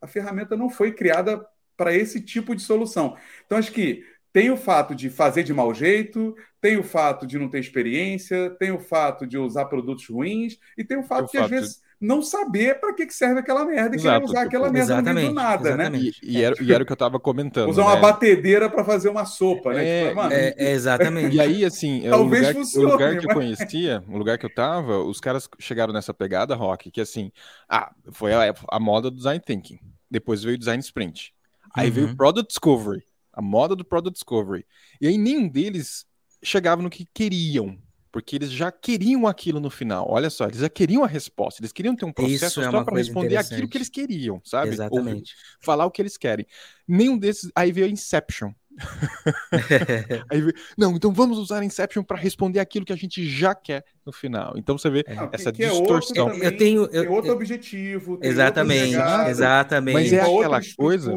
a 0.01 0.07
ferramenta 0.07 0.57
não 0.57 0.71
foi 0.71 0.93
criada 0.93 1.45
para 1.77 1.95
esse 1.95 2.21
tipo 2.21 2.55
de 2.55 2.63
solução. 2.63 3.17
Então, 3.47 3.59
acho 3.59 3.73
que 3.73 4.05
tem 4.33 4.51
o 4.51 4.57
fato 4.57 4.95
de 4.95 5.09
fazer 5.09 5.43
de 5.43 5.55
mau 5.55 5.73
jeito, 5.73 6.35
tem 6.61 6.77
o 6.77 6.83
fato 6.83 7.27
de 7.27 7.39
não 7.39 7.49
ter 7.49 7.61
experiência, 7.61 8.51
tem 8.59 8.71
o 8.71 8.79
fato 8.79 9.27
de 9.27 9.39
usar 9.39 9.67
produtos 9.67 10.07
ruins, 10.07 10.59
e 10.77 10.85
tem 10.85 10.99
o 10.99 11.03
fato 11.03 11.27
o 11.27 11.29
que, 11.29 11.39
fato 11.39 11.45
às 11.45 11.51
vezes, 11.51 11.83
não 12.01 12.23
saber 12.23 12.79
para 12.81 12.95
que, 12.95 13.07
que 13.07 13.13
serve 13.13 13.41
aquela 13.41 13.65
merda 13.65 13.97
e 13.97 14.01
querer 14.01 14.23
usar 14.23 14.43
aquela 14.43 14.71
merda 14.71 14.79
exatamente, 14.95 15.09
no 15.09 15.15
meio 15.15 15.29
do 15.31 15.35
nada, 15.35 15.77
né? 15.77 15.91
E, 15.99 16.13
e, 16.23 16.43
era, 16.43 16.55
e 16.63 16.73
era 16.73 16.83
o 16.83 16.87
que 16.87 16.93
eu 16.93 16.97
tava 16.97 17.19
comentando. 17.19 17.71
Usar 17.71 17.83
né? 17.83 17.89
uma 17.89 17.97
batedeira 17.97 18.71
para 18.71 18.85
fazer 18.85 19.09
uma 19.09 19.25
sopa, 19.25 19.73
né? 19.75 19.85
É, 19.85 20.03
Tipo, 20.05 20.17
mano, 20.17 20.33
É, 20.33 20.55
é 20.59 20.71
exatamente. 20.73 21.35
E 21.37 21.41
aí, 21.41 21.65
assim, 21.65 22.05
é 22.07 22.09
o 22.09 22.11
Talvez 22.19 22.47
lugar, 22.49 22.55
funcione, 22.55 22.87
o 22.87 22.91
lugar 22.93 23.11
que 23.19 23.25
eu 23.25 23.29
mas- 23.29 23.35
conhecia, 23.35 24.05
o 24.09 24.17
lugar 24.19 24.39
que 24.39 24.47
eu 24.47 24.55
tava, 24.55 24.99
os 24.99 25.19
caras 25.21 25.49
chegaram 25.59 25.93
nessa 25.93 26.15
pegada, 26.15 26.55
Rock, 26.55 26.91
que 26.91 27.01
assim, 27.01 27.33
ah, 27.69 27.93
foi 28.13 28.33
a, 28.33 28.55
a 28.71 28.79
moda 28.79 29.11
do 29.11 29.17
design 29.17 29.41
thinking. 29.45 29.79
Depois 30.11 30.43
veio 30.45 30.55
o 30.57 30.59
design 30.59 30.81
sprint. 30.81 31.35
Aí 31.75 31.91
veio 31.91 32.07
Uhum. 32.07 32.13
o 32.13 32.17
product 32.17 32.49
discovery, 32.49 33.03
a 33.33 33.43
moda 33.43 33.75
do 33.77 33.85
product 33.85 34.15
discovery. 34.15 34.65
E 35.01 35.07
aí 35.09 35.19
nenhum 35.19 35.49
deles 35.49 36.07
chegava 36.43 36.81
no 36.81 36.89
que 36.89 37.05
queriam, 37.13 37.77
porque 38.11 38.37
eles 38.37 38.51
já 38.51 38.71
queriam 38.73 39.27
aquilo 39.27 39.61
no 39.61 39.71
final. 39.71 40.07
Olha 40.09 40.31
só, 40.31 40.47
eles 40.47 40.59
já 40.61 40.69
queriam 40.69 41.05
a 41.05 41.07
resposta, 41.07 41.61
eles 41.61 41.73
queriam 41.73 41.95
ter 41.95 42.05
um 42.05 42.13
processo 42.13 42.35
Isso 42.47 42.61
é 42.61 42.65
só 42.65 42.71
uma 42.71 42.85
para 42.85 42.97
responder 42.97 43.37
aquilo 43.37 43.69
que 43.69 43.79
eles 43.79 43.89
queriam, 43.89 44.41
sabe? 44.45 44.69
Exatamente. 44.71 45.35
Ou 45.35 45.65
falar 45.65 45.85
o 45.87 45.91
que 45.91 46.01
eles 46.03 46.17
querem. 46.17 46.47
Nenhum 46.87 47.19
desses, 47.19 47.51
aí 47.55 47.71
veio 47.73 47.87
a 47.87 47.91
Inception. 47.91 48.53
Aí 50.31 50.41
veio, 50.41 50.55
não, 50.77 50.95
então 50.95 51.13
vamos 51.13 51.37
usar 51.39 51.63
Inception 51.65 52.03
para 52.05 52.17
responder 52.17 52.61
aquilo 52.61 52.85
que 52.85 52.93
a 52.93 52.97
gente 52.97 53.29
já 53.29 53.55
quer 53.55 53.85
no 54.07 54.13
final. 54.13 54.55
Então 54.57 54.79
você 54.79 54.89
vê 54.89 55.03
que- 55.03 55.11
essa 55.33 55.53
que 55.53 55.65
é 55.65 55.73
outro 55.73 55.99
distorção. 55.99 56.29
também, 56.31 56.43
Eu 56.45 56.57
tenho- 56.57 56.83
eu- 56.83 56.89
tem 57.03 57.09
outro 57.09 57.31
eu- 57.31 57.35
objetivo. 57.35 58.17
tem 58.19 58.31
exatamente, 58.31 58.91
pegada, 58.93 59.31
exatamente. 59.31 59.95
Mas 59.95 60.13
é 60.13 60.21
aquela 60.21 60.61
coisa-. 60.77 61.13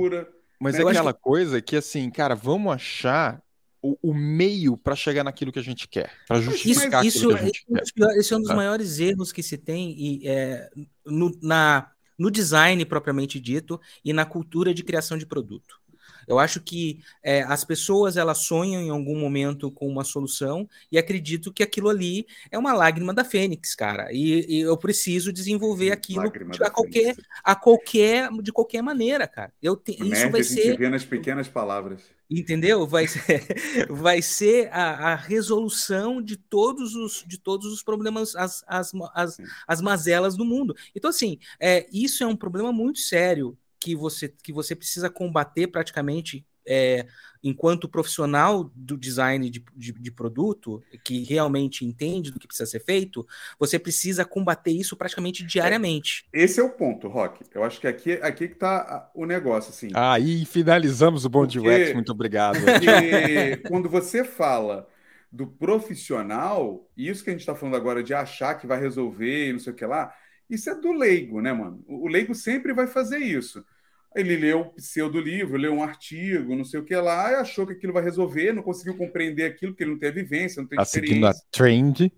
Mas 0.60 0.73
né? 0.75 0.80
é 0.80 0.84
acho 0.84 0.89
aquela 0.89 1.13
coisa 1.13 1.62
que 1.62 1.75
assim, 1.75 2.10
cara, 2.10 2.36
vamos 2.36 2.71
achar 2.73 3.41
o, 3.82 3.98
o 4.02 4.13
meio 4.13 4.78
para 4.78 4.96
chegar 4.96 5.24
naquilo 5.24 5.52
que 5.52 5.60
a 5.60 5.63
gente 5.63 5.88
quer, 5.88 6.12
para 6.28 6.39
Isso, 6.39 6.52
justificar 6.52 7.06
isso, 7.06 7.17
aquilo 7.30 7.34
que 7.36 7.39
a 7.39 7.46
gente 7.46 7.65
quer. 7.65 7.84
isso- 7.84 8.20
esse 8.20 8.34
é 8.34 8.38
um 8.38 8.41
dos 8.41 8.50
Tá. 8.50 8.56
maiores 8.56 9.00
erros 9.00 9.32
que 9.32 9.41
se 9.44 9.58
tem 9.58 9.91
e, 9.98 10.28
é, 10.28 10.70
no, 11.06 11.32
na, 11.41 11.91
no 12.17 12.30
design 12.32 12.86
propriamente 12.86 13.39
dito 13.39 13.80
e 14.06 14.13
na 14.13 14.26
cultura 14.26 14.74
de 14.74 14.84
criação 14.84 15.17
de 15.17 15.26
produto. 15.26 15.80
Eu 16.28 16.38
acho 16.38 16.62
que 16.62 17.00
é, 17.24 17.41
as 17.41 17.65
pessoas 17.65 18.15
elas 18.15 18.38
sonham 18.39 18.80
em 18.82 18.89
algum 18.91 19.20
momento 19.20 19.72
com 19.72 19.88
uma 19.88 20.04
solução 20.04 20.70
e 20.91 20.98
acredito 20.98 21.52
que 21.52 21.63
aquilo 21.63 21.89
ali 21.89 22.28
é 22.52 22.58
uma 22.60 22.74
lágrima 22.74 23.12
da 23.13 23.26
fênix, 23.26 23.74
cara. 23.74 24.08
E, 24.13 24.46
e 24.48 24.60
eu 24.62 24.78
preciso 24.78 25.34
desenvolver 25.34 25.91
aquilo 25.91 26.32
de, 26.32 26.63
a 26.63 26.70
qualquer, 26.70 27.15
Fênix. 27.15 27.24
a 27.44 27.56
qualquer 27.56 28.30
de 28.44 28.52
qualquer 28.52 28.84
maneira, 28.84 29.28
cara. 29.28 29.52
Eu 29.62 29.76
te- 29.76 29.94
isso 29.94 30.30
vai 30.30 30.41
a 30.41 30.44
gente 30.44 30.62
ser 30.62 30.78
vê 30.78 30.89
nas 30.89 31.04
pequenas 31.04 31.48
palavras. 31.50 32.04
Entendeu? 32.34 32.88
Vai 32.88 33.08
ser, 33.08 33.46
vai 33.91 34.22
ser 34.22 34.70
a, 34.72 35.12
a 35.12 35.15
resolução 35.15 36.22
de 36.22 36.38
todos 36.38 36.96
os, 36.96 37.26
de 37.28 37.38
todos 37.38 37.65
os 37.74 37.84
problemas, 37.84 38.38
as, 38.38 38.63
as, 38.67 38.91
as, 39.13 39.38
as 39.67 39.82
mazelas 39.82 40.38
do 40.38 40.46
mundo. 40.46 40.74
Então, 40.96 41.10
assim, 41.10 41.38
é, 41.60 41.86
isso 41.91 42.24
é 42.24 42.28
um 42.28 42.38
problema 42.38 42.72
muito 42.72 43.00
sério 43.00 43.58
que 43.78 43.96
você, 43.96 44.30
que 44.30 44.54
você 44.54 44.74
precisa 44.74 45.10
combater 45.10 45.67
praticamente 45.67 46.46
é, 46.67 47.06
enquanto 47.43 47.89
profissional 47.89 48.71
do 48.76 48.97
design 48.97 49.50
de, 49.50 49.63
de, 49.76 49.91
de 49.93 50.12
produto, 50.12 50.82
que 51.04 51.24
realmente 51.24 51.86
entende 51.86 52.32
do 52.32 52.39
que 52.39 52.47
precisa 52.47 52.69
ser 52.69 52.80
feito, 52.80 53.26
você 53.60 53.80
precisa 53.80 54.24
combater 54.26 54.71
isso 54.71 54.95
praticamente 54.95 55.43
diariamente. 55.45 56.26
Esse 56.34 56.60
é 56.60 56.63
o 56.63 56.69
ponto, 56.69 57.08
Rock. 57.08 57.43
Eu 57.54 57.63
acho 57.63 57.80
que 57.80 57.88
aqui, 57.88 58.13
aqui 58.13 58.47
que 58.47 58.56
tá 58.56 58.78
a- 58.82 59.12
o 59.13 59.26
negócio, 59.26 59.71
assim. 59.71 59.89
Aí 59.93 60.45
finalizamos 60.45 61.26
o 61.26 61.30
Bom 61.30 61.45
de 61.45 61.60
muito 61.93 62.12
obrigado. 62.12 62.58
Quando 63.67 63.89
você 63.89 64.24
fala 64.24 64.88
do 65.32 65.47
profissional, 65.47 66.89
isso 66.95 67.24
que 67.24 67.30
a 67.30 67.34
gente 67.34 67.41
está 67.41 67.56
falando 67.56 67.76
agora 67.76 68.04
de 68.04 68.13
achar 68.13 68.56
que 68.56 68.67
vai 68.67 68.80
resolver 68.80 69.50
e 69.50 69.54
não 69.54 69.60
sei 69.60 69.74
o 69.74 69.76
que 69.76 69.86
lá, 69.86 70.13
isso 70.50 70.69
é 70.69 70.76
do 70.76 70.91
leigo, 70.91 71.39
né, 71.41 71.54
mano? 71.54 71.84
O 71.88 72.08
leigo 72.08 72.36
sempre 72.36 72.74
vai 72.74 72.86
fazer 72.88 73.19
isso. 73.19 73.63
Ele 74.15 74.36
leu 74.36 74.60
o 74.62 74.65
pseudo 74.74 75.19
livro, 75.21 75.58
leu 75.58 75.74
um 75.74 75.82
artigo, 75.84 76.56
não 76.56 76.65
sei 76.65 76.80
o 76.80 76.84
que 76.84 76.95
lá, 76.95 77.32
e 77.32 77.36
achou 77.36 77.65
que 77.65 77.74
aquilo 77.74 77.93
vai 77.93 78.04
resolver, 78.04 78.52
não 78.52 78.62
conseguiu 78.62 78.95
compreender 78.97 79.45
aquilo, 79.45 79.71
porque 79.71 79.84
ele 79.86 79.91
não 79.91 80.00
tem 80.00 80.10
a 80.10 80.13
vivência, 80.13 80.62
não 80.62 80.67
tem 80.67 80.78
Tá 80.78 80.84
seguindo 80.84 81.26
a 81.26 81.30
experiência. 81.32 81.47
trend, 81.52 82.13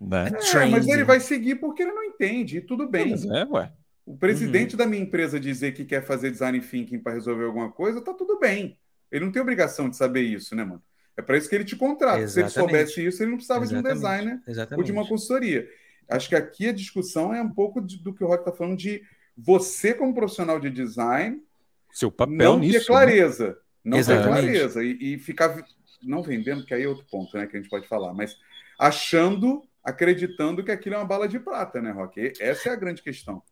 né? 0.00 0.26
É, 0.28 0.30
mas 0.30 0.50
Trend. 0.50 0.90
ele 0.90 1.04
vai 1.04 1.20
seguir 1.20 1.54
porque 1.56 1.82
ele 1.82 1.92
não 1.92 2.04
entende, 2.04 2.58
e 2.58 2.60
tudo 2.60 2.86
bem. 2.86 3.10
Mas 3.10 3.24
é, 3.24 3.44
ué. 3.46 3.72
O 4.04 4.16
presidente 4.16 4.76
da 4.76 4.86
minha 4.86 5.02
empresa 5.02 5.38
dizer 5.40 5.72
que 5.72 5.84
quer 5.84 6.02
fazer 6.04 6.30
design 6.30 6.60
thinking 6.60 6.98
para 6.98 7.12
resolver 7.14 7.44
alguma 7.44 7.70
coisa, 7.70 8.00
tá 8.00 8.12
tudo 8.14 8.38
bem. 8.38 8.78
Ele 9.10 9.24
não 9.24 9.32
tem 9.32 9.40
obrigação 9.40 9.88
de 9.88 9.96
saber 9.96 10.22
isso, 10.22 10.54
né, 10.54 10.64
mano? 10.64 10.82
É 11.16 11.22
para 11.22 11.36
isso 11.36 11.48
que 11.48 11.54
ele 11.54 11.64
te 11.64 11.76
contrata. 11.76 12.26
Se 12.28 12.38
ele 12.40 12.46
Exatamente. 12.46 12.52
soubesse 12.54 13.04
isso, 13.06 13.22
ele 13.22 13.30
não 13.30 13.36
precisava 13.38 13.66
de 13.66 13.74
um 13.74 13.78
Exatamente, 13.78 13.94
designer 14.02 14.34
ou 14.46 14.52
Exatamente. 14.52 14.86
de 14.86 14.92
uma 14.92 15.06
consultoria. 15.08 15.68
Acho 16.08 16.28
que 16.28 16.34
aqui 16.36 16.68
a 16.68 16.72
discussão 16.72 17.34
é 17.34 17.42
um 17.42 17.50
pouco 17.50 17.80
de- 17.80 18.02
do 18.02 18.14
que 18.14 18.22
o 18.22 18.26
Rock 18.26 18.42
está 18.42 18.52
falando 18.52 18.76
de 18.78 19.02
você, 19.38 19.94
como 19.94 20.14
profissional 20.14 20.58
de 20.58 20.68
design, 20.68 21.40
Seu 21.92 22.10
papel 22.10 22.36
não 22.36 22.58
nisso. 22.58 22.72
ter 22.72 22.78
né? 22.80 22.84
clareza. 22.86 23.58
Não 23.84 23.92
ter 23.92 24.00
Exatamente. 24.00 24.42
clareza. 24.42 24.84
E, 24.84 25.14
e 25.14 25.18
ficar 25.18 25.64
não 26.02 26.22
vendendo, 26.22 26.64
que 26.64 26.74
aí 26.74 26.82
é 26.82 26.88
outro 26.88 27.06
ponto, 27.10 27.36
né, 27.36 27.46
que 27.46 27.56
a 27.56 27.60
gente 27.60 27.70
pode 27.70 27.86
falar, 27.86 28.12
mas 28.14 28.36
achando, 28.78 29.62
acreditando 29.82 30.64
que 30.64 30.70
aquilo 30.70 30.94
é 30.94 30.98
uma 30.98 31.04
bala 31.04 31.28
de 31.28 31.38
prata, 31.38 31.80
né, 31.80 31.90
Rock? 31.90 32.32
Essa 32.40 32.68
é 32.68 32.72
a 32.72 32.76
grande 32.76 33.02
questão. 33.02 33.42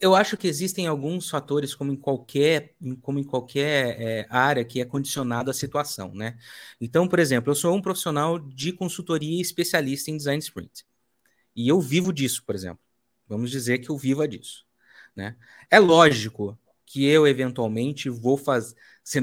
Eu 0.00 0.14
acho 0.14 0.36
que 0.36 0.48
existem 0.48 0.86
alguns 0.86 1.28
fatores, 1.28 1.74
como 1.74 1.92
em 1.92 1.96
qualquer, 1.96 2.74
como 3.02 3.18
em 3.18 3.24
qualquer 3.24 4.00
é, 4.00 4.26
área, 4.30 4.64
que 4.64 4.80
é 4.80 4.84
condicionado 4.84 5.50
à 5.50 5.54
situação, 5.54 6.12
né? 6.14 6.36
Então, 6.80 7.06
por 7.06 7.18
exemplo, 7.18 7.50
eu 7.50 7.54
sou 7.54 7.74
um 7.74 7.82
profissional 7.82 8.38
de 8.38 8.72
consultoria 8.72 9.40
especialista 9.40 10.10
em 10.10 10.16
design 10.16 10.38
sprint. 10.42 10.84
E 11.54 11.68
eu 11.68 11.80
vivo 11.80 12.12
disso, 12.12 12.42
por 12.44 12.54
exemplo. 12.54 12.80
Vamos 13.28 13.50
dizer 13.50 13.78
que 13.78 13.90
eu 13.90 13.96
viva 13.96 14.26
disso, 14.26 14.63
né? 15.14 15.36
É 15.70 15.78
lógico 15.78 16.58
que 16.86 17.04
eu, 17.04 17.26
eventualmente, 17.26 18.08
vou 18.08 18.36
fazer 18.36 18.74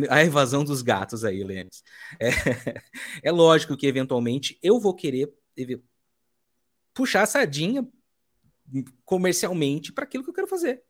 a 0.10 0.24
evasão 0.24 0.64
dos 0.64 0.82
gatos 0.82 1.24
aí, 1.24 1.44
Lênis. 1.44 1.84
É, 2.20 2.30
é 3.24 3.32
lógico 3.32 3.78
que, 3.78 3.88
eventualmente, 3.88 4.58
eu 4.62 4.80
vou 4.80 4.96
querer 4.96 5.32
puxar 6.94 7.24
a 7.24 7.26
sardinha 7.26 7.88
comercialmente 9.06 9.92
para 9.92 10.04
aquilo 10.04 10.24
que 10.24 10.30
eu 10.30 10.34
quero 10.34 10.48
fazer. 10.48 10.84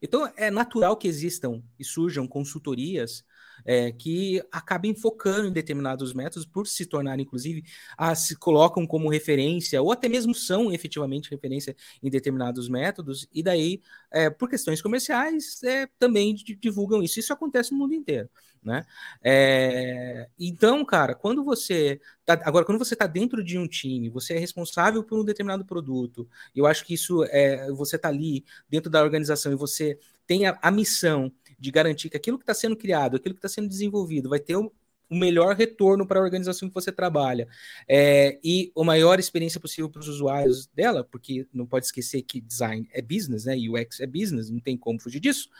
Então, 0.00 0.30
é 0.36 0.50
natural 0.50 0.96
que 0.96 1.06
existam 1.06 1.62
e 1.78 1.84
surjam 1.84 2.26
consultorias 2.26 3.24
é, 3.64 3.92
que 3.92 4.42
acabem 4.50 4.94
focando 4.94 5.48
em 5.48 5.52
determinados 5.52 6.12
métodos 6.12 6.46
por 6.46 6.66
se 6.66 6.86
tornarem, 6.86 7.24
inclusive, 7.24 7.64
a, 7.96 8.14
se 8.14 8.36
colocam 8.36 8.86
como 8.86 9.08
referência, 9.08 9.80
ou 9.82 9.92
até 9.92 10.08
mesmo 10.08 10.34
são 10.34 10.72
efetivamente 10.72 11.30
referência 11.30 11.76
em 12.02 12.10
determinados 12.10 12.68
métodos, 12.68 13.28
e 13.32 13.42
daí, 13.42 13.80
é, 14.10 14.30
por 14.30 14.48
questões 14.48 14.82
comerciais, 14.82 15.62
é, 15.62 15.86
também 15.98 16.34
di- 16.34 16.56
divulgam 16.56 17.02
isso. 17.02 17.18
Isso 17.20 17.32
acontece 17.32 17.72
no 17.72 17.78
mundo 17.78 17.94
inteiro. 17.94 18.28
Né? 18.62 18.84
É, 19.24 20.28
então, 20.38 20.84
cara, 20.84 21.16
quando 21.16 21.42
você. 21.42 22.00
Tá, 22.24 22.40
agora, 22.44 22.64
quando 22.64 22.78
você 22.78 22.94
está 22.94 23.08
dentro 23.08 23.42
de 23.42 23.58
um 23.58 23.66
time, 23.66 24.08
você 24.08 24.34
é 24.34 24.38
responsável 24.38 25.02
por 25.02 25.18
um 25.18 25.24
determinado 25.24 25.64
produto, 25.64 26.28
eu 26.54 26.64
acho 26.64 26.84
que 26.84 26.94
isso 26.94 27.24
é. 27.24 27.68
Você 27.72 27.96
está 27.96 28.08
ali 28.08 28.44
dentro 28.68 28.88
da 28.88 29.02
organização 29.02 29.52
e 29.52 29.56
você 29.56 29.98
tem 30.26 30.46
a, 30.46 30.56
a 30.62 30.70
missão 30.70 31.32
de 31.62 31.70
garantir 31.70 32.10
que 32.10 32.16
aquilo 32.16 32.36
que 32.36 32.42
está 32.42 32.54
sendo 32.54 32.76
criado, 32.76 33.16
aquilo 33.16 33.36
que 33.36 33.38
está 33.38 33.48
sendo 33.48 33.68
desenvolvido, 33.68 34.28
vai 34.28 34.40
ter 34.40 34.56
o, 34.56 34.72
melhor 35.10 35.54
retorno 35.54 36.06
para 36.06 36.18
a 36.18 36.22
organização 36.22 36.70
que 36.70 36.74
você 36.74 36.90
trabalha 36.90 37.46
é, 37.86 38.38
e 38.42 38.72
a 38.74 38.82
maior 38.82 39.20
experiência 39.20 39.60
possível 39.60 39.90
para 39.90 40.00
os 40.00 40.08
usuários 40.08 40.66
dela, 40.68 41.04
porque 41.04 41.46
não 41.52 41.66
pode 41.66 41.84
esquecer 41.84 42.22
que 42.22 42.40
design 42.40 42.88
é 42.90 43.02
business, 43.02 43.44
né? 43.44 43.54
UX 43.54 44.00
é 44.00 44.06
business, 44.06 44.48
não 44.48 44.58
tem 44.58 44.74
como 44.74 44.98
fugir 44.98 45.20
disso. 45.20 45.50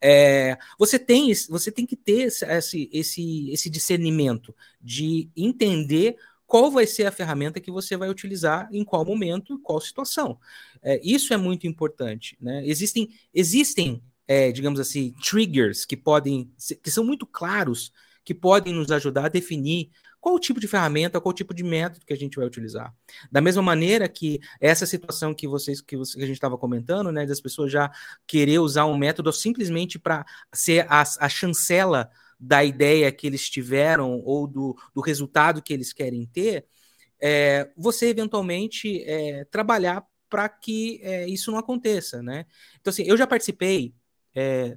É, 0.00 0.56
você 0.78 0.98
tem 0.98 1.30
você 1.50 1.70
tem 1.70 1.84
que 1.84 1.94
ter 1.94 2.22
esse, 2.22 2.46
esse, 2.46 2.90
esse, 2.90 3.50
esse 3.50 3.68
discernimento 3.68 4.54
de 4.80 5.28
entender 5.36 6.16
qual 6.46 6.70
vai 6.70 6.86
ser 6.86 7.04
a 7.04 7.12
ferramenta 7.12 7.60
que 7.60 7.70
você 7.70 7.98
vai 7.98 8.08
utilizar 8.08 8.66
em 8.72 8.82
qual 8.82 9.04
momento, 9.04 9.58
qual 9.58 9.78
situação. 9.78 10.38
É, 10.82 10.98
isso 11.04 11.34
é 11.34 11.36
muito 11.36 11.66
importante. 11.66 12.34
Né? 12.40 12.66
Existem, 12.66 13.10
existem 13.34 14.02
é, 14.26 14.52
digamos 14.52 14.80
assim, 14.80 15.12
triggers 15.22 15.84
que 15.84 15.96
podem, 15.96 16.52
que 16.82 16.90
são 16.90 17.04
muito 17.04 17.26
claros, 17.26 17.92
que 18.24 18.34
podem 18.34 18.72
nos 18.72 18.90
ajudar 18.90 19.26
a 19.26 19.28
definir 19.28 19.90
qual 20.20 20.36
o 20.36 20.38
tipo 20.38 20.60
de 20.60 20.68
ferramenta, 20.68 21.20
qual 21.20 21.32
o 21.32 21.34
tipo 21.34 21.52
de 21.52 21.64
método 21.64 22.06
que 22.06 22.12
a 22.12 22.16
gente 22.16 22.36
vai 22.36 22.46
utilizar. 22.46 22.94
Da 23.30 23.40
mesma 23.40 23.60
maneira 23.62 24.08
que 24.08 24.38
essa 24.60 24.86
situação 24.86 25.34
que 25.34 25.48
vocês 25.48 25.80
que, 25.80 25.96
você- 25.96 26.16
que 26.16 26.22
a 26.24 26.26
gente 26.26 26.36
estava 26.36 26.56
comentando, 26.56 27.10
né, 27.10 27.26
das 27.26 27.40
pessoas 27.40 27.72
já 27.72 27.90
querer 28.26 28.60
usar 28.60 28.84
um 28.86 28.96
método 28.96 29.32
simplesmente 29.32 29.98
para 29.98 30.24
ser 30.54 30.86
a, 30.88 31.02
a 31.02 31.28
chancela 31.28 32.08
da 32.38 32.64
ideia 32.64 33.10
que 33.12 33.26
eles 33.26 33.48
tiveram 33.50 34.20
ou 34.24 34.46
do, 34.46 34.76
do 34.94 35.00
resultado 35.00 35.62
que 35.62 35.72
eles 35.72 35.92
querem 35.92 36.26
ter, 36.26 36.66
é, 37.20 37.70
você 37.76 38.08
eventualmente 38.08 39.02
é, 39.04 39.44
trabalhar 39.46 40.04
para 40.28 40.48
que 40.48 41.00
é, 41.02 41.28
isso 41.28 41.50
não 41.50 41.58
aconteça, 41.58 42.22
né? 42.22 42.46
Então, 42.80 42.90
assim, 42.90 43.04
eu 43.04 43.16
já 43.16 43.26
participei, 43.26 43.94
é, 44.34 44.76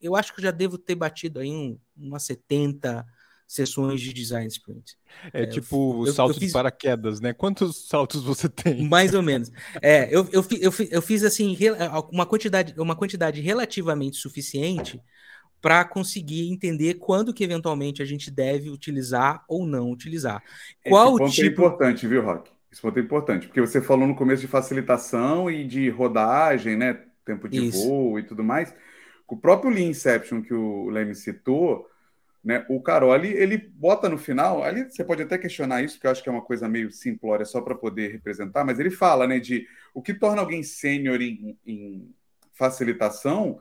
eu 0.00 0.16
acho 0.16 0.32
que 0.34 0.40
eu 0.40 0.44
já 0.44 0.50
devo 0.50 0.78
ter 0.78 0.94
batido 0.94 1.40
aí 1.40 1.50
um, 1.50 1.78
umas 1.96 2.22
70 2.24 3.04
sessões 3.46 4.00
de 4.00 4.12
design 4.12 4.46
sprint. 4.48 4.96
É, 5.32 5.42
é 5.42 5.46
tipo 5.46 6.00
o 6.00 6.06
salto 6.08 6.38
fiz... 6.38 6.48
de 6.48 6.52
paraquedas, 6.52 7.20
né? 7.20 7.32
Quantos 7.32 7.86
saltos 7.88 8.24
você 8.24 8.48
tem? 8.48 8.88
Mais 8.88 9.14
ou 9.14 9.22
menos. 9.22 9.50
É, 9.80 10.06
eu, 10.14 10.28
eu, 10.32 10.44
eu, 10.60 10.72
eu 10.90 11.02
fiz 11.02 11.22
assim 11.22 11.56
uma 12.12 12.26
quantidade, 12.26 12.74
uma 12.78 12.96
quantidade 12.96 13.40
relativamente 13.40 14.16
suficiente 14.16 15.00
para 15.60 15.84
conseguir 15.84 16.50
entender 16.50 16.94
quando 16.94 17.32
que 17.32 17.44
eventualmente 17.44 18.02
a 18.02 18.04
gente 18.04 18.30
deve 18.30 18.70
utilizar 18.70 19.44
ou 19.48 19.66
não 19.66 19.90
utilizar. 19.90 20.42
Qual 20.86 21.10
Esse 21.10 21.18
ponto 21.18 21.30
é 21.30 21.34
tipo... 21.34 21.46
é 21.46 21.52
importante, 21.52 22.06
viu, 22.06 22.22
Rock? 22.22 22.50
Esse 22.70 22.82
ponto 22.82 22.98
é 22.98 23.02
importante, 23.02 23.46
porque 23.46 23.60
você 23.60 23.80
falou 23.80 24.06
no 24.06 24.14
começo 24.14 24.42
de 24.42 24.48
facilitação 24.48 25.50
e 25.50 25.64
de 25.64 25.88
rodagem, 25.88 26.76
né? 26.76 27.05
Tempo 27.26 27.48
de 27.48 27.66
Isso. 27.66 27.86
voo 27.86 28.18
e 28.18 28.22
tudo 28.22 28.42
mais. 28.42 28.74
O 29.28 29.36
próprio 29.36 29.70
Lean 29.70 29.88
Inception 29.88 30.40
que 30.40 30.54
o 30.54 30.88
Leme 30.88 31.14
citou, 31.14 31.90
né? 32.42 32.64
O 32.68 32.80
Caroli, 32.80 33.28
ele 33.32 33.58
bota 33.58 34.08
no 34.08 34.16
final, 34.16 34.62
ali 34.62 34.84
você 34.84 35.02
pode 35.02 35.20
até 35.20 35.36
questionar 35.36 35.82
isso, 35.82 35.96
porque 35.96 36.06
eu 36.06 36.12
acho 36.12 36.22
que 36.22 36.28
é 36.28 36.32
uma 36.32 36.42
coisa 36.42 36.68
meio 36.68 36.92
simplória 36.92 37.44
só 37.44 37.60
para 37.60 37.74
poder 37.74 38.12
representar, 38.12 38.64
mas 38.64 38.78
ele 38.78 38.90
fala, 38.90 39.26
né, 39.26 39.40
de 39.40 39.66
o 39.92 40.00
que 40.00 40.14
torna 40.14 40.40
alguém 40.40 40.62
sênior 40.62 41.20
em, 41.20 41.58
em 41.66 42.08
facilitação 42.54 43.60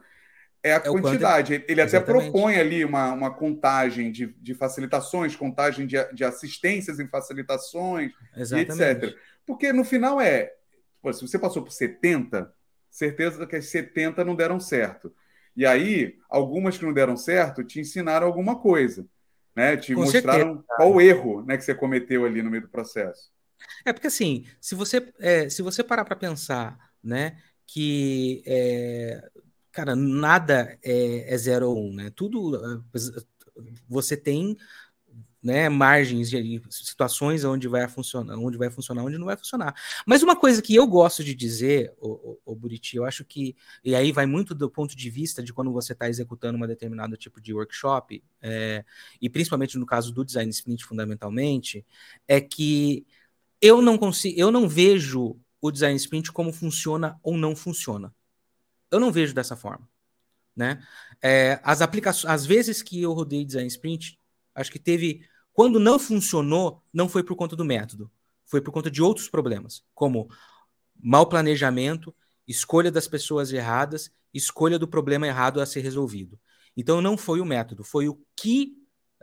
é 0.61 0.73
a 0.73 0.77
é 0.77 0.79
quantidade. 0.79 1.63
Ele 1.67 1.81
até 1.81 1.99
propõe 1.99 2.57
ali 2.57 2.85
uma, 2.85 3.11
uma 3.11 3.31
contagem 3.31 4.11
de, 4.11 4.27
de 4.39 4.53
facilitações, 4.53 5.35
contagem 5.35 5.87
de, 5.87 5.97
de 6.13 6.23
assistências 6.23 6.99
em 6.99 7.07
facilitações, 7.07 8.11
etc. 8.35 9.15
Porque 9.45 9.71
no 9.71 9.83
final 9.83 10.19
é, 10.21 10.53
pô, 11.01 11.13
se 11.13 11.21
você 11.21 11.37
passou 11.37 11.63
por 11.63 11.71
70, 11.71 12.51
certeza 12.95 13.45
que 13.45 13.57
as 13.57 13.65
70 13.65 14.23
não 14.23 14.35
deram 14.35 14.57
certo. 14.57 15.13
E 15.55 15.65
aí, 15.65 16.17
algumas 16.29 16.77
que 16.77 16.85
não 16.85 16.93
deram 16.93 17.17
certo 17.17 17.63
te 17.63 17.79
ensinaram 17.79 18.25
alguma 18.25 18.57
coisa, 18.57 19.05
né? 19.53 19.75
Te 19.75 19.93
Com 19.93 20.01
mostraram 20.01 20.55
certeza. 20.55 20.65
qual 20.67 20.93
o 20.93 21.01
erro 21.01 21.43
né, 21.45 21.57
que 21.57 21.63
você 21.63 21.75
cometeu 21.75 22.25
ali 22.25 22.41
no 22.41 22.49
meio 22.49 22.63
do 22.63 22.69
processo. 22.69 23.31
É 23.83 23.91
porque 23.91 24.07
assim, 24.07 24.45
se 24.61 24.75
você, 24.75 25.13
é, 25.19 25.49
se 25.49 25.61
você 25.61 25.83
parar 25.83 26.05
para 26.05 26.15
pensar, 26.15 26.77
né, 27.03 27.37
que 27.67 28.41
é, 28.45 29.21
cara, 29.71 29.95
nada 29.95 30.77
é, 30.81 31.33
é 31.33 31.37
zero 31.37 31.69
ou 31.69 31.89
um, 31.89 31.93
né? 31.93 32.11
Tudo 32.15 32.81
você 33.87 34.15
tem 34.15 34.55
né, 35.45 35.69
margens 35.69 36.31
de 36.31 36.59
situações 36.71 37.43
onde 37.43 37.67
vai 37.67 37.87
funcionar, 37.87 38.35
onde 38.35 38.57
vai 38.57 38.71
funcionar, 38.71 39.03
onde 39.03 39.19
não 39.19 39.27
vai 39.27 39.37
funcionar. 39.37 39.75
Mas 40.03 40.23
uma 40.23 40.35
coisa 40.35 40.59
que 40.59 40.73
eu 40.73 40.87
gosto 40.87 41.23
de 41.23 41.35
dizer, 41.35 41.93
o, 41.99 42.09
o, 42.09 42.53
o 42.53 42.55
Buriti, 42.55 42.97
eu 42.97 43.05
acho 43.05 43.23
que 43.23 43.55
e 43.83 43.93
aí 43.93 44.11
vai 44.11 44.25
muito 44.25 44.55
do 44.55 44.67
ponto 44.71 44.95
de 44.95 45.07
vista 45.07 45.43
de 45.43 45.53
quando 45.53 45.71
você 45.71 45.93
está 45.93 46.09
executando 46.09 46.57
uma 46.57 46.67
determinado 46.67 47.15
tipo 47.15 47.39
de 47.39 47.53
workshop, 47.53 48.23
é, 48.41 48.83
e 49.21 49.29
principalmente 49.29 49.77
no 49.77 49.85
caso 49.85 50.11
do 50.11 50.25
design 50.25 50.49
sprint, 50.49 50.83
fundamentalmente, 50.83 51.85
é 52.27 52.41
que 52.41 53.05
eu 53.61 53.83
não 53.83 53.99
consigo, 53.99 54.39
eu 54.39 54.51
não 54.51 54.67
vejo 54.67 55.39
o 55.61 55.69
design 55.69 55.95
sprint 55.95 56.31
como 56.31 56.51
funciona 56.51 57.19
ou 57.21 57.37
não 57.37 57.55
funciona. 57.55 58.11
Eu 58.89 58.99
não 58.99 59.11
vejo 59.11 59.31
dessa 59.31 59.55
forma. 59.55 59.87
Né? 60.55 60.83
É, 61.21 61.59
as 61.63 61.81
aplicações, 61.81 62.33
às 62.33 62.47
vezes 62.47 62.81
que 62.81 62.99
eu 62.99 63.13
rodei 63.13 63.45
design 63.45 63.67
sprint, 63.67 64.17
acho 64.55 64.71
que 64.71 64.79
teve. 64.79 65.27
Quando 65.55 65.79
não 65.79 65.97
funcionou, 65.97 66.83
não 66.93 67.07
foi 67.07 67.23
por 67.23 67.33
conta 67.37 67.55
do 67.55 67.63
método, 67.63 68.11
foi 68.45 68.59
por 68.59 68.73
conta 68.73 68.91
de 68.91 69.01
outros 69.01 69.29
problemas, 69.29 69.85
como 69.95 70.29
mau 71.01 71.25
planejamento, 71.25 72.13
escolha 72.45 72.91
das 72.91 73.07
pessoas 73.07 73.53
erradas, 73.53 74.11
escolha 74.33 74.77
do 74.77 74.85
problema 74.85 75.25
errado 75.25 75.61
a 75.61 75.65
ser 75.65 75.79
resolvido. 75.79 76.37
Então 76.75 77.01
não 77.01 77.15
foi 77.15 77.39
o 77.39 77.45
método, 77.45 77.85
foi 77.85 78.09
o 78.09 78.19
que 78.35 78.73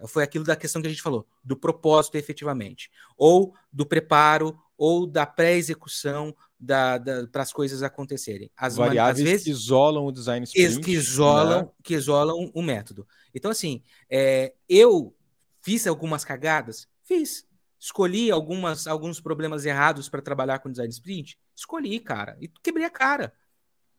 foi 0.07 0.22
aquilo 0.22 0.43
da 0.43 0.57
questão 0.57 0.80
que 0.80 0.89
a 0.89 0.91
gente 0.91 1.03
falou, 1.03 1.28
do 1.45 1.55
propósito 1.55 2.16
efetivamente, 2.16 2.91
ou 3.14 3.55
do 3.70 3.85
preparo, 3.85 4.59
ou 4.74 5.07
da 5.07 5.26
pré-execução 5.26 6.35
da, 6.59 6.97
da 6.97 7.26
para 7.26 7.43
as 7.43 7.53
coisas 7.53 7.83
acontecerem. 7.83 8.51
As 8.57 8.76
variáveis 8.76 9.18
às 9.18 9.30
vezes, 9.30 9.45
que 9.45 9.51
isolam 9.51 10.07
o 10.07 10.11
design 10.11 10.45
sprint. 10.45 10.80
Que 10.80 10.93
isolam, 10.93 11.62
né? 11.64 11.68
que 11.85 11.95
isolam 11.95 12.51
o 12.55 12.62
método. 12.62 13.07
Então, 13.35 13.51
assim, 13.51 13.83
é, 14.11 14.55
eu 14.66 15.14
fiz 15.63 15.87
algumas 15.87 16.25
cagadas? 16.25 16.89
Fiz. 17.05 17.47
Escolhi 17.79 18.31
algumas, 18.31 18.87
alguns 18.87 19.21
problemas 19.21 19.65
errados 19.65 20.09
para 20.09 20.23
trabalhar 20.23 20.61
com 20.61 20.71
design 20.71 20.91
sprint? 20.91 21.39
Escolhi, 21.55 21.99
cara. 21.99 22.37
E 22.41 22.49
quebrei 22.63 22.87
a 22.87 22.91
cara. 22.91 23.33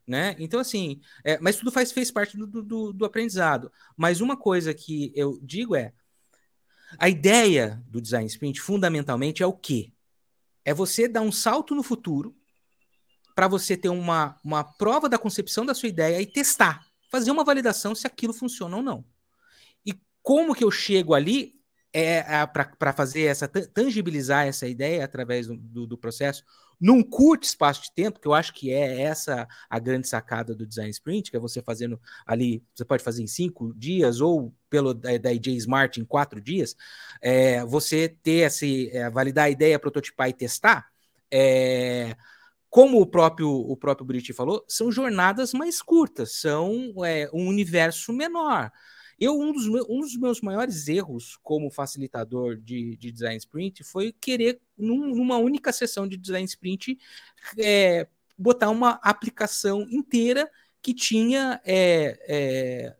Né? 0.07 0.35
Então, 0.39 0.59
assim, 0.59 1.01
é, 1.23 1.37
mas 1.39 1.57
tudo 1.57 1.71
faz, 1.71 1.91
fez 1.91 2.11
parte 2.11 2.37
do, 2.37 2.47
do, 2.47 2.93
do 2.93 3.05
aprendizado. 3.05 3.71
Mas 3.95 4.21
uma 4.21 4.37
coisa 4.37 4.73
que 4.73 5.11
eu 5.15 5.39
digo 5.41 5.75
é: 5.75 5.93
a 6.97 7.09
ideia 7.09 7.81
do 7.87 8.01
design 8.01 8.27
sprint, 8.27 8.61
fundamentalmente, 8.61 9.41
é 9.43 9.45
o 9.45 9.53
quê? 9.53 9.91
É 10.65 10.73
você 10.73 11.07
dar 11.07 11.21
um 11.21 11.31
salto 11.31 11.73
no 11.75 11.83
futuro 11.83 12.35
para 13.35 13.47
você 13.47 13.75
ter 13.75 13.89
uma, 13.89 14.39
uma 14.43 14.63
prova 14.63 15.09
da 15.09 15.17
concepção 15.17 15.65
da 15.65 15.73
sua 15.73 15.89
ideia 15.89 16.21
e 16.21 16.25
testar, 16.25 16.85
fazer 17.11 17.31
uma 17.31 17.43
validação 17.43 17.95
se 17.95 18.05
aquilo 18.05 18.33
funciona 18.33 18.77
ou 18.77 18.83
não. 18.83 19.05
Como 20.23 20.55
que 20.55 20.63
eu 20.63 20.71
chego 20.71 21.13
ali 21.13 21.53
é, 21.93 22.17
é 22.17 22.47
para 22.47 22.91
fazer 22.91 23.25
essa 23.25 23.47
tangibilizar 23.47 24.47
essa 24.47 24.67
ideia 24.67 25.05
através 25.05 25.47
do, 25.47 25.85
do, 25.85 25.97
processo 25.97 26.43
num 26.81 27.03
curto 27.03 27.43
espaço 27.43 27.83
de 27.83 27.93
tempo, 27.93 28.19
que 28.19 28.27
eu 28.27 28.33
acho 28.33 28.51
que 28.53 28.71
é 28.71 29.01
essa 29.03 29.47
a 29.69 29.79
grande 29.79 30.07
sacada 30.07 30.55
do 30.55 30.65
design 30.65 30.89
sprint, 30.89 31.29
que 31.29 31.37
é 31.37 31.39
você 31.39 31.61
fazendo 31.61 32.01
ali, 32.25 32.63
você 32.73 32.83
pode 32.83 33.03
fazer 33.03 33.21
em 33.21 33.27
cinco 33.27 33.73
dias 33.75 34.19
ou 34.19 34.53
pelo 34.69 34.93
da, 34.93 35.17
da 35.17 35.31
IJ 35.31 35.55
Smart 35.57 36.01
em 36.01 36.03
quatro 36.03 36.41
dias, 36.41 36.75
é, 37.21 37.63
você 37.63 38.09
ter 38.09 38.47
esse 38.47 38.89
é, 38.89 39.09
validar 39.09 39.45
a 39.45 39.49
ideia, 39.49 39.79
prototipar 39.79 40.29
e 40.29 40.33
testar. 40.33 40.87
É, 41.31 42.15
como 42.69 42.99
o 42.99 43.05
próprio 43.05 43.49
o 43.49 43.77
próprio 43.77 44.05
Buriti 44.05 44.33
falou, 44.33 44.65
são 44.67 44.91
jornadas 44.91 45.53
mais 45.53 45.81
curtas, 45.81 46.39
são 46.39 46.93
é, 47.05 47.29
um 47.31 47.47
universo 47.47 48.11
menor. 48.11 48.71
Eu, 49.19 49.39
um 49.39 49.51
dos, 49.51 49.67
meus, 49.67 49.87
um 49.89 49.99
dos 49.99 50.17
meus 50.17 50.41
maiores 50.41 50.87
erros 50.87 51.37
como 51.41 51.71
facilitador 51.71 52.57
de, 52.57 52.95
de 52.97 53.11
design 53.11 53.37
sprint 53.37 53.83
foi 53.83 54.11
querer, 54.11 54.59
num, 54.77 55.15
numa 55.15 55.37
única 55.37 55.71
sessão 55.71 56.07
de 56.07 56.17
design 56.17 56.45
sprint, 56.45 56.97
é, 57.57 58.07
botar 58.37 58.69
uma 58.69 58.99
aplicação 59.03 59.81
inteira 59.89 60.49
que 60.81 60.93
tinha 60.93 61.61
é, 61.63 62.19
é, 62.27 62.95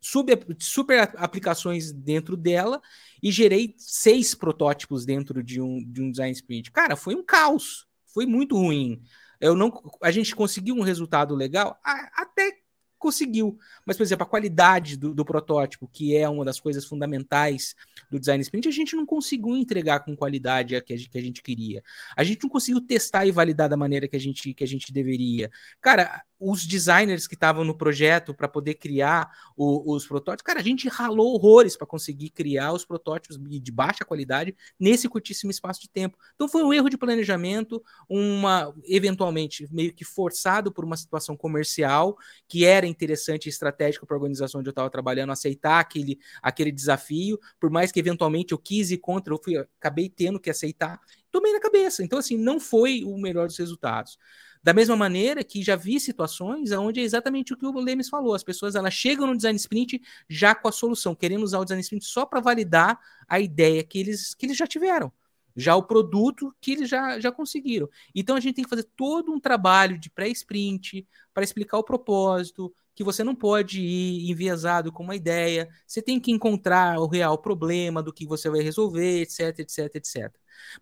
super, 0.00 0.46
super 0.58 1.10
aplicações 1.16 1.92
dentro 1.92 2.36
dela 2.36 2.80
e 3.22 3.30
gerei 3.30 3.74
seis 3.76 4.34
protótipos 4.34 5.04
dentro 5.04 5.42
de 5.42 5.60
um, 5.60 5.84
de 5.84 6.00
um 6.00 6.10
design 6.10 6.32
sprint. 6.32 6.70
Cara, 6.70 6.96
foi 6.96 7.14
um 7.14 7.22
caos 7.22 7.88
foi 8.18 8.26
muito 8.26 8.56
ruim. 8.56 9.00
Eu 9.40 9.54
não, 9.54 9.72
a 10.02 10.10
gente 10.10 10.34
conseguiu 10.34 10.74
um 10.74 10.82
resultado 10.82 11.36
legal, 11.36 11.78
até 11.84 12.58
conseguiu. 12.98 13.58
Mas, 13.84 13.96
por 13.96 14.02
exemplo, 14.02 14.24
a 14.24 14.28
qualidade 14.28 14.96
do, 14.96 15.14
do, 15.14 15.24
protótipo, 15.24 15.88
que 15.88 16.16
é 16.16 16.28
uma 16.28 16.44
das 16.44 16.60
coisas 16.60 16.84
fundamentais 16.84 17.74
do 18.10 18.18
design 18.18 18.42
sprint, 18.42 18.68
a 18.68 18.72
gente 18.72 18.96
não 18.96 19.06
conseguiu 19.06 19.56
entregar 19.56 20.00
com 20.00 20.16
qualidade 20.16 20.76
a 20.76 20.80
que, 20.80 20.92
a 20.92 20.96
gente, 20.96 21.10
que 21.10 21.18
a 21.18 21.22
gente 21.22 21.42
queria. 21.42 21.82
A 22.16 22.24
gente 22.24 22.42
não 22.42 22.50
conseguiu 22.50 22.80
testar 22.80 23.26
e 23.26 23.30
validar 23.30 23.68
da 23.68 23.76
maneira 23.76 24.08
que 24.08 24.16
a 24.16 24.20
gente, 24.20 24.52
que 24.52 24.64
a 24.64 24.66
gente 24.66 24.92
deveria. 24.92 25.50
Cara, 25.80 26.22
os 26.40 26.64
designers 26.64 27.26
que 27.26 27.34
estavam 27.34 27.64
no 27.64 27.76
projeto 27.76 28.32
para 28.32 28.48
poder 28.48 28.74
criar 28.74 29.30
o, 29.56 29.94
os 29.94 30.06
protótipos, 30.06 30.44
cara, 30.44 30.60
a 30.60 30.62
gente 30.62 30.88
ralou 30.88 31.34
horrores 31.34 31.76
para 31.76 31.86
conseguir 31.86 32.30
criar 32.30 32.72
os 32.72 32.84
protótipos 32.84 33.38
de 33.38 33.72
baixa 33.72 34.04
qualidade 34.04 34.56
nesse 34.78 35.08
curtíssimo 35.08 35.50
espaço 35.50 35.80
de 35.80 35.88
tempo. 35.88 36.16
Então 36.34 36.48
foi 36.48 36.62
um 36.62 36.72
erro 36.72 36.88
de 36.88 36.96
planejamento, 36.96 37.82
uma 38.08 38.72
eventualmente 38.84 39.66
meio 39.70 39.92
que 39.92 40.04
forçado 40.04 40.72
por 40.72 40.84
uma 40.84 40.96
situação 40.96 41.36
comercial 41.36 42.16
que 42.46 42.64
era 42.64 42.86
interessante 42.86 43.46
e 43.46 43.48
estratégico 43.48 44.06
para 44.06 44.16
a 44.16 44.18
organização 44.18 44.60
onde 44.60 44.68
eu 44.68 44.72
estava 44.72 44.90
trabalhando 44.90 45.32
aceitar 45.32 45.80
aquele, 45.80 46.18
aquele 46.42 46.70
desafio, 46.70 47.38
por 47.58 47.70
mais 47.70 47.90
que 47.90 47.98
eventualmente 47.98 48.52
eu 48.52 48.58
quis 48.58 48.90
ir 48.90 48.98
contra, 48.98 49.34
eu 49.34 49.40
fui, 49.42 49.56
acabei 49.56 50.08
tendo 50.08 50.38
que 50.38 50.50
aceitar, 50.50 51.00
tomei 51.30 51.52
na 51.52 51.60
cabeça. 51.60 52.02
Então 52.04 52.18
assim, 52.18 52.36
não 52.36 52.60
foi 52.60 53.02
o 53.04 53.18
melhor 53.18 53.48
dos 53.48 53.58
resultados. 53.58 54.18
Da 54.62 54.72
mesma 54.72 54.96
maneira 54.96 55.44
que 55.44 55.62
já 55.62 55.76
vi 55.76 56.00
situações 56.00 56.72
onde 56.72 57.00
é 57.00 57.02
exatamente 57.02 57.52
o 57.52 57.56
que 57.56 57.66
o 57.66 57.80
Lemes 57.80 58.08
falou, 58.08 58.34
as 58.34 58.42
pessoas 58.42 58.74
elas 58.74 58.94
chegam 58.94 59.26
no 59.26 59.36
design 59.36 59.56
sprint 59.56 60.00
já 60.28 60.54
com 60.54 60.68
a 60.68 60.72
solução, 60.72 61.14
querendo 61.14 61.42
usar 61.42 61.58
o 61.58 61.64
design 61.64 61.80
sprint 61.80 62.04
só 62.04 62.26
para 62.26 62.40
validar 62.40 62.98
a 63.28 63.40
ideia 63.40 63.82
que 63.84 63.98
eles, 63.98 64.34
que 64.34 64.46
eles 64.46 64.56
já 64.56 64.66
tiveram, 64.66 65.12
já 65.56 65.74
o 65.76 65.82
produto 65.82 66.54
que 66.60 66.72
eles 66.72 66.88
já, 66.88 67.18
já 67.18 67.32
conseguiram. 67.32 67.88
Então 68.14 68.36
a 68.36 68.40
gente 68.40 68.54
tem 68.54 68.64
que 68.64 68.70
fazer 68.70 68.88
todo 68.96 69.32
um 69.32 69.40
trabalho 69.40 69.98
de 69.98 70.10
pré-sprint 70.10 71.06
para 71.32 71.44
explicar 71.44 71.78
o 71.78 71.84
propósito, 71.84 72.72
que 72.98 73.04
você 73.04 73.22
não 73.22 73.34
pode 73.34 73.80
ir 73.80 74.28
enviesado 74.28 74.90
com 74.90 75.04
uma 75.04 75.14
ideia, 75.14 75.68
você 75.86 76.02
tem 76.02 76.18
que 76.18 76.32
encontrar 76.32 76.98
o 76.98 77.06
real 77.06 77.38
problema 77.38 78.02
do 78.02 78.12
que 78.12 78.26
você 78.26 78.50
vai 78.50 78.60
resolver, 78.60 79.22
etc, 79.22 79.60
etc, 79.60 79.94
etc. 79.94 80.34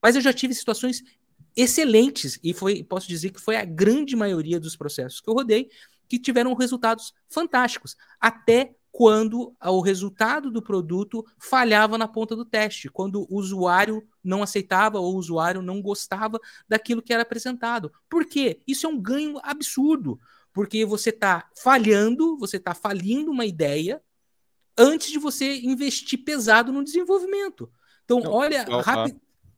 Mas 0.02 0.16
eu 0.16 0.22
já 0.22 0.32
tive 0.32 0.54
situações 0.54 1.02
excelentes 1.56 2.38
e 2.44 2.52
foi, 2.52 2.84
posso 2.84 3.08
dizer 3.08 3.30
que 3.30 3.40
foi 3.40 3.56
a 3.56 3.64
grande 3.64 4.14
maioria 4.14 4.60
dos 4.60 4.76
processos 4.76 5.20
que 5.20 5.28
eu 5.28 5.34
rodei 5.34 5.70
que 6.08 6.18
tiveram 6.18 6.54
resultados 6.54 7.12
fantásticos, 7.28 7.96
até 8.20 8.74
quando 8.92 9.54
o 9.62 9.80
resultado 9.80 10.50
do 10.50 10.62
produto 10.62 11.24
falhava 11.38 11.98
na 11.98 12.08
ponta 12.08 12.34
do 12.34 12.44
teste, 12.44 12.88
quando 12.88 13.26
o 13.28 13.36
usuário 13.36 14.06
não 14.24 14.42
aceitava 14.42 14.98
ou 14.98 15.14
o 15.14 15.18
usuário 15.18 15.60
não 15.60 15.82
gostava 15.82 16.38
daquilo 16.66 17.02
que 17.02 17.12
era 17.12 17.22
apresentado. 17.22 17.92
Por 18.08 18.24
quê? 18.24 18.62
Isso 18.66 18.86
é 18.86 18.88
um 18.88 18.98
ganho 18.98 19.38
absurdo, 19.42 20.18
porque 20.50 20.86
você 20.86 21.10
está 21.10 21.46
falhando, 21.62 22.38
você 22.38 22.56
está 22.56 22.72
falindo 22.72 23.30
uma 23.30 23.44
ideia 23.44 24.00
antes 24.78 25.10
de 25.10 25.18
você 25.18 25.60
investir 25.60 26.24
pesado 26.24 26.72
no 26.72 26.84
desenvolvimento. 26.84 27.70
Então, 28.04 28.20
não, 28.20 28.32
olha, 28.32 28.64
rapi 28.80 29.14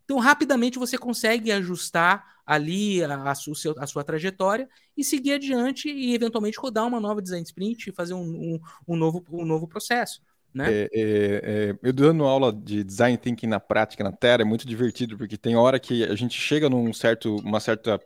então 0.09 0.17
rapidamente 0.17 0.79
você 0.79 0.97
consegue 0.97 1.53
ajustar 1.53 2.39
ali 2.47 3.05
a, 3.05 3.31
a, 3.31 3.35
seu, 3.35 3.75
a, 3.77 3.87
sua 3.87 4.03
trajetória 4.03 4.67
e 4.97 5.05
seguir 5.05 5.35
adiante 5.35 5.91
e 5.91 6.15
eventualmente 6.15 6.59
rodar 6.59 6.87
uma 6.87 6.99
nova 6.99 7.21
design 7.21 7.45
sprint 7.45 7.91
e 7.91 7.93
fazer 7.93 8.15
um, 8.15 8.23
um, 8.23 8.61
um 8.89 8.97
novo, 8.97 9.23
um 9.31 9.45
novo 9.45 9.69
processo. 9.69 10.23
Né? 10.55 10.65
É, 10.73 10.83
é, 10.83 10.91
é, 10.95 11.79
eu 11.83 11.93
dando 11.93 12.25
aula 12.25 12.51
de 12.51 12.83
design 12.83 13.19
thinking 13.19 13.49
na 13.49 13.61
prática 13.61 14.03
na 14.03 14.11
Terra 14.11 14.41
é 14.41 14.45
muito 14.47 14.67
divertido 14.67 15.19
porque 15.19 15.37
tem 15.37 15.57
hora 15.57 15.79
que 15.79 16.03
a 16.05 16.15
gente 16.15 16.41
chega 16.41 16.71
num 16.71 16.91
certo, 16.91 17.37
uma 17.41 17.61
certa, 17.61 18.01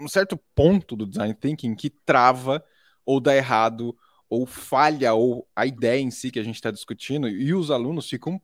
um 0.00 0.06
certo 0.06 0.38
ponto 0.54 0.94
do 0.94 1.04
design 1.04 1.34
thinking 1.34 1.74
que 1.74 1.90
trava 1.90 2.64
ou 3.04 3.18
dá 3.18 3.34
errado 3.34 3.92
ou 4.30 4.46
falha 4.46 5.14
ou 5.14 5.48
a 5.56 5.66
ideia 5.66 6.00
em 6.00 6.12
si 6.12 6.30
que 6.30 6.38
a 6.38 6.44
gente 6.44 6.54
está 6.54 6.70
discutindo 6.70 7.28
e 7.28 7.52
os 7.52 7.72
alunos 7.72 8.08
ficam 8.08 8.40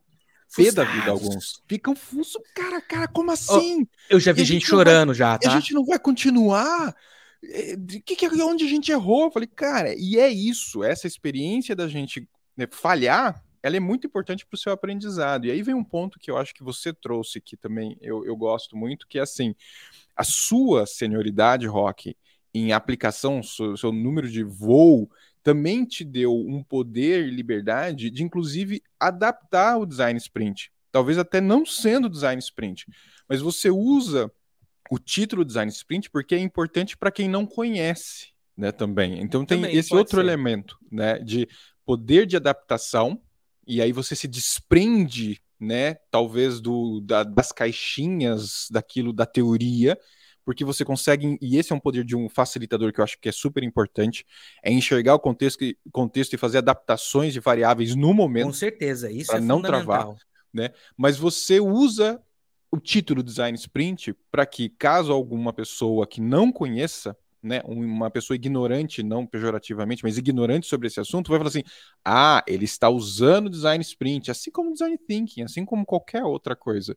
pé 0.54 0.72
da 0.72 0.84
vida 0.84 1.10
alguns. 1.10 1.62
Ficam 1.66 1.94
fuso, 1.94 2.40
cara, 2.54 2.80
cara, 2.80 3.08
como 3.08 3.30
assim? 3.30 3.86
Eu 4.08 4.20
já 4.20 4.32
vi 4.32 4.44
gente, 4.44 4.60
gente 4.60 4.66
chorando 4.66 5.08
vai, 5.08 5.16
já, 5.16 5.38
tá? 5.38 5.50
A 5.50 5.60
gente 5.60 5.74
não 5.74 5.84
vai 5.84 5.98
continuar? 5.98 6.94
É, 7.44 7.76
que, 8.04 8.14
que, 8.16 8.28
onde 8.42 8.64
a 8.64 8.68
gente 8.68 8.92
errou? 8.92 9.24
Eu 9.24 9.32
falei, 9.32 9.48
cara, 9.48 9.94
e 9.96 10.18
é 10.18 10.28
isso, 10.28 10.84
essa 10.84 11.06
experiência 11.06 11.74
da 11.74 11.88
gente 11.88 12.28
né, 12.56 12.66
falhar, 12.70 13.42
ela 13.62 13.76
é 13.76 13.80
muito 13.80 14.06
importante 14.06 14.44
para 14.44 14.56
o 14.56 14.58
seu 14.58 14.72
aprendizado. 14.72 15.46
E 15.46 15.50
aí 15.50 15.62
vem 15.62 15.74
um 15.74 15.84
ponto 15.84 16.18
que 16.18 16.30
eu 16.30 16.36
acho 16.36 16.54
que 16.54 16.62
você 16.62 16.92
trouxe, 16.92 17.40
que 17.40 17.56
também 17.56 17.96
eu, 18.00 18.24
eu 18.24 18.36
gosto 18.36 18.76
muito, 18.76 19.06
que 19.06 19.18
é 19.18 19.22
assim, 19.22 19.54
a 20.16 20.24
sua 20.24 20.86
senioridade, 20.86 21.66
Rock, 21.66 22.16
em 22.54 22.72
aplicação, 22.72 23.42
seu, 23.42 23.76
seu 23.76 23.92
número 23.92 24.28
de 24.28 24.42
voo, 24.42 25.10
também 25.42 25.84
te 25.84 26.04
deu 26.04 26.34
um 26.34 26.62
poder 26.62 27.26
e 27.26 27.30
liberdade 27.30 28.10
de, 28.10 28.22
inclusive, 28.22 28.82
adaptar 28.98 29.78
o 29.78 29.86
design 29.86 30.16
sprint. 30.18 30.70
Talvez 30.90 31.18
até 31.18 31.40
não 31.40 31.64
sendo 31.64 32.08
design 32.08 32.38
sprint, 32.38 32.86
mas 33.28 33.40
você 33.40 33.70
usa 33.70 34.30
o 34.90 34.98
título 34.98 35.44
design 35.44 35.70
sprint 35.70 36.10
porque 36.10 36.34
é 36.34 36.38
importante 36.38 36.96
para 36.96 37.10
quem 37.10 37.28
não 37.28 37.46
conhece, 37.46 38.28
né? 38.56 38.70
Também. 38.70 39.20
Então 39.20 39.44
tem 39.44 39.62
também 39.62 39.76
esse 39.76 39.94
outro 39.94 40.16
ser. 40.16 40.22
elemento, 40.22 40.78
né? 40.90 41.18
De 41.18 41.48
poder 41.84 42.26
de 42.26 42.36
adaptação 42.36 43.20
e 43.66 43.80
aí 43.80 43.90
você 43.90 44.14
se 44.14 44.28
desprende, 44.28 45.40
né? 45.58 45.94
Talvez 46.10 46.60
do 46.60 47.00
da, 47.00 47.22
das 47.22 47.52
caixinhas 47.52 48.68
daquilo 48.70 49.12
da 49.12 49.24
teoria 49.24 49.98
porque 50.44 50.64
você 50.64 50.84
consegue, 50.84 51.38
e 51.40 51.56
esse 51.56 51.72
é 51.72 51.76
um 51.76 51.80
poder 51.80 52.04
de 52.04 52.16
um 52.16 52.28
facilitador 52.28 52.92
que 52.92 53.00
eu 53.00 53.04
acho 53.04 53.18
que 53.18 53.28
é 53.28 53.32
super 53.32 53.62
importante, 53.62 54.26
é 54.62 54.72
enxergar 54.72 55.14
o 55.14 55.18
contexto, 55.18 55.64
contexto 55.90 56.34
e 56.34 56.38
fazer 56.38 56.58
adaptações 56.58 57.32
de 57.32 57.40
variáveis 57.40 57.94
no 57.94 58.12
momento. 58.12 58.46
Com 58.46 58.52
certeza, 58.52 59.10
isso 59.10 59.32
é 59.32 59.40
não 59.40 59.62
travar, 59.62 60.14
né? 60.52 60.70
Mas 60.96 61.16
você 61.16 61.60
usa 61.60 62.20
o 62.70 62.78
título 62.78 63.22
Design 63.22 63.56
Sprint 63.56 64.14
para 64.30 64.46
que, 64.46 64.68
caso 64.68 65.12
alguma 65.12 65.52
pessoa 65.52 66.06
que 66.06 66.20
não 66.20 66.50
conheça, 66.50 67.16
né, 67.42 67.60
uma 67.64 68.10
pessoa 68.10 68.36
ignorante, 68.36 69.02
não 69.02 69.26
pejorativamente, 69.26 70.04
mas 70.04 70.16
ignorante 70.16 70.66
sobre 70.66 70.86
esse 70.86 71.00
assunto, 71.00 71.28
vai 71.28 71.38
falar 71.38 71.48
assim: 71.48 71.64
ah, 72.04 72.42
ele 72.46 72.64
está 72.64 72.88
usando 72.88 73.50
design 73.50 73.82
sprint, 73.82 74.30
assim 74.30 74.50
como 74.50 74.72
design 74.72 74.96
thinking, 74.96 75.42
assim 75.42 75.64
como 75.64 75.84
qualquer 75.84 76.22
outra 76.24 76.54
coisa. 76.54 76.96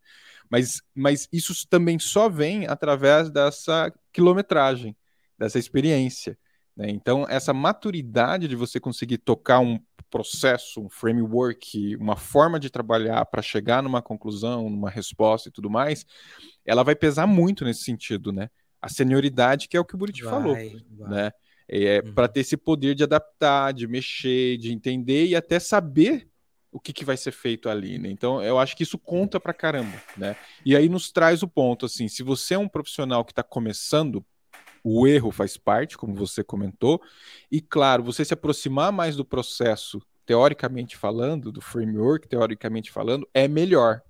Mas, 0.50 0.82
mas 0.94 1.28
isso 1.32 1.54
também 1.68 1.98
só 1.98 2.30
vem 2.30 2.68
através 2.68 3.30
dessa 3.32 3.92
quilometragem, 4.14 4.96
dessa 5.38 5.58
experiência. 5.58 6.38
Né? 6.76 6.90
Então, 6.90 7.26
essa 7.28 7.54
maturidade 7.54 8.48
de 8.48 8.56
você 8.56 8.80
conseguir 8.80 9.18
tocar 9.20 9.60
um 9.60 9.80
processo, 10.10 10.82
um 10.82 10.90
framework, 10.90 11.96
uma 11.98 12.16
forma 12.16 12.60
de 12.60 12.70
trabalhar 12.70 13.26
para 13.26 13.42
chegar 13.42 13.82
numa 13.82 14.02
conclusão, 14.02 14.70
numa 14.70 14.90
resposta 14.90 15.50
e 15.50 15.52
tudo 15.52 15.70
mais, 15.70 16.06
ela 16.66 16.84
vai 16.84 16.96
pesar 16.96 17.26
muito 17.26 17.66
nesse 17.66 17.84
sentido, 17.84 18.32
né? 18.32 18.50
A 18.86 18.90
senioridade, 18.90 19.68
que 19.68 19.76
é 19.76 19.80
o 19.80 19.86
que 19.86 19.96
o 19.96 19.98
Buriti 19.98 20.24
falou, 20.24 20.54
vai. 20.54 20.76
né? 21.00 21.32
É, 21.68 22.04
uhum. 22.06 22.14
para 22.14 22.28
ter 22.28 22.42
esse 22.42 22.56
poder 22.56 22.94
de 22.94 23.04
adaptar, 23.04 23.74
de 23.74 23.88
mexer, 23.88 24.58
de 24.58 24.72
entender 24.72 25.26
e 25.26 25.36
até 25.36 25.60
saber 25.60 26.30
o 26.72 26.80
que, 26.80 26.94
que 26.94 27.04
vai 27.04 27.18
ser 27.18 27.32
feito 27.32 27.70
ali, 27.70 27.98
né? 27.98 28.10
Então, 28.10 28.44
eu 28.44 28.60
acho 28.60 28.76
que 28.76 28.84
isso 28.84 29.00
conta 29.00 29.40
pra 29.40 29.54
caramba, 29.54 30.00
né? 30.16 30.36
E 30.64 30.76
aí 30.76 30.88
nos 30.88 31.12
traz 31.12 31.42
o 31.42 31.48
ponto, 31.48 31.86
assim, 31.86 32.08
se 32.08 32.22
você 32.22 32.54
é 32.54 32.60
um 32.60 32.68
profissional 32.68 33.26
que 33.26 33.32
está 33.32 33.42
começando, 33.42 34.24
o 34.84 35.08
erro 35.08 35.32
faz 35.32 35.58
parte, 35.58 35.98
como 35.98 36.14
você 36.14 36.44
comentou, 36.44 37.02
e 37.52 37.60
claro, 37.62 38.04
você 38.04 38.24
se 38.24 38.34
aproximar 38.34 38.92
mais 38.92 39.16
do 39.16 39.26
processo, 39.26 40.00
teoricamente 40.26 40.96
falando, 40.96 41.52
do 41.52 41.62
framework, 41.62 42.28
teoricamente 42.28 42.92
falando, 42.92 43.28
é 43.34 43.48
melhor 43.48 44.02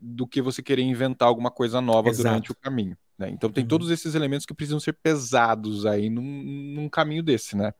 do 0.00 0.26
que 0.26 0.40
você 0.40 0.62
querer 0.62 0.82
inventar 0.82 1.28
alguma 1.28 1.50
coisa 1.50 1.80
nova 1.80 2.08
Exato. 2.08 2.28
durante 2.28 2.52
o 2.52 2.54
caminho. 2.54 2.96
Né? 3.18 3.30
Então 3.30 3.50
tem 3.50 3.64
uhum. 3.64 3.68
todos 3.68 3.90
esses 3.90 4.14
elementos 4.14 4.46
que 4.46 4.54
precisam 4.54 4.78
ser 4.78 4.92
pesados 4.92 5.84
aí 5.84 6.08
num, 6.08 6.22
num 6.22 6.88
caminho 6.88 7.22
desse, 7.22 7.56
né? 7.56 7.74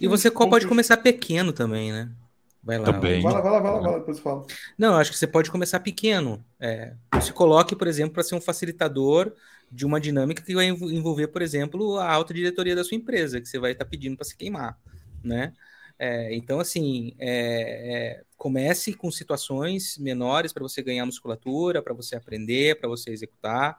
e 0.00 0.06
você 0.06 0.30
pode 0.30 0.66
começar 0.66 0.96
pequeno 0.98 1.52
também, 1.52 1.90
né? 1.90 2.12
Vai 2.62 2.78
lá. 2.78 2.84
Também. 2.84 3.22
Vai 3.22 3.32
lá, 3.32 3.40
vai 3.40 3.52
lá, 3.52 3.60
vai 3.60 3.72
lá, 3.72 3.80
vai 3.80 3.92
lá 3.92 3.98
depois 3.98 4.18
fala. 4.20 4.44
Não, 4.78 4.94
acho 4.94 5.10
que 5.10 5.18
você 5.18 5.26
pode 5.26 5.50
começar 5.50 5.80
pequeno. 5.80 6.44
É, 6.60 6.94
se 7.20 7.32
coloque, 7.32 7.74
por 7.74 7.88
exemplo, 7.88 8.12
para 8.12 8.22
ser 8.22 8.34
um 8.34 8.40
facilitador 8.40 9.32
de 9.72 9.86
uma 9.86 10.00
dinâmica 10.00 10.42
que 10.42 10.54
vai 10.54 10.66
envolver, 10.66 11.28
por 11.28 11.42
exemplo, 11.42 11.98
a 11.98 12.12
alta 12.12 12.34
diretoria 12.34 12.76
da 12.76 12.84
sua 12.84 12.96
empresa, 12.96 13.40
que 13.40 13.48
você 13.48 13.58
vai 13.58 13.72
estar 13.72 13.84
tá 13.84 13.90
pedindo 13.90 14.16
para 14.16 14.24
se 14.24 14.36
queimar, 14.36 14.78
né? 15.22 15.52
É, 15.98 16.34
então, 16.34 16.60
assim, 16.60 17.14
é, 17.18 18.18
é 18.18 18.22
comece 18.36 18.94
com 18.94 19.10
situações 19.10 19.98
menores 19.98 20.50
para 20.50 20.62
você 20.62 20.82
ganhar 20.82 21.04
musculatura, 21.04 21.82
para 21.82 21.92
você 21.92 22.16
aprender, 22.16 22.80
para 22.80 22.88
você 22.88 23.10
executar, 23.10 23.76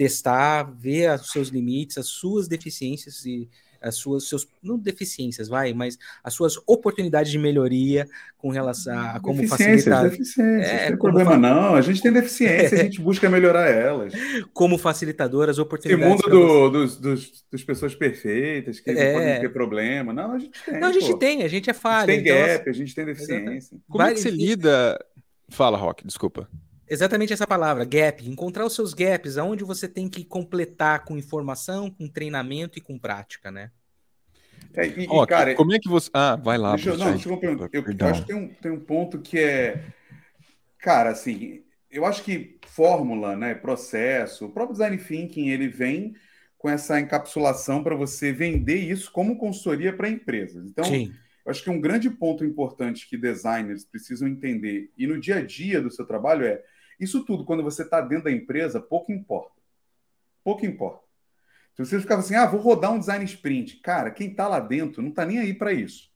testar, 0.00 0.62
ver 0.62 1.14
os 1.20 1.30
seus 1.30 1.48
limites, 1.48 1.98
as 1.98 2.06
suas 2.06 2.48
deficiências 2.48 3.26
e 3.26 3.46
as 3.82 3.96
suas 3.96 4.26
seus 4.26 4.48
não 4.62 4.78
deficiências, 4.78 5.46
vai, 5.46 5.74
mas 5.74 5.98
as 6.24 6.32
suas 6.32 6.56
oportunidades 6.66 7.30
de 7.30 7.38
melhoria 7.38 8.08
com 8.38 8.48
relação 8.48 8.98
a 8.98 9.20
como 9.20 9.46
facilitar. 9.46 10.08
Deficiências, 10.08 10.70
é, 10.70 10.82
não 10.84 10.88
tem 10.88 10.96
problema 10.96 11.32
fa... 11.32 11.36
não. 11.36 11.74
A 11.74 11.82
gente 11.82 12.00
tem 12.00 12.10
deficiência, 12.10 12.80
a 12.80 12.82
gente 12.84 12.98
busca 13.02 13.28
melhorar 13.28 13.68
elas. 13.68 14.14
Como 14.54 14.78
facilitador, 14.78 15.50
as 15.50 15.58
oportunidades. 15.58 16.14
Esse 16.18 16.30
mundo 16.30 16.30
do, 16.30 16.70
dos, 16.70 16.96
dos, 16.96 17.44
das 17.52 17.62
pessoas 17.62 17.94
perfeitas 17.94 18.80
que 18.80 18.88
é. 18.88 18.94
não 18.94 19.20
podem 19.20 19.40
ter 19.40 19.52
problema, 19.52 20.14
não, 20.14 20.32
a 20.32 20.38
gente 20.38 20.64
tem. 20.64 20.80
Não, 20.80 20.88
a 20.88 20.92
gente 20.92 21.12
pô. 21.12 21.18
tem, 21.18 21.42
a 21.42 21.48
gente 21.48 21.68
é 21.68 21.74
falha. 21.74 22.10
A 22.10 22.16
gente 22.16 22.24
tem 22.24 22.32
então, 22.32 22.46
gap, 22.46 22.70
a 22.70 22.72
gente 22.72 22.94
tem 22.94 23.04
deficiência. 23.04 23.76
Como 23.86 24.02
é 24.02 24.14
que 24.14 24.20
você 24.20 24.30
lida? 24.30 24.98
Fala, 25.50 25.76
Rock, 25.76 26.06
desculpa. 26.06 26.48
Exatamente 26.90 27.32
essa 27.32 27.46
palavra, 27.46 27.84
gap. 27.84 28.28
Encontrar 28.28 28.66
os 28.66 28.74
seus 28.74 28.92
gaps, 28.92 29.38
aonde 29.38 29.62
você 29.62 29.88
tem 29.88 30.08
que 30.08 30.24
completar 30.24 31.04
com 31.04 31.16
informação, 31.16 31.88
com 31.88 32.08
treinamento 32.08 32.76
e 32.78 32.82
com 32.82 32.98
prática, 32.98 33.48
né? 33.48 33.70
É, 34.74 34.86
e, 34.86 35.06
oh, 35.08 35.24
cara, 35.26 35.54
como 35.54 35.72
é 35.72 35.78
que 35.78 35.88
você. 35.88 36.10
Ah, 36.12 36.34
vai 36.34 36.58
lá. 36.58 36.74
Deixa 36.74 36.90
eu, 36.90 36.98
não, 36.98 37.10
deixa 37.12 37.28
eu, 37.28 37.40
eu, 37.72 37.84
eu 37.98 38.06
acho 38.06 38.22
que 38.22 38.26
tem 38.26 38.36
um, 38.36 38.48
tem 38.48 38.72
um 38.72 38.80
ponto 38.80 39.20
que 39.20 39.38
é. 39.38 39.84
Cara, 40.78 41.10
assim, 41.10 41.62
eu 41.90 42.04
acho 42.04 42.24
que 42.24 42.58
fórmula, 42.66 43.36
né, 43.36 43.54
processo, 43.54 44.46
o 44.46 44.50
próprio 44.50 44.74
design 44.74 44.96
thinking, 44.98 45.48
ele 45.48 45.68
vem 45.68 46.14
com 46.56 46.68
essa 46.68 47.00
encapsulação 47.00 47.82
para 47.82 47.94
você 47.94 48.32
vender 48.32 48.76
isso 48.76 49.10
como 49.12 49.38
consultoria 49.38 49.92
para 49.92 50.08
empresas. 50.08 50.66
Então, 50.66 50.84
Sim. 50.84 51.12
eu 51.44 51.50
acho 51.50 51.62
que 51.62 51.70
um 51.70 51.80
grande 51.80 52.10
ponto 52.10 52.44
importante 52.44 53.08
que 53.08 53.16
designers 53.16 53.84
precisam 53.84 54.28
entender 54.28 54.90
e 54.96 55.06
no 55.06 55.18
dia 55.18 55.36
a 55.36 55.42
dia 55.42 55.80
do 55.80 55.90
seu 55.90 56.04
trabalho 56.06 56.44
é 56.44 56.62
isso 57.00 57.24
tudo, 57.24 57.44
quando 57.44 57.62
você 57.62 57.82
está 57.82 58.00
dentro 58.00 58.24
da 58.24 58.30
empresa, 58.30 58.80
pouco 58.80 59.10
importa. 59.10 59.60
Pouco 60.44 60.64
importa. 60.66 61.02
Se 61.74 61.84
você 61.84 62.00
ficava 62.00 62.20
assim, 62.20 62.34
ah, 62.34 62.46
vou 62.46 62.60
rodar 62.60 62.92
um 62.92 62.98
design 62.98 63.24
sprint. 63.24 63.76
Cara, 63.78 64.10
quem 64.10 64.28
está 64.30 64.46
lá 64.46 64.60
dentro 64.60 65.00
não 65.00 65.08
está 65.10 65.24
nem 65.24 65.38
aí 65.38 65.54
para 65.54 65.72
isso. 65.72 66.10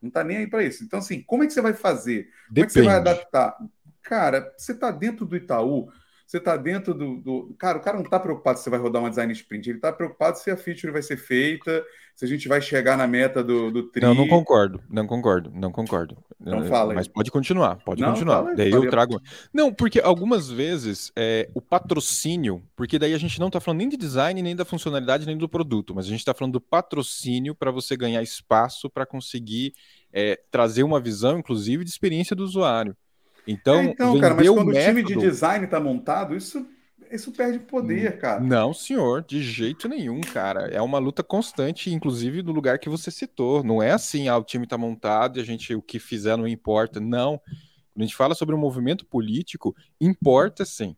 Não 0.00 0.08
está 0.08 0.22
nem 0.22 0.36
aí 0.36 0.46
para 0.46 0.62
isso. 0.62 0.84
Então, 0.84 1.00
assim, 1.00 1.22
como 1.22 1.42
é 1.42 1.46
que 1.46 1.52
você 1.52 1.60
vai 1.60 1.74
fazer? 1.74 2.24
Como 2.24 2.54
Depende. 2.54 2.62
é 2.62 2.66
que 2.66 2.72
você 2.72 2.82
vai 2.82 2.96
adaptar? 2.96 3.56
Cara, 4.02 4.54
você 4.56 4.72
está 4.72 4.90
dentro 4.90 5.26
do 5.26 5.36
Itaú, 5.36 5.90
você 6.28 6.36
está 6.36 6.58
dentro 6.58 6.92
do, 6.92 7.16
do, 7.16 7.54
Cara, 7.58 7.78
o 7.78 7.80
cara 7.80 7.96
não 7.96 8.04
está 8.04 8.20
preocupado 8.20 8.58
se 8.58 8.64
você 8.64 8.68
vai 8.68 8.78
rodar 8.78 9.00
uma 9.00 9.08
design 9.08 9.32
sprint, 9.32 9.70
ele 9.70 9.78
está 9.78 9.90
preocupado 9.90 10.36
se 10.36 10.50
a 10.50 10.58
feature 10.58 10.92
vai 10.92 11.00
ser 11.00 11.16
feita, 11.16 11.82
se 12.14 12.22
a 12.22 12.28
gente 12.28 12.46
vai 12.46 12.60
chegar 12.60 12.98
na 12.98 13.06
meta 13.06 13.42
do, 13.42 13.70
do 13.70 13.84
tri. 13.84 14.02
Não, 14.04 14.14
não 14.14 14.28
concordo, 14.28 14.78
não 14.90 15.06
concordo, 15.06 15.50
não 15.54 15.72
concordo. 15.72 16.18
Não 16.38 16.66
fala. 16.66 16.92
Mas 16.92 17.08
pode 17.08 17.30
continuar, 17.30 17.76
pode 17.76 18.02
não, 18.02 18.10
continuar. 18.10 18.42
Fala, 18.42 18.54
daí 18.54 18.70
eu 18.70 18.90
trago. 18.90 19.18
Não, 19.54 19.72
porque 19.72 20.00
algumas 20.00 20.50
vezes 20.50 21.10
é, 21.16 21.48
o 21.54 21.62
patrocínio, 21.62 22.62
porque 22.76 22.98
daí 22.98 23.14
a 23.14 23.18
gente 23.18 23.40
não 23.40 23.46
está 23.46 23.58
falando 23.58 23.78
nem 23.78 23.88
de 23.88 23.96
design, 23.96 24.42
nem 24.42 24.54
da 24.54 24.66
funcionalidade, 24.66 25.24
nem 25.24 25.38
do 25.38 25.48
produto, 25.48 25.94
mas 25.94 26.04
a 26.04 26.10
gente 26.10 26.20
está 26.20 26.34
falando 26.34 26.52
do 26.52 26.60
patrocínio 26.60 27.54
para 27.54 27.70
você 27.70 27.96
ganhar 27.96 28.22
espaço 28.22 28.90
para 28.90 29.06
conseguir 29.06 29.72
é, 30.12 30.38
trazer 30.50 30.82
uma 30.82 31.00
visão, 31.00 31.38
inclusive, 31.38 31.84
de 31.84 31.90
experiência 31.90 32.36
do 32.36 32.44
usuário. 32.44 32.94
Então, 33.50 33.80
é, 33.80 33.84
então 33.84 34.20
cara, 34.20 34.34
mas 34.34 34.46
quando 34.46 34.68
o, 34.68 34.72
método... 34.72 34.84
time 34.84 35.02
de 35.02 35.16
design 35.26 35.64
está 35.64 35.80
montado, 35.80 36.36
isso, 36.36 36.68
isso 37.10 37.32
perde 37.32 37.58
poder, 37.58 38.14
hum, 38.14 38.18
cara. 38.18 38.40
Não, 38.40 38.74
senhor, 38.74 39.24
de 39.24 39.42
jeito 39.42 39.88
nenhum, 39.88 40.20
cara. 40.20 40.68
É 40.68 40.82
uma 40.82 40.98
luta 40.98 41.22
constante, 41.22 41.90
inclusive 41.90 42.42
no 42.42 42.52
lugar 42.52 42.78
que 42.78 42.90
você 42.90 43.10
citou. 43.10 43.64
Não 43.64 43.82
é 43.82 43.92
assim, 43.92 44.28
ah, 44.28 44.36
o 44.36 44.44
time 44.44 44.64
está 44.64 44.76
montado 44.76 45.38
e 45.38 45.40
a 45.40 45.44
gente 45.46 45.74
o 45.74 45.80
que 45.80 45.98
fizer 45.98 46.36
não 46.36 46.46
importa. 46.46 47.00
Não. 47.00 47.40
Quando 47.94 48.02
a 48.02 48.02
gente 48.02 48.14
fala 48.14 48.34
sobre 48.34 48.54
um 48.54 48.58
movimento 48.58 49.06
político, 49.06 49.74
importa 49.98 50.66
sim. 50.66 50.94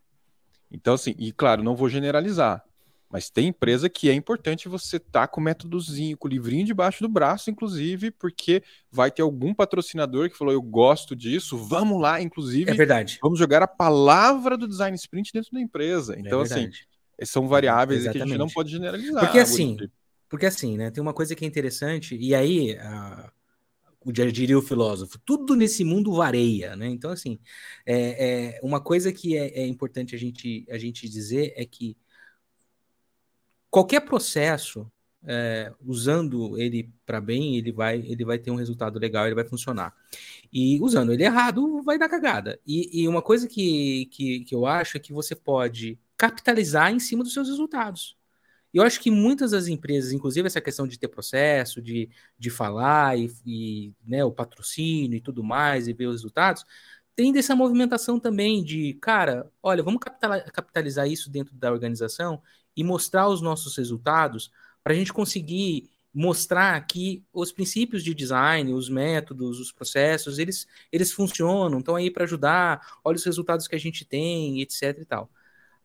Então, 0.69 0.95
assim, 0.95 1.15
e 1.17 1.31
claro, 1.31 1.63
não 1.63 1.73
vou 1.73 1.87
generalizar. 1.87 2.65
Mas 3.11 3.29
tem 3.29 3.49
empresa 3.49 3.89
que 3.89 4.09
é 4.09 4.13
importante 4.13 4.69
você 4.69 4.97
estar 4.97 5.21
tá 5.21 5.27
com 5.27 5.41
o 5.41 5.43
métodozinho, 5.43 6.17
com 6.17 6.27
o 6.27 6.31
livrinho 6.31 6.65
debaixo 6.65 7.03
do 7.03 7.09
braço, 7.09 7.49
inclusive, 7.49 8.09
porque 8.09 8.63
vai 8.89 9.11
ter 9.11 9.21
algum 9.21 9.53
patrocinador 9.53 10.29
que 10.29 10.37
falou: 10.37 10.53
Eu 10.53 10.61
gosto 10.61 11.15
disso, 11.15 11.57
vamos 11.57 11.99
lá, 12.01 12.21
inclusive. 12.21 12.71
É 12.71 12.73
verdade. 12.73 13.19
Vamos 13.21 13.37
jogar 13.37 13.61
a 13.61 13.67
palavra 13.67 14.57
do 14.57 14.67
design 14.67 14.95
sprint 14.95 15.31
dentro 15.33 15.51
da 15.51 15.59
empresa. 15.59 16.15
É 16.15 16.19
então, 16.19 16.39
é 16.39 16.43
assim, 16.43 16.69
são 17.23 17.47
variáveis 17.47 18.03
que 18.03 18.17
a 18.17 18.25
gente 18.25 18.37
não 18.37 18.47
pode 18.47 18.71
generalizar. 18.71 19.25
Porque 19.25 19.39
assim, 19.39 19.77
porque 20.29 20.45
assim, 20.45 20.77
né? 20.77 20.89
Tem 20.89 21.01
uma 21.01 21.13
coisa 21.13 21.35
que 21.35 21.43
é 21.43 21.47
interessante, 21.47 22.15
e 22.15 22.33
aí. 22.33 22.77
o 24.05 24.11
diria 24.11 24.57
o 24.57 24.61
filósofo, 24.61 25.19
tudo 25.25 25.53
nesse 25.53 25.83
mundo 25.83 26.13
vareia, 26.13 26.77
né? 26.77 26.87
Então, 26.87 27.11
assim, 27.11 27.37
é, 27.85 28.55
é 28.55 28.59
uma 28.63 28.79
coisa 28.79 29.11
que 29.11 29.37
é, 29.37 29.59
é 29.59 29.67
importante 29.67 30.15
a 30.15 30.17
gente, 30.17 30.65
a 30.71 30.77
gente 30.77 31.09
dizer 31.09 31.53
é 31.57 31.65
que 31.65 31.97
qualquer 33.71 34.01
processo, 34.01 34.91
é, 35.25 35.73
usando 35.81 36.57
ele 36.59 36.93
para 37.05 37.21
bem, 37.21 37.57
ele 37.57 37.71
vai, 37.71 37.99
ele 37.99 38.25
vai 38.25 38.37
ter 38.37 38.51
um 38.51 38.55
resultado 38.55 38.99
legal, 38.99 39.25
ele 39.25 39.35
vai 39.35 39.45
funcionar. 39.45 39.95
E 40.51 40.79
usando 40.81 41.13
ele 41.13 41.23
errado, 41.23 41.81
vai 41.83 41.97
dar 41.97 42.09
cagada. 42.09 42.59
E, 42.67 43.03
e 43.03 43.07
uma 43.07 43.21
coisa 43.21 43.47
que, 43.47 44.07
que, 44.07 44.41
que 44.41 44.53
eu 44.53 44.65
acho 44.65 44.97
é 44.97 44.99
que 44.99 45.13
você 45.13 45.35
pode 45.35 45.97
capitalizar 46.17 46.91
em 46.91 46.99
cima 46.99 47.23
dos 47.23 47.33
seus 47.33 47.47
resultados. 47.47 48.17
E 48.73 48.77
eu 48.77 48.83
acho 48.83 48.99
que 49.01 49.11
muitas 49.11 49.51
das 49.51 49.67
empresas, 49.67 50.11
inclusive 50.11 50.47
essa 50.47 50.61
questão 50.61 50.87
de 50.87 50.97
ter 50.97 51.07
processo, 51.09 51.81
de, 51.81 52.09
de 52.37 52.49
falar 52.49 53.17
e, 53.17 53.29
e 53.45 53.93
né, 54.05 54.23
o 54.23 54.31
patrocínio 54.31 55.17
e 55.17 55.21
tudo 55.21 55.43
mais, 55.43 55.87
e 55.87 55.93
ver 55.93 56.07
os 56.07 56.15
resultados, 56.15 56.65
tem 57.15 57.31
dessa 57.33 57.55
movimentação 57.55 58.19
também 58.19 58.63
de, 58.63 58.93
cara, 58.95 59.51
olha, 59.61 59.83
vamos 59.83 60.01
capitalizar 60.53 61.07
isso 61.07 61.29
dentro 61.29 61.53
da 61.55 61.71
organização 61.71 62.41
e 62.75 62.83
mostrar 62.83 63.27
os 63.27 63.41
nossos 63.41 63.77
resultados 63.77 64.51
para 64.83 64.93
a 64.93 64.95
gente 64.95 65.13
conseguir 65.13 65.89
mostrar 66.13 66.79
que 66.85 67.23
os 67.33 67.51
princípios 67.51 68.03
de 68.03 68.13
design, 68.13 68.73
os 68.73 68.89
métodos, 68.89 69.59
os 69.59 69.71
processos, 69.71 70.39
eles, 70.39 70.67
eles 70.91 71.11
funcionam, 71.11 71.79
estão 71.79 71.95
aí 71.95 72.11
para 72.11 72.25
ajudar, 72.25 72.99
olha 73.03 73.15
os 73.15 73.23
resultados 73.23 73.67
que 73.67 73.75
a 73.75 73.79
gente 73.79 74.03
tem, 74.03 74.61
etc 74.61 74.97
e 74.99 75.05
tal. 75.05 75.29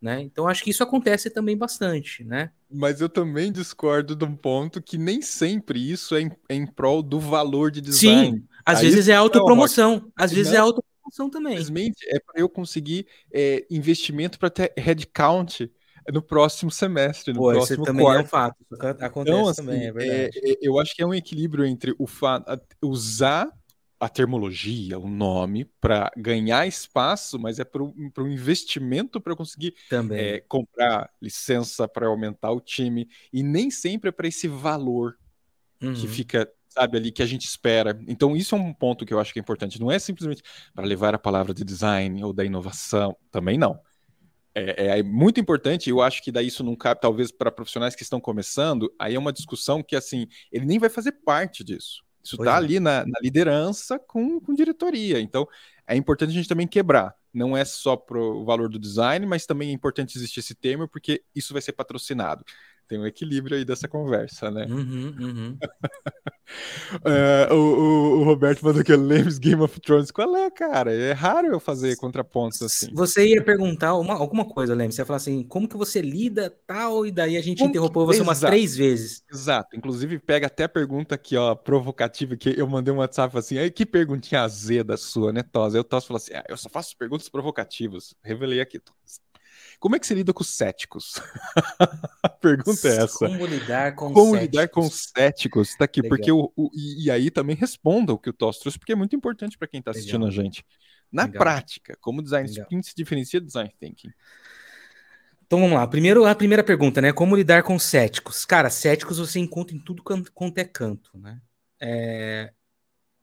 Né? 0.01 0.21
Então 0.21 0.47
acho 0.47 0.63
que 0.63 0.71
isso 0.71 0.83
acontece 0.83 1.31
também 1.31 1.57
bastante, 1.57 2.23
né? 2.23 2.51
Mas 2.71 3.01
eu 3.01 3.09
também 3.09 3.51
discordo 3.51 4.15
de 4.15 4.25
um 4.25 4.37
ponto 4.37 4.83
que 4.83 4.99
nem 4.99 5.23
sempre 5.23 5.91
isso 5.91 6.15
é 6.15 6.23
em, 6.23 6.31
é 6.49 6.55
em 6.55 6.67
prol 6.67 7.03
do 7.03 7.19
valor 7.19 7.71
de 7.71 7.81
design. 7.81 8.39
Sim, 8.39 8.45
às 8.65 8.81
aí 8.81 8.87
vezes 8.87 9.09
é 9.09 9.15
autopromoção, 9.15 10.13
às 10.15 10.33
vezes 10.33 10.53
é 10.53 10.59
autopromoção 10.59 11.31
também. 11.31 11.57
Simplesmente 11.57 11.97
é 12.09 12.19
para 12.21 12.41
eu 12.41 12.49
conseguir 12.49 13.07
é, 13.33 13.65
investimento 13.71 14.39
para 14.39 14.51
ter 14.51 14.73
headcount 14.77 15.71
no 16.13 16.23
próximo 16.23 16.71
semestre, 16.71 17.33
no 17.33 17.41
Pô, 17.41 17.51
próximo 17.53 17.85
também 17.85 18.05
quarto. 18.05 18.21
é 18.21 18.25
um 18.25 18.27
fato. 18.27 18.67
Acontece 19.01 19.37
então, 19.37 19.49
assim, 19.49 19.65
também, 19.65 19.87
é 19.87 19.93
verdade. 19.93 20.41
É, 20.43 20.59
eu 20.63 20.79
acho 20.79 20.95
que 20.95 21.03
é 21.03 21.07
um 21.07 21.15
equilíbrio 21.15 21.65
entre 21.65 21.95
o 21.99 22.07
fato 22.07 22.61
usar 22.83 23.51
a 23.99 24.09
termologia, 24.09 24.99
o 24.99 25.09
nome, 25.09 25.65
para 25.81 26.11
ganhar 26.17 26.67
espaço, 26.67 27.39
mas 27.39 27.59
é 27.59 27.65
para 27.65 27.83
um 27.83 28.29
investimento 28.29 29.21
para 29.21 29.35
conseguir 29.35 29.75
é, 30.13 30.41
comprar 30.47 31.11
licença 31.21 31.89
para 31.89 32.07
aumentar 32.07 32.51
o 32.53 32.61
time. 32.61 33.09
E 33.33 33.43
nem 33.43 33.71
sempre 33.71 34.11
é 34.11 34.13
para 34.13 34.29
esse 34.29 34.49
valor 34.49 35.17
uhum. 35.83 35.95
que 35.95 36.07
fica 36.07 36.51
sabe, 36.69 36.99
ali 36.99 37.11
que 37.11 37.23
a 37.23 37.27
gente 37.27 37.47
espera. 37.47 37.99
Então, 38.07 38.37
isso 38.37 38.55
é 38.55 38.59
um 38.59 38.73
ponto 38.73 39.07
que 39.07 39.15
eu 39.15 39.19
acho 39.19 39.33
que 39.33 39.39
é 39.39 39.43
importante. 39.43 39.81
Não 39.81 39.91
é 39.91 39.99
simplesmente 39.99 40.43
para 40.75 40.85
levar 40.85 41.15
a 41.15 41.19
palavra 41.19 41.55
de 41.55 41.65
design 41.65 42.23
ou 42.23 42.35
da 42.35 42.45
inovação, 42.45 43.17
também 43.31 43.57
não 43.57 43.81
é, 44.59 44.99
é, 44.99 45.03
muito 45.03 45.39
importante, 45.39 45.91
eu 45.91 46.01
acho 46.01 46.23
que 46.23 46.33
daí 46.33 46.47
isso 46.47 46.65
não 46.65 46.75
cabe, 46.75 47.01
talvez, 47.01 47.31
para 47.31 47.53
profissionais 47.53 47.95
que 47.95 48.03
estão 48.03 48.19
começando, 48.19 48.91
aí 48.99 49.15
é 49.15 49.19
uma 49.19 49.33
discussão 49.33 49.83
que, 49.83 49.95
assim, 49.95 50.27
ele 50.51 50.65
nem 50.65 50.79
vai 50.79 50.89
fazer 50.89 51.13
parte 51.13 51.63
disso. 51.63 52.03
Isso 52.25 52.37
está 52.37 52.55
é. 52.55 52.57
ali 52.57 52.81
na, 52.81 53.05
na, 53.05 53.21
liderança 53.21 53.99
com, 53.99 54.41
com 54.41 54.55
diretoria. 54.55 55.21
Então, 55.21 55.47
é 55.87 55.95
importante 55.95 56.31
a 56.31 56.33
gente 56.33 56.49
também 56.49 56.67
quebrar. 56.67 57.15
Não 57.33 57.55
é 57.55 57.67
só 57.67 57.97
para 57.97 58.19
o 58.19 58.47
valor 58.47 58.71
do 58.71 58.79
design, 58.79 59.27
mas 59.27 59.45
também 59.45 59.69
é 59.69 59.73
importante 59.73 60.17
existir 60.17 60.41
esse 60.41 60.55
termo, 60.55 60.89
porque 60.89 61.23
isso 61.35 61.53
vai 61.53 61.61
ser 61.61 61.73
patrocinado 61.73 62.43
tem 62.87 62.99
um 62.99 63.07
equilíbrio 63.07 63.57
aí 63.57 63.65
dessa 63.65 63.89
conversa, 63.89 64.51
né? 64.51 64.67
Uhum, 64.69 65.15
uhum. 65.19 65.59
é, 67.05 67.53
o, 67.53 67.57
o, 67.57 68.21
o, 68.21 68.25
Roberto 68.25 68.65
mandou 68.65 68.85
que 68.85 68.95
lembro 68.95 69.39
Game 69.39 69.61
of 69.63 69.81
Thrones. 69.81 70.11
Qual 70.11 70.37
é, 70.37 70.51
cara? 70.51 70.93
É 70.93 71.13
raro 71.13 71.49
eu 71.49 71.61
fazer 71.61 71.97
contrapontos 71.97 72.63
assim. 72.63 72.89
Você 72.95 73.27
ia 73.27 73.43
perguntar 73.43 73.97
uma, 73.97 74.15
alguma 74.15 74.45
coisa, 74.45 74.75
Leme. 74.75 74.93
Você 74.93 75.03
ia 75.03 75.07
falar 75.07 75.19
assim, 75.19 75.43
como 75.43 75.69
que 75.69 75.77
você 75.77 76.01
lida 76.01 76.55
tal, 76.67 77.07
e 77.07 77.11
daí 77.11 77.37
a 77.37 77.43
gente 77.43 77.59
como 77.59 77.71
interrompeu 77.71 78.03
que... 78.03 78.07
você 78.07 78.21
Exato. 78.21 78.29
umas 78.29 78.41
três 78.41 78.77
vezes. 78.77 79.23
Exato. 79.31 79.77
Inclusive, 79.77 80.19
pega 80.19 80.47
até 80.47 80.65
a 80.65 80.69
pergunta 80.69 81.15
aqui, 81.15 81.37
ó, 81.37 81.55
provocativa, 81.55 82.37
que 82.37 82.55
eu 82.59 82.67
mandei 82.67 82.93
um 82.93 82.99
WhatsApp 82.99 83.37
assim, 83.37 83.59
aí 83.59 83.71
que 83.71 83.85
perguntinha 83.85 84.43
azeda 84.43 84.97
sua, 84.97 85.33
né, 85.33 85.43
Tosa? 85.43 85.77
Eu 85.77 85.85
Tosa 85.85 86.07
falou 86.07 86.19
assim, 86.19 86.35
ah, 86.35 86.45
eu 86.49 86.57
só 86.57 86.69
faço 86.69 86.97
perguntas 86.97 87.29
provocativas. 87.29 88.15
Revelei 88.23 88.61
aqui, 88.61 88.81
como 89.79 89.97
é 89.97 89.99
que 89.99 90.07
se 90.07 90.15
lida 90.15 90.33
com 90.33 90.45
céticos? 90.45 91.15
a 92.23 92.29
pergunta 92.29 92.89
é 92.89 93.03
essa. 93.03 93.27
Como 93.27 93.47
lidar 93.47 93.95
com 93.95 94.13
Como 94.13 94.33
céticos? 94.33 94.41
lidar 94.43 94.69
com 94.69 94.91
céticos? 94.91 95.75
Tá 95.77 95.85
aqui, 95.85 96.03
Legal. 96.03 96.17
porque 96.17 96.33
o, 96.33 96.53
o, 96.57 96.71
e, 96.75 97.11
aí 97.11 97.31
também 97.31 97.57
responda 97.57 98.13
o 98.13 98.19
que 98.19 98.31
o 98.31 98.33
Toss 98.33 98.59
trouxe, 98.59 98.79
porque 98.79 98.93
é 98.93 98.97
muito 98.97 99.15
importante 99.15 99.59
para 99.59 99.69
quem 99.69 99.81
está 99.81 99.91
assistindo 99.91 100.25
Legal. 100.25 100.29
a 100.29 100.45
gente. 100.45 100.65
Na 101.11 101.25
Legal. 101.25 101.39
prática, 101.39 101.97
como 102.01 102.23
design 102.23 102.49
sprint 102.49 102.89
se 102.89 102.95
diferencia 102.97 103.41
do 103.41 103.47
design 103.47 103.73
thinking? 103.79 104.11
Então 105.47 105.61
vamos 105.61 105.77
lá. 105.77 105.87
Primeiro, 105.87 106.25
a 106.25 106.35
primeira 106.35 106.65
pergunta, 106.65 107.01
né? 107.01 107.13
Como 107.13 107.37
lidar 107.37 107.63
com 107.63 107.79
céticos? 107.79 108.45
Cara, 108.45 108.69
céticos 108.69 109.19
você 109.19 109.39
encontra 109.39 109.77
em 109.77 109.79
tudo 109.79 110.03
quanto 110.03 110.59
é 110.59 110.65
canto, 110.65 111.17
né? 111.19 111.41
É... 111.81 112.53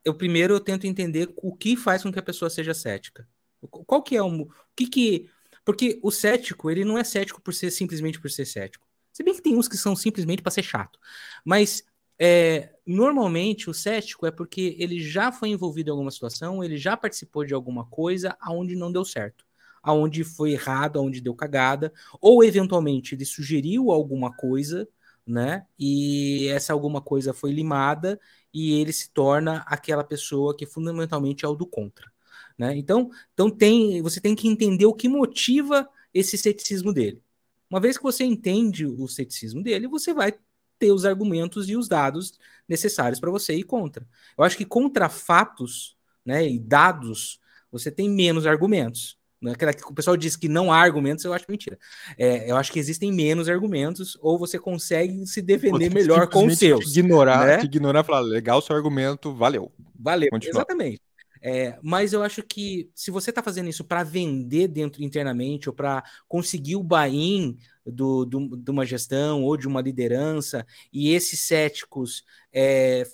Eu 0.02 0.14
primeiro 0.14 0.54
eu 0.54 0.60
tento 0.60 0.86
entender 0.86 1.32
o 1.36 1.54
que 1.54 1.76
faz 1.76 2.02
com 2.02 2.12
que 2.12 2.18
a 2.18 2.22
pessoa 2.22 2.48
seja 2.48 2.74
cética. 2.74 3.26
Qual 3.70 4.02
que 4.02 4.16
é 4.16 4.22
o, 4.22 4.42
o 4.42 4.48
que 4.76 4.86
que 4.86 5.30
porque 5.64 5.98
o 6.02 6.10
cético, 6.10 6.70
ele 6.70 6.84
não 6.84 6.98
é 6.98 7.04
cético 7.04 7.40
por 7.40 7.54
ser 7.54 7.70
simplesmente 7.70 8.20
por 8.20 8.30
ser 8.30 8.44
cético. 8.44 8.86
Se 9.12 9.22
bem 9.22 9.34
que 9.34 9.42
tem 9.42 9.56
uns 9.56 9.68
que 9.68 9.76
são 9.76 9.94
simplesmente 9.94 10.42
para 10.42 10.50
ser 10.50 10.62
chato. 10.62 10.98
Mas 11.44 11.84
é, 12.18 12.70
normalmente 12.86 13.68
o 13.70 13.74
cético 13.74 14.26
é 14.26 14.30
porque 14.30 14.76
ele 14.78 15.00
já 15.00 15.32
foi 15.32 15.50
envolvido 15.50 15.90
em 15.90 15.92
alguma 15.92 16.10
situação, 16.10 16.62
ele 16.62 16.76
já 16.76 16.96
participou 16.96 17.44
de 17.44 17.54
alguma 17.54 17.86
coisa 17.86 18.36
aonde 18.40 18.76
não 18.76 18.92
deu 18.92 19.04
certo, 19.04 19.44
aonde 19.82 20.24
foi 20.24 20.52
errado, 20.52 20.98
aonde 20.98 21.20
deu 21.20 21.34
cagada, 21.34 21.92
ou 22.20 22.44
eventualmente 22.44 23.14
ele 23.14 23.24
sugeriu 23.24 23.90
alguma 23.90 24.32
coisa, 24.34 24.88
né? 25.26 25.66
E 25.78 26.48
essa 26.48 26.72
alguma 26.72 27.00
coisa 27.00 27.32
foi 27.32 27.52
limada 27.52 28.20
e 28.52 28.80
ele 28.80 28.92
se 28.92 29.10
torna 29.10 29.64
aquela 29.66 30.04
pessoa 30.04 30.56
que 30.56 30.66
fundamentalmente 30.66 31.44
é 31.44 31.48
o 31.48 31.54
do 31.54 31.66
contra. 31.66 32.13
Né? 32.58 32.76
Então, 32.76 33.10
então 33.32 33.50
tem, 33.50 34.00
você 34.02 34.20
tem 34.20 34.34
que 34.34 34.48
entender 34.48 34.86
o 34.86 34.94
que 34.94 35.08
motiva 35.08 35.88
esse 36.12 36.38
ceticismo 36.38 36.92
dele. 36.92 37.20
Uma 37.68 37.80
vez 37.80 37.96
que 37.96 38.02
você 38.02 38.24
entende 38.24 38.86
o 38.86 39.08
ceticismo 39.08 39.62
dele, 39.62 39.88
você 39.88 40.14
vai 40.14 40.32
ter 40.78 40.92
os 40.92 41.04
argumentos 41.04 41.68
e 41.68 41.76
os 41.76 41.88
dados 41.88 42.38
necessários 42.68 43.18
para 43.18 43.30
você 43.30 43.54
ir 43.54 43.64
contra. 43.64 44.06
Eu 44.36 44.44
acho 44.44 44.56
que 44.56 44.64
contra 44.64 45.08
fatos 45.08 45.96
né, 46.24 46.48
e 46.48 46.58
dados, 46.58 47.40
você 47.70 47.90
tem 47.90 48.08
menos 48.08 48.46
argumentos. 48.46 49.18
Né? 49.42 49.52
Aquela 49.52 49.72
que 49.72 49.84
o 49.84 49.92
pessoal 49.92 50.16
diz 50.16 50.36
que 50.36 50.48
não 50.48 50.72
há 50.72 50.78
argumentos, 50.78 51.24
eu 51.24 51.32
acho 51.32 51.44
mentira. 51.48 51.78
É, 52.16 52.50
eu 52.50 52.56
acho 52.56 52.72
que 52.72 52.78
existem 52.78 53.12
menos 53.12 53.48
argumentos, 53.48 54.16
ou 54.22 54.38
você 54.38 54.58
consegue 54.58 55.26
se 55.26 55.42
defender 55.42 55.92
melhor 55.92 56.28
com 56.28 56.46
os 56.46 56.58
seus. 56.58 56.96
Ignorar, 56.96 57.46
né? 57.46 57.64
ignorar, 57.64 58.04
falar, 58.04 58.20
legal 58.20 58.62
seu 58.62 58.74
argumento, 58.74 59.34
valeu. 59.34 59.72
Valeu, 59.94 60.30
Continua. 60.30 60.60
exatamente. 60.60 61.00
É, 61.46 61.78
mas 61.82 62.14
eu 62.14 62.22
acho 62.22 62.42
que 62.42 62.90
se 62.94 63.10
você 63.10 63.28
está 63.28 63.42
fazendo 63.42 63.68
isso 63.68 63.84
para 63.84 64.02
vender 64.02 64.66
dentro 64.66 65.04
internamente 65.04 65.68
ou 65.68 65.74
para 65.74 66.02
conseguir 66.26 66.74
o 66.76 66.82
buy-in 66.82 67.58
do, 67.84 68.24
do, 68.24 68.56
de 68.56 68.70
uma 68.70 68.86
gestão 68.86 69.42
ou 69.42 69.54
de 69.54 69.68
uma 69.68 69.82
liderança, 69.82 70.66
e 70.90 71.12
esses 71.12 71.40
céticos 71.40 72.24
é, 72.50 73.06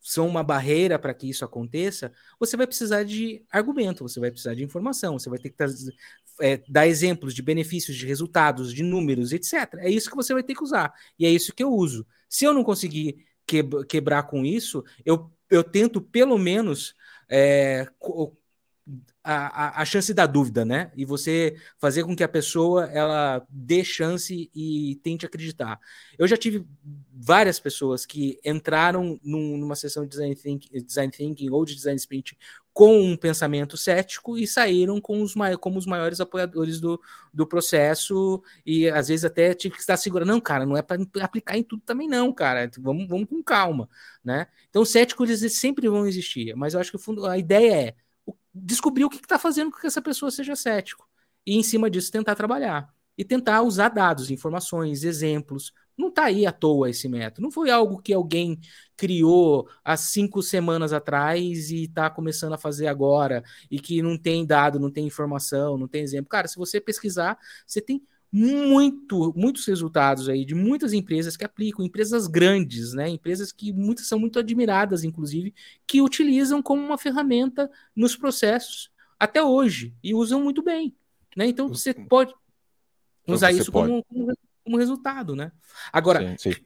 são 0.00 0.26
uma 0.26 0.42
barreira 0.42 0.98
para 0.98 1.12
que 1.12 1.28
isso 1.28 1.44
aconteça, 1.44 2.10
você 2.40 2.56
vai 2.56 2.66
precisar 2.66 3.02
de 3.02 3.44
argumento, 3.50 4.08
você 4.08 4.18
vai 4.18 4.30
precisar 4.30 4.54
de 4.54 4.64
informação, 4.64 5.18
você 5.18 5.28
vai 5.28 5.38
ter 5.38 5.50
que 5.50 5.62
é, 6.40 6.62
dar 6.66 6.86
exemplos 6.86 7.34
de 7.34 7.42
benefícios, 7.42 7.98
de 7.98 8.06
resultados, 8.06 8.72
de 8.72 8.82
números, 8.82 9.30
etc. 9.30 9.74
É 9.80 9.90
isso 9.90 10.08
que 10.08 10.16
você 10.16 10.32
vai 10.32 10.42
ter 10.42 10.54
que 10.54 10.64
usar. 10.64 10.90
E 11.18 11.26
é 11.26 11.30
isso 11.30 11.54
que 11.54 11.62
eu 11.62 11.70
uso. 11.70 12.06
Se 12.30 12.46
eu 12.46 12.54
não 12.54 12.64
conseguir 12.64 13.26
quebrar 13.86 14.22
com 14.22 14.42
isso, 14.42 14.82
eu, 15.04 15.30
eu 15.50 15.62
tento 15.62 16.00
pelo 16.00 16.38
menos 16.38 16.94
é, 17.28 17.86
a, 19.22 19.80
a, 19.80 19.84
chance 19.86 20.12
da 20.12 20.26
dúvida, 20.26 20.64
né? 20.64 20.92
E 20.94 21.04
você 21.04 21.56
fazer 21.78 22.04
com 22.04 22.14
que 22.14 22.22
a 22.22 22.28
pessoa 22.28 22.84
ela 22.92 23.44
dê 23.48 23.82
chance 23.82 24.50
e 24.54 25.00
tente 25.02 25.24
acreditar. 25.24 25.80
Eu 26.18 26.28
já 26.28 26.36
tive 26.36 26.66
várias 27.10 27.58
pessoas 27.58 28.04
que 28.04 28.38
entraram 28.44 29.18
num, 29.24 29.56
numa 29.56 29.74
sessão 29.74 30.02
de 30.02 30.10
design 30.10 30.34
thinking, 30.34 30.84
design 30.84 31.10
thinking 31.10 31.48
ou 31.48 31.64
de 31.64 31.74
design 31.74 31.96
sprint 31.96 32.36
com 32.74 33.00
um 33.00 33.16
pensamento 33.16 33.76
cético 33.76 34.36
e 34.36 34.46
saíram 34.46 35.00
com 35.00 35.22
os, 35.22 35.32
como 35.60 35.78
os 35.78 35.86
maiores 35.86 36.20
apoiadores 36.20 36.80
do, 36.80 37.00
do 37.32 37.46
processo 37.46 38.42
e 38.66 38.88
às 38.90 39.08
vezes 39.08 39.24
até 39.24 39.54
tinha 39.54 39.70
que 39.70 39.78
estar 39.78 39.96
segurando. 39.96 40.28
Não, 40.28 40.40
cara, 40.40 40.66
não 40.66 40.76
é 40.76 40.82
para 40.82 40.98
aplicar 41.22 41.56
em 41.56 41.62
tudo 41.62 41.82
também 41.86 42.08
não, 42.08 42.32
cara. 42.32 42.70
Vamos, 42.78 43.08
vamos 43.08 43.28
com 43.28 43.42
calma, 43.42 43.88
né? 44.22 44.48
Então, 44.68 44.84
céticos 44.84 45.30
eles 45.30 45.56
sempre 45.56 45.88
vão 45.88 46.06
existir, 46.06 46.54
mas 46.56 46.74
eu 46.74 46.80
acho 46.80 46.90
que 46.90 46.98
a 47.26 47.38
ideia 47.38 47.88
é 47.88 47.94
descobrir 48.54 49.04
o 49.04 49.10
que 49.10 49.16
está 49.16 49.38
fazendo 49.38 49.70
com 49.70 49.78
que 49.78 49.86
essa 49.86 50.02
pessoa 50.02 50.30
seja 50.30 50.54
cético. 50.54 51.08
E 51.46 51.56
em 51.56 51.62
cima 51.62 51.90
disso 51.90 52.12
tentar 52.12 52.34
trabalhar. 52.34 52.92
E 53.16 53.24
tentar 53.24 53.62
usar 53.62 53.90
dados, 53.90 54.30
informações, 54.30 55.04
exemplos. 55.04 55.72
Não 55.96 56.08
está 56.08 56.24
aí 56.24 56.46
à 56.46 56.52
toa 56.52 56.90
esse 56.90 57.08
método. 57.08 57.42
Não 57.42 57.50
foi 57.50 57.70
algo 57.70 58.02
que 58.02 58.12
alguém 58.12 58.58
criou 58.96 59.68
há 59.84 59.96
cinco 59.96 60.42
semanas 60.42 60.92
atrás 60.92 61.70
e 61.70 61.84
está 61.84 62.10
começando 62.10 62.54
a 62.54 62.58
fazer 62.58 62.88
agora. 62.88 63.44
E 63.70 63.78
que 63.78 64.02
não 64.02 64.18
tem 64.18 64.44
dado, 64.44 64.80
não 64.80 64.90
tem 64.90 65.06
informação, 65.06 65.78
não 65.78 65.86
tem 65.86 66.02
exemplo. 66.02 66.28
Cara, 66.28 66.48
se 66.48 66.56
você 66.56 66.80
pesquisar, 66.80 67.38
você 67.66 67.80
tem 67.80 68.02
muito, 68.36 69.32
muitos 69.36 69.64
resultados 69.64 70.28
aí 70.28 70.44
de 70.44 70.56
muitas 70.56 70.92
empresas 70.92 71.36
que 71.36 71.44
aplicam, 71.44 71.84
empresas 71.84 72.26
grandes, 72.26 72.92
né? 72.92 73.08
Empresas 73.08 73.52
que 73.52 73.72
muitas 73.72 74.08
são 74.08 74.18
muito 74.18 74.40
admiradas, 74.40 75.04
inclusive, 75.04 75.54
que 75.86 76.02
utilizam 76.02 76.60
como 76.60 76.82
uma 76.82 76.98
ferramenta 76.98 77.70
nos 77.94 78.16
processos 78.16 78.90
até 79.20 79.40
hoje 79.40 79.94
e 80.02 80.14
usam 80.14 80.42
muito 80.42 80.64
bem, 80.64 80.96
né? 81.36 81.46
Então 81.46 81.68
você 81.68 81.94
uhum. 81.96 82.06
pode 82.06 82.34
então 83.22 83.36
usar 83.36 83.52
você 83.52 83.60
isso 83.60 83.70
pode. 83.70 83.88
Como, 83.88 84.04
como, 84.04 84.38
como, 84.64 84.76
resultado, 84.78 85.36
né? 85.36 85.52
Agora, 85.92 86.36
sim, 86.36 86.50
sim. 86.50 86.60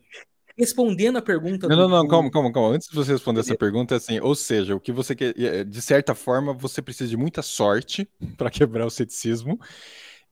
respondendo 0.56 1.18
a 1.18 1.22
pergunta. 1.22 1.68
Não, 1.68 1.76
do... 1.76 1.82
não, 1.82 1.88
não, 1.98 2.08
calma, 2.08 2.30
calma, 2.30 2.50
calma. 2.50 2.76
Antes 2.76 2.88
de 2.88 2.96
você 2.96 3.12
responder 3.12 3.40
essa 3.40 3.54
pergunta, 3.54 3.94
assim, 3.94 4.18
ou 4.20 4.34
seja, 4.34 4.74
o 4.74 4.80
que 4.80 4.90
você 4.90 5.14
quer, 5.14 5.66
de 5.66 5.82
certa 5.82 6.14
forma, 6.14 6.54
você 6.54 6.80
precisa 6.80 7.10
de 7.10 7.16
muita 7.18 7.42
sorte 7.42 8.08
para 8.38 8.50
quebrar 8.50 8.86
o 8.86 8.90
ceticismo 8.90 9.60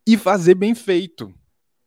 e 0.06 0.16
fazer 0.16 0.54
bem 0.54 0.74
feito. 0.74 1.34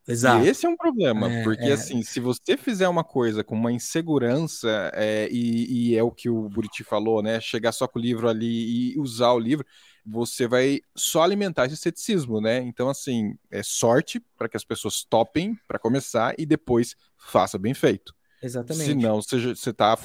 Exato. 0.06 0.44
E 0.44 0.48
esse 0.48 0.66
é 0.66 0.68
um 0.68 0.76
problema, 0.76 1.30
é, 1.30 1.44
porque 1.44 1.66
é. 1.66 1.72
assim, 1.72 2.02
se 2.02 2.18
você 2.18 2.56
fizer 2.56 2.88
uma 2.88 3.04
coisa 3.04 3.44
com 3.44 3.54
uma 3.54 3.70
insegurança, 3.70 4.90
é, 4.94 5.28
e, 5.30 5.90
e, 5.90 5.96
é 5.96 6.02
o 6.02 6.10
que 6.10 6.28
o 6.28 6.48
Buriti 6.48 6.82
falou, 6.82 7.22
né? 7.22 7.40
Chegar 7.40 7.70
só 7.70 7.86
com 7.86 7.98
o 7.98 8.02
livro 8.02 8.28
ali 8.28 8.94
e 8.94 8.98
usar 8.98 9.32
o 9.32 9.38
livro, 9.38 9.64
você 10.04 10.48
vai 10.48 10.80
só 10.96 11.22
alimentar 11.22 11.66
esse 11.66 11.76
ceticismo, 11.76 12.40
né? 12.40 12.58
Então, 12.58 12.88
assim, 12.88 13.34
é 13.50 13.62
sorte 13.62 14.20
para 14.36 14.48
que 14.48 14.56
as 14.56 14.64
pessoas 14.64 15.04
topem 15.04 15.56
para 15.68 15.78
começar 15.78 16.34
e 16.36 16.44
depois 16.44 16.96
faça 17.16 17.56
bem 17.56 17.74
feito. 17.74 18.14
Exatamente. 18.42 18.86
Se 18.86 18.94
não, 18.94 19.20
você, 19.20 19.54
você 19.54 19.72
tá. 19.72 19.96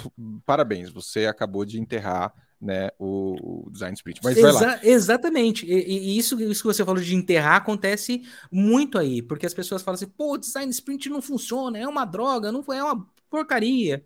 Parabéns, 0.45 0.91
você 0.91 1.25
acabou 1.25 1.65
de 1.65 1.79
enterrar 1.79 2.33
né, 2.65 2.89
o, 2.97 3.65
o 3.67 3.69
design 3.69 3.93
sprint. 3.93 4.19
Mas 4.23 4.35
Exa 4.35 4.51
vai 4.51 4.67
lá. 4.67 4.79
Exatamente. 4.83 5.65
E, 5.67 5.73
e, 5.73 6.17
isso, 6.17 6.41
isso 6.41 6.63
que 6.63 6.67
você 6.67 6.83
falou 6.83 7.01
de 7.01 7.15
enterrar 7.15 7.57
acontece 7.57 8.23
muito 8.51 8.97
aí, 8.97 9.21
porque 9.21 9.45
as 9.45 9.53
pessoas 9.53 9.83
falam 9.83 9.95
assim, 9.95 10.07
pô, 10.07 10.35
design 10.35 10.69
sprint 10.71 11.07
não 11.07 11.21
funciona, 11.21 11.77
é 11.77 11.87
uma 11.87 12.05
droga, 12.05 12.51
não 12.51 12.65
é 12.73 12.83
uma 12.83 13.07
porcaria 13.29 14.03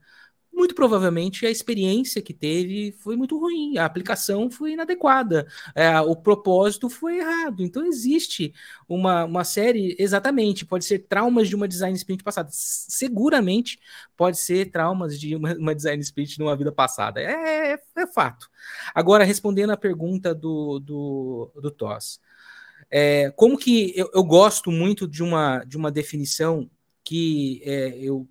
muito 0.60 0.76
provavelmente 0.76 1.46
a 1.46 1.50
experiência 1.50 2.22
que 2.22 2.34
teve 2.34 2.92
foi 3.00 3.16
muito 3.16 3.40
ruim, 3.40 3.78
a 3.78 3.86
aplicação 3.86 4.52
foi 4.52 4.74
inadequada, 4.74 5.48
é, 5.74 6.00
o 6.02 6.16
propósito 6.18 6.90
foi 6.90 7.20
errado. 7.20 7.64
Então 7.64 7.86
existe 7.86 8.54
uma, 8.88 9.24
uma 9.24 9.46
série, 9.46 9.96
exatamente, 9.98 10.66
pode 10.66 10.84
ser 10.84 11.00
traumas 11.00 11.48
de 11.48 11.56
uma 11.56 11.68
design 11.68 11.96
sprint 11.96 12.24
passada, 12.24 12.50
seguramente 12.52 13.80
pode 14.18 14.38
ser 14.38 14.70
traumas 14.70 15.18
de 15.18 15.34
uma, 15.34 15.54
uma 15.54 15.74
design 15.74 16.02
sprint 16.04 16.38
numa 16.38 16.58
vida 16.58 16.74
passada, 16.74 17.22
é, 17.22 17.72
é, 17.72 17.80
é, 17.98 18.08
fato. 18.08 18.50
Agora, 18.94 19.24
respondendo 19.24 19.72
a 19.72 19.78
pergunta 19.78 20.36
do, 20.36 20.80
do, 20.80 21.52
do 21.56 21.72
Toss, 21.72 22.20
é, 22.92 23.32
como 23.32 23.58
que 23.58 23.94
eu, 23.96 24.10
eu, 24.14 24.24
gosto 24.26 24.72
muito 24.72 25.08
de 25.08 25.24
uma, 25.24 25.64
de 25.64 25.78
uma 25.78 25.90
definição 25.90 26.70
que 27.02 27.62
é, 27.64 27.98
eu 27.98 28.28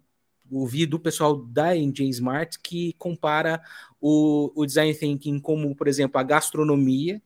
ouvi 0.51 0.87
do 0.87 0.99
pessoal 0.99 1.37
da 1.37 1.75
NJ 1.77 2.09
Smart 2.11 2.59
que 2.61 2.95
compara 2.99 3.61
o, 4.01 4.53
o 4.55 4.67
design 4.67 4.95
thinking 4.95 5.39
como, 5.41 5.75
por 5.75 5.89
exemplo, 5.89 6.21
a 6.21 6.23
gastronomia, 6.23 7.23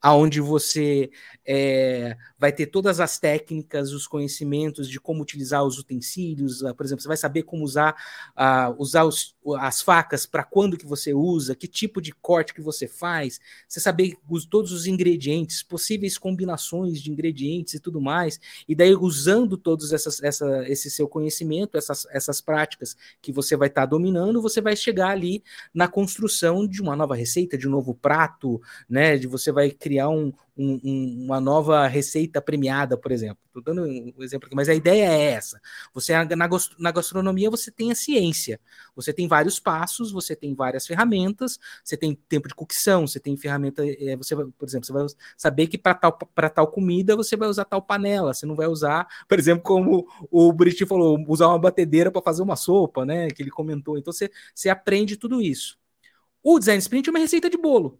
aonde 0.00 0.40
você 0.40 1.10
é, 1.44 2.16
vai 2.40 2.50
ter 2.50 2.66
todas 2.66 3.00
as 3.00 3.18
técnicas, 3.18 3.92
os 3.92 4.06
conhecimentos 4.06 4.88
de 4.88 4.98
como 4.98 5.22
utilizar 5.22 5.62
os 5.62 5.78
utensílios, 5.78 6.62
uh, 6.62 6.74
por 6.74 6.86
exemplo, 6.86 7.02
você 7.02 7.08
vai 7.08 7.16
saber 7.18 7.42
como 7.42 7.62
usar, 7.62 7.94
uh, 8.30 8.74
usar 8.78 9.04
os, 9.04 9.36
as 9.58 9.82
facas 9.82 10.24
para 10.24 10.42
quando 10.42 10.78
que 10.78 10.86
você 10.86 11.12
usa, 11.12 11.54
que 11.54 11.68
tipo 11.68 12.00
de 12.00 12.12
corte 12.12 12.54
que 12.54 12.62
você 12.62 12.88
faz, 12.88 13.38
você 13.68 13.78
saber 13.78 14.16
os, 14.26 14.46
todos 14.46 14.72
os 14.72 14.86
ingredientes, 14.86 15.62
possíveis 15.62 16.16
combinações 16.16 17.02
de 17.02 17.10
ingredientes 17.12 17.74
e 17.74 17.78
tudo 17.78 18.00
mais, 18.00 18.40
e 18.66 18.74
daí 18.74 18.94
usando 18.96 19.58
todos 19.58 19.92
essas, 19.92 20.22
essa, 20.22 20.66
esse 20.66 20.90
seu 20.90 21.06
conhecimento, 21.06 21.76
essas, 21.76 22.06
essas 22.10 22.40
práticas 22.40 22.96
que 23.20 23.30
você 23.30 23.54
vai 23.54 23.68
estar 23.68 23.82
tá 23.82 23.86
dominando, 23.86 24.40
você 24.40 24.62
vai 24.62 24.74
chegar 24.74 25.10
ali 25.10 25.44
na 25.74 25.86
construção 25.86 26.66
de 26.66 26.80
uma 26.80 26.96
nova 26.96 27.14
receita, 27.14 27.58
de 27.58 27.68
um 27.68 27.70
novo 27.70 27.94
prato, 27.94 28.62
né, 28.88 29.18
de 29.18 29.26
você 29.26 29.52
vai 29.52 29.70
criar 29.70 30.08
um, 30.08 30.32
um, 30.60 30.80
um, 30.84 31.24
uma 31.24 31.40
nova 31.40 31.86
receita 31.86 32.40
premiada, 32.40 32.96
por 32.96 33.10
exemplo. 33.10 33.38
Estou 33.46 33.62
dando 33.62 33.82
um 33.82 34.22
exemplo 34.22 34.46
aqui, 34.46 34.54
mas 34.54 34.68
a 34.68 34.74
ideia 34.74 35.10
é 35.10 35.32
essa. 35.32 35.60
Você 35.94 36.12
na, 36.78 36.92
gastronomia 36.92 37.50
você 37.50 37.70
tem 37.70 37.90
a 37.90 37.94
ciência, 37.94 38.60
você 38.94 39.12
tem 39.12 39.26
vários 39.26 39.58
passos, 39.58 40.12
você 40.12 40.36
tem 40.36 40.54
várias 40.54 40.86
ferramentas, 40.86 41.58
você 41.82 41.96
tem 41.96 42.14
tempo 42.28 42.46
de 42.46 42.54
cocção, 42.54 43.06
você 43.06 43.18
tem 43.18 43.36
ferramenta, 43.36 43.82
é, 43.84 44.16
você 44.16 44.36
por 44.36 44.68
exemplo, 44.68 44.86
você 44.86 44.92
vai 44.92 45.06
saber 45.36 45.66
que 45.66 45.78
para 45.78 45.94
tal, 45.94 46.12
tal 46.54 46.66
comida 46.68 47.16
você 47.16 47.36
vai 47.36 47.48
usar 47.48 47.64
tal 47.64 47.82
panela, 47.82 48.34
você 48.34 48.44
não 48.44 48.54
vai 48.54 48.66
usar, 48.66 49.08
por 49.26 49.38
exemplo, 49.38 49.62
como 49.62 50.06
o 50.30 50.52
Buriti 50.52 50.84
falou, 50.84 51.18
usar 51.26 51.48
uma 51.48 51.58
batedeira 51.58 52.10
para 52.10 52.22
fazer 52.22 52.42
uma 52.42 52.56
sopa, 52.56 53.04
né? 53.04 53.28
Que 53.30 53.42
ele 53.42 53.50
comentou. 53.50 53.98
Então 53.98 54.12
você, 54.12 54.30
você 54.54 54.68
aprende 54.68 55.16
tudo 55.16 55.40
isso. 55.40 55.78
O 56.42 56.58
design 56.58 56.78
sprint 56.78 57.08
é 57.08 57.12
uma 57.12 57.18
receita 57.18 57.50
de 57.50 57.56
bolo 57.58 57.98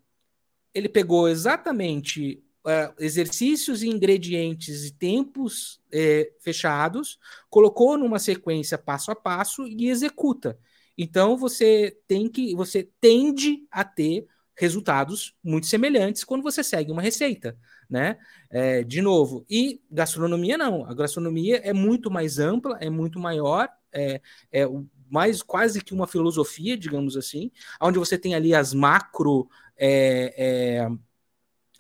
ele 0.75 0.89
pegou 0.89 1.29
exatamente 1.29 2.43
uh, 2.65 2.95
exercícios 2.99 3.83
e 3.83 3.89
ingredientes 3.89 4.85
e 4.87 4.93
tempos 4.93 5.81
uh, 5.93 6.41
fechados, 6.41 7.19
colocou 7.49 7.97
numa 7.97 8.19
sequência 8.19 8.79
passo 8.79 9.11
a 9.11 9.17
passo 9.17 9.67
e 9.67 9.89
executa. 9.89 10.59
Então 10.97 11.37
você 11.37 11.97
tem 12.07 12.29
que, 12.29 12.55
você 12.55 12.89
tende 13.01 13.67
a 13.71 13.85
ter 13.85 14.27
resultados 14.61 15.35
muito 15.43 15.67
semelhantes 15.67 16.23
quando 16.23 16.43
você 16.43 16.63
segue 16.63 16.93
uma 16.93 17.01
receita, 17.01 17.57
né? 17.89 18.19
É, 18.51 18.85
de 18.85 19.01
novo, 19.01 19.45
e 19.49 19.81
gastronomia 19.91 20.59
não. 20.59 20.85
A 20.85 20.93
gastronomia 20.93 21.57
é 21.65 21.73
muito 21.73 22.11
mais 22.11 22.39
ampla, 22.39 22.77
é 22.79 22.91
muito 22.91 23.19
maior, 23.19 23.71
é, 23.91 24.21
é 24.53 24.67
mais 25.11 25.43
quase 25.43 25.83
que 25.83 25.95
uma 25.95 26.07
filosofia, 26.07 26.77
digamos 26.77 27.17
assim, 27.17 27.51
onde 27.81 27.99
você 27.99 28.19
tem 28.19 28.35
ali 28.35 28.55
as 28.55 28.75
macro 28.75 29.49
é, 29.79 30.35
é, 30.37 30.89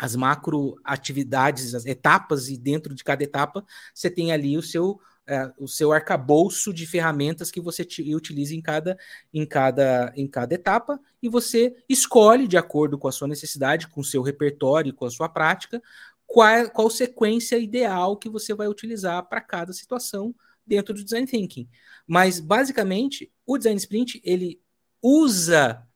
as 0.00 0.16
macro 0.16 0.80
atividades, 0.82 1.74
as 1.74 1.84
etapas, 1.84 2.48
e 2.48 2.56
dentro 2.56 2.94
de 2.94 3.04
cada 3.04 3.22
etapa 3.22 3.62
você 3.94 4.08
tem 4.08 4.32
ali 4.32 4.56
o 4.56 4.62
seu, 4.62 4.98
é, 5.26 5.52
o 5.58 5.68
seu 5.68 5.92
arcabouço 5.92 6.72
de 6.72 6.86
ferramentas 6.86 7.50
que 7.50 7.60
você 7.60 7.86
utiliza 8.14 8.54
em 8.54 8.62
cada, 8.62 8.96
em, 9.32 9.44
cada, 9.44 10.10
em 10.16 10.26
cada 10.26 10.54
etapa, 10.54 10.98
e 11.22 11.28
você 11.28 11.76
escolhe, 11.86 12.48
de 12.48 12.56
acordo 12.56 12.96
com 12.96 13.08
a 13.08 13.12
sua 13.12 13.28
necessidade, 13.28 13.88
com 13.88 14.00
o 14.00 14.04
seu 14.04 14.22
repertório, 14.22 14.94
com 14.94 15.04
a 15.04 15.10
sua 15.10 15.28
prática, 15.28 15.82
qual, 16.26 16.70
qual 16.70 16.88
sequência 16.88 17.58
ideal 17.58 18.16
que 18.16 18.30
você 18.30 18.54
vai 18.54 18.68
utilizar 18.68 19.28
para 19.28 19.42
cada 19.42 19.74
situação 19.74 20.34
dentro 20.66 20.94
do 20.94 21.04
design 21.04 21.26
thinking. 21.26 21.68
Mas 22.06 22.40
basicamente, 22.40 23.30
o 23.44 23.58
design 23.58 23.76
sprint 23.76 24.18
ele 24.24 24.62
usa 25.02 25.86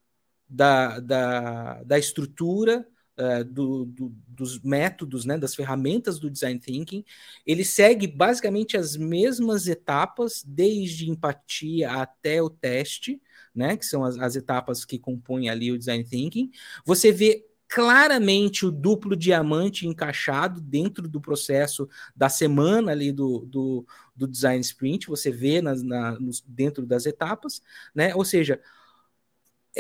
da, 0.46 1.00
da, 1.00 1.82
da 1.84 1.98
estrutura 1.98 2.86
uh, 3.18 3.44
do, 3.44 3.84
do, 3.84 4.14
dos 4.28 4.60
métodos, 4.60 5.24
né, 5.24 5.38
das 5.38 5.54
ferramentas 5.54 6.18
do 6.18 6.30
design 6.30 6.58
thinking. 6.58 7.04
Ele 7.46 7.64
segue 7.64 8.06
basicamente 8.06 8.76
as 8.76 8.96
mesmas 8.96 9.66
etapas, 9.66 10.42
desde 10.46 11.10
empatia 11.10 11.90
até 11.90 12.42
o 12.42 12.50
teste, 12.50 13.20
né, 13.54 13.76
que 13.76 13.86
são 13.86 14.04
as, 14.04 14.18
as 14.18 14.36
etapas 14.36 14.84
que 14.84 14.98
compõem 14.98 15.48
ali 15.48 15.70
o 15.70 15.78
design 15.78 16.04
thinking. 16.04 16.50
Você 16.84 17.12
vê 17.12 17.46
claramente 17.68 18.64
o 18.66 18.70
duplo 18.70 19.16
diamante 19.16 19.86
encaixado 19.86 20.60
dentro 20.60 21.08
do 21.08 21.20
processo 21.20 21.88
da 22.14 22.28
semana 22.28 22.92
ali 22.92 23.10
do, 23.10 23.40
do, 23.46 23.86
do 24.14 24.28
design 24.28 24.60
sprint, 24.60 25.08
você 25.08 25.30
vê 25.30 25.60
na, 25.60 25.74
nos, 26.20 26.40
dentro 26.46 26.86
das 26.86 27.06
etapas, 27.06 27.60
né? 27.94 28.14
Ou 28.14 28.24
seja, 28.24 28.60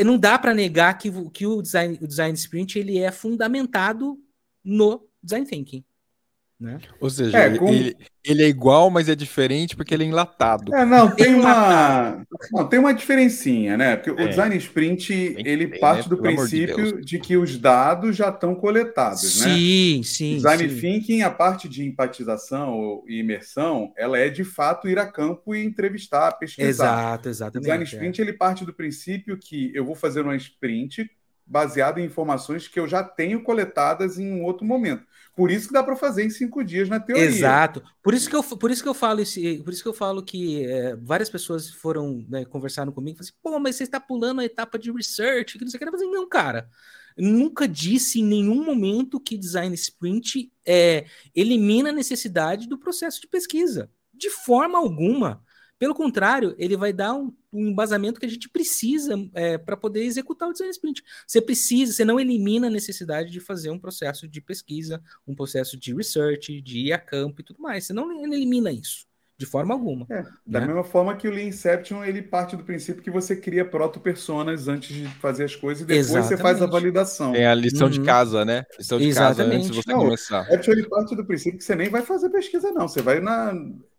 não 0.02 0.18
dá 0.18 0.38
para 0.38 0.54
negar 0.54 0.96
que, 0.98 1.10
que 1.30 1.46
o, 1.46 1.62
design, 1.62 1.98
o 2.00 2.06
design 2.06 2.34
sprint 2.34 2.78
ele 2.78 2.98
é 2.98 3.12
fundamentado 3.12 4.18
no 4.64 5.06
design 5.22 5.46
thinking. 5.46 5.84
Né? 6.58 6.78
Ou 7.00 7.10
seja, 7.10 7.36
é, 7.36 7.58
com... 7.58 7.68
ele, 7.68 7.96
ele, 8.24 8.42
é 8.44 8.46
igual, 8.46 8.88
mas 8.88 9.08
é 9.08 9.14
diferente 9.14 9.74
porque 9.74 9.92
ele 9.92 10.04
é 10.04 10.06
enlatado. 10.06 10.72
É, 10.72 10.84
não, 10.84 11.10
tem 11.10 11.34
uma, 11.34 12.24
não, 12.52 12.68
tem 12.68 12.78
uma 12.78 12.94
diferencinha, 12.94 13.76
né? 13.76 13.96
Porque 13.96 14.10
é. 14.10 14.24
o 14.24 14.28
design 14.28 14.56
sprint, 14.56 15.12
ele 15.44 15.66
tem, 15.66 15.80
parte 15.80 16.08
né? 16.08 16.16
do 16.16 16.22
princípio 16.22 17.00
de, 17.00 17.04
de, 17.04 17.18
que 17.18 17.36
os 17.36 17.58
dados 17.58 18.16
já 18.16 18.28
estão 18.28 18.54
coletados, 18.54 19.20
sim, 19.20 19.48
né? 19.48 19.54
Sim, 19.56 20.02
sim. 20.04 20.36
Design 20.36 20.70
sim. 20.70 20.80
thinking, 20.80 21.22
a 21.22 21.30
parte 21.30 21.68
de 21.68 21.84
empatização 21.84 23.02
e 23.08 23.18
imersão, 23.18 23.92
ela 23.96 24.16
é 24.16 24.30
de 24.30 24.44
fato 24.44 24.88
ir 24.88 24.98
a 24.98 25.10
campo 25.10 25.56
e 25.56 25.64
entrevistar, 25.64 26.32
pesquisar. 26.38 26.68
Exato, 26.68 27.28
exatamente. 27.28 27.58
O 27.58 27.60
design 27.62 27.84
sprint, 27.84 28.20
é. 28.20 28.24
ele 28.24 28.32
parte 28.32 28.64
do 28.64 28.72
princípio 28.72 29.36
que 29.36 29.72
eu 29.74 29.84
vou 29.84 29.96
fazer 29.96 30.20
uma 30.20 30.36
sprint 30.36 31.10
baseado 31.46 31.98
em 31.98 32.04
informações 32.04 32.66
que 32.68 32.80
eu 32.80 32.88
já 32.88 33.02
tenho 33.02 33.42
coletadas 33.42 34.18
em 34.18 34.32
um 34.32 34.42
outro 34.44 34.66
momento. 34.66 35.04
Por 35.36 35.50
isso 35.50 35.66
que 35.66 35.74
dá 35.74 35.82
para 35.82 35.96
fazer 35.96 36.24
em 36.24 36.30
cinco 36.30 36.62
dias 36.62 36.88
na 36.88 37.00
teoria. 37.00 37.24
Exato. 37.24 37.82
Por 38.02 38.14
isso 38.14 38.30
que 38.30 38.36
eu, 38.36 38.42
por 38.42 38.70
isso 38.70 38.82
que 38.82 38.88
eu 38.88 38.94
falo 38.94 39.20
esse, 39.20 39.58
por 39.64 39.72
isso 39.72 39.82
que 39.82 39.88
eu 39.88 39.94
falo 39.94 40.22
que 40.22 40.64
é, 40.64 40.94
várias 40.96 41.28
pessoas 41.28 41.70
foram 41.70 42.24
né, 42.28 42.44
conversaram 42.44 42.92
comigo, 42.92 43.18
e 43.18 43.20
assim, 43.20 43.32
pô, 43.42 43.58
mas 43.58 43.76
você 43.76 43.82
está 43.82 43.98
pulando 43.98 44.40
a 44.40 44.44
etapa 44.44 44.78
de 44.78 44.92
research, 44.92 45.58
que 45.58 45.64
não 45.64 45.70
sei 45.70 45.78
o 45.78 45.80
que. 45.80 45.88
Eu 45.88 45.92
falei, 45.92 46.08
não, 46.08 46.28
cara. 46.28 46.68
Nunca 47.16 47.68
disse 47.68 48.20
em 48.20 48.24
nenhum 48.24 48.64
momento 48.64 49.20
que 49.20 49.36
design 49.36 49.72
sprint 49.74 50.52
é, 50.66 51.04
elimina 51.34 51.90
a 51.90 51.92
necessidade 51.92 52.68
do 52.68 52.78
processo 52.78 53.20
de 53.20 53.28
pesquisa. 53.28 53.88
De 54.12 54.30
forma 54.30 54.78
alguma. 54.78 55.42
Pelo 55.78 55.94
contrário, 55.94 56.54
ele 56.56 56.76
vai 56.76 56.92
dar 56.92 57.14
um, 57.14 57.32
um 57.52 57.68
embasamento 57.68 58.20
que 58.20 58.26
a 58.26 58.28
gente 58.28 58.48
precisa 58.48 59.14
é, 59.34 59.58
para 59.58 59.76
poder 59.76 60.04
executar 60.04 60.48
o 60.48 60.52
design 60.52 60.70
sprint. 60.70 61.02
Você 61.26 61.40
precisa, 61.40 61.92
você 61.92 62.04
não 62.04 62.20
elimina 62.20 62.68
a 62.68 62.70
necessidade 62.70 63.30
de 63.30 63.40
fazer 63.40 63.70
um 63.70 63.78
processo 63.78 64.28
de 64.28 64.40
pesquisa, 64.40 65.02
um 65.26 65.34
processo 65.34 65.76
de 65.78 65.94
research, 65.94 66.60
de 66.60 66.78
ir 66.78 66.92
a 66.92 66.98
campo 66.98 67.40
e 67.40 67.44
tudo 67.44 67.60
mais. 67.60 67.86
Você 67.86 67.92
não 67.92 68.24
elimina 68.24 68.70
isso. 68.70 69.06
De 69.36 69.46
forma 69.46 69.74
alguma. 69.74 70.06
É, 70.10 70.22
da 70.46 70.60
né? 70.60 70.66
mesma 70.66 70.84
forma 70.84 71.16
que 71.16 71.26
o 71.26 71.30
Lean 71.30 71.48
Inception, 71.48 72.04
ele 72.04 72.22
parte 72.22 72.56
do 72.56 72.62
princípio 72.62 73.02
que 73.02 73.10
você 73.10 73.34
cria 73.34 73.64
proto-personas 73.64 74.68
antes 74.68 74.94
de 74.94 75.08
fazer 75.16 75.44
as 75.44 75.56
coisas 75.56 75.82
e 75.82 75.86
depois 75.86 76.06
Exatamente. 76.06 76.28
você 76.28 76.36
faz 76.36 76.62
a 76.62 76.66
validação. 76.66 77.32
Tem 77.32 77.44
a 77.44 77.52
lição 77.52 77.88
uhum. 77.88 77.92
de 77.92 78.00
casa, 78.02 78.44
né? 78.44 78.64
Lição 78.78 78.96
de 78.96 79.08
Exatamente. 79.08 79.36
casa 79.36 79.56
antes 79.56 79.70
de 79.70 79.82
você 79.82 79.92
não, 79.92 79.98
começar. 79.98 80.48
O 80.48 80.70
ele 80.70 80.88
parte 80.88 81.16
do 81.16 81.24
princípio 81.24 81.58
que 81.58 81.64
você 81.64 81.74
nem 81.74 81.88
vai 81.88 82.02
fazer 82.02 82.30
pesquisa, 82.30 82.70
não. 82.70 82.86
Você 82.86 83.02
vai 83.02 83.18
na, 83.18 83.52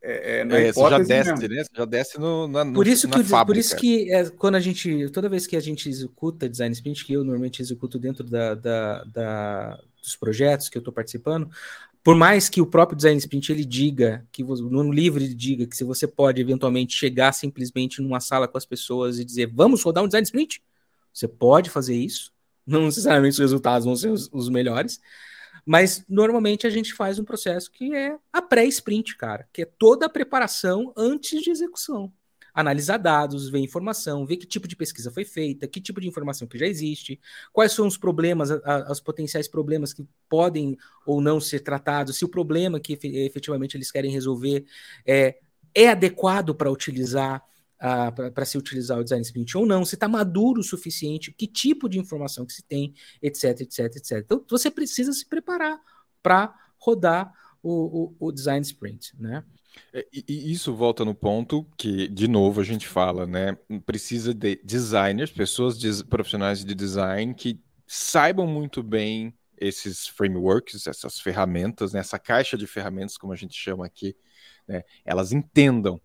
é, 0.07 0.39
é, 0.39 0.43
na 0.43 0.59
é, 0.59 0.71
você 0.71 0.89
já 0.89 0.99
desce, 0.99 1.31
mesmo. 1.31 1.55
né? 1.55 1.63
Você 1.63 1.69
já 1.75 1.85
desce 1.85 2.19
no, 2.19 2.47
na, 2.47 2.63
por 2.65 2.85
isso 2.85 3.09
que, 3.09 3.23
fábrica. 3.23 3.45
Por 3.45 3.57
isso 3.57 3.75
que 3.75 4.11
é, 4.13 4.29
quando 4.29 4.53
a 4.53 4.59
gente, 4.59 5.09
toda 5.09 5.27
vez 5.27 5.47
que 5.47 5.55
a 5.55 5.59
gente 5.59 5.89
executa 5.89 6.47
design 6.47 6.71
sprint, 6.73 7.03
que 7.03 7.13
eu 7.13 7.23
normalmente 7.23 7.59
executo 7.61 7.97
dentro 7.97 8.23
da, 8.23 8.53
da, 8.53 9.03
da 9.05 9.79
dos 9.99 10.15
projetos 10.15 10.69
que 10.69 10.77
eu 10.77 10.79
estou 10.79 10.93
participando, 10.93 11.49
por 12.03 12.15
mais 12.15 12.47
que 12.47 12.61
o 12.61 12.67
próprio 12.67 12.95
design 12.95 13.17
sprint 13.17 13.51
ele 13.51 13.65
diga 13.65 14.27
que 14.31 14.43
no 14.43 14.91
livro 14.91 15.23
ele 15.23 15.33
diga 15.33 15.65
que 15.65 15.75
se 15.75 15.83
você 15.83 16.05
pode 16.05 16.39
eventualmente 16.39 16.93
chegar 16.93 17.33
simplesmente 17.33 17.99
numa 17.99 18.19
sala 18.19 18.47
com 18.47 18.59
as 18.59 18.65
pessoas 18.65 19.17
e 19.17 19.25
dizer 19.25 19.49
vamos 19.51 19.81
rodar 19.81 20.03
um 20.03 20.07
design 20.07 20.23
sprint, 20.23 20.61
você 21.11 21.27
pode 21.27 21.71
fazer 21.71 21.95
isso. 21.95 22.31
Não 22.63 22.85
necessariamente 22.85 23.33
os 23.33 23.39
resultados 23.39 23.85
vão 23.85 23.95
ser 23.95 24.09
os, 24.09 24.29
os 24.31 24.49
melhores, 24.49 25.01
mas 25.65 26.05
normalmente 26.07 26.67
a 26.67 26.69
gente 26.69 26.93
faz 26.93 27.17
um 27.17 27.23
processo 27.23 27.71
que 27.71 27.93
é 27.93 28.17
a 28.31 28.41
pré-sprint, 28.41 29.17
cara, 29.17 29.47
que 29.51 29.63
é 29.63 29.65
toda 29.65 30.05
a 30.05 30.09
preparação 30.09 30.93
antes 30.95 31.41
de 31.41 31.49
execução. 31.49 32.13
Analisar 32.53 32.97
dados, 32.97 33.49
ver 33.49 33.59
informação, 33.59 34.25
ver 34.25 34.37
que 34.37 34.45
tipo 34.45 34.67
de 34.67 34.77
pesquisa 34.77 35.11
foi 35.11 35.25
feita, 35.25 35.67
que 35.67 35.81
tipo 35.81 35.99
de 35.99 36.07
informação 36.07 36.47
que 36.47 36.57
já 36.57 36.65
existe, 36.65 37.19
quais 37.51 37.73
são 37.73 37.85
os 37.85 37.97
problemas, 37.97 38.49
os 38.89 39.01
potenciais 39.01 39.47
problemas 39.47 39.91
que 39.91 40.07
podem 40.29 40.77
ou 41.05 41.19
não 41.19 41.41
ser 41.41 41.61
tratados, 41.61 42.17
se 42.17 42.23
o 42.23 42.29
problema 42.29 42.79
que 42.79 42.97
efetivamente 43.03 43.75
eles 43.75 43.91
querem 43.91 44.11
resolver 44.11 44.65
é, 45.05 45.37
é 45.73 45.89
adequado 45.89 46.55
para 46.55 46.71
utilizar 46.71 47.43
Para 47.77 48.45
se 48.45 48.57
utilizar 48.57 48.97
o 48.97 49.03
design 49.03 49.21
sprint 49.21 49.57
ou 49.57 49.65
não, 49.65 49.83
se 49.83 49.95
está 49.95 50.07
maduro 50.07 50.61
o 50.61 50.63
suficiente, 50.63 51.33
que 51.33 51.45
tipo 51.45 51.89
de 51.89 51.99
informação 51.99 52.45
que 52.45 52.53
se 52.53 52.63
tem, 52.63 52.93
etc, 53.21 53.61
etc, 53.61 53.79
etc. 53.95 54.11
Então 54.19 54.45
você 54.49 54.71
precisa 54.71 55.11
se 55.11 55.27
preparar 55.27 55.79
para 56.23 56.55
rodar 56.79 57.31
o, 57.61 58.15
o, 58.19 58.27
o, 58.27 58.31
design 58.31 58.61
sprint, 58.61 59.11
né? 59.19 59.43
É, 59.91 60.07
e 60.13 60.51
isso 60.51 60.73
volta 60.73 61.03
no 61.03 61.13
ponto 61.13 61.67
que, 61.77 62.07
de 62.07 62.27
novo, 62.27 62.61
a 62.61 62.63
gente 62.63 62.87
fala, 62.87 63.25
né? 63.25 63.57
Precisa 63.85 64.33
de 64.33 64.59
designers, 64.63 65.31
pessoas 65.31 65.77
profissionais 66.03 66.63
de 66.63 66.73
design 66.73 67.33
que 67.33 67.59
saibam 67.87 68.47
muito 68.47 68.81
bem 68.81 69.33
esses 69.57 70.07
frameworks, 70.07 70.87
essas 70.87 71.19
ferramentas, 71.19 71.93
né? 71.93 71.99
essa 71.99 72.19
caixa 72.19 72.57
de 72.57 72.67
ferramentas, 72.67 73.17
como 73.17 73.33
a 73.33 73.35
gente 73.35 73.55
chama 73.55 73.85
aqui, 73.85 74.15
né? 74.67 74.83
elas 75.03 75.31
entendam. 75.31 76.01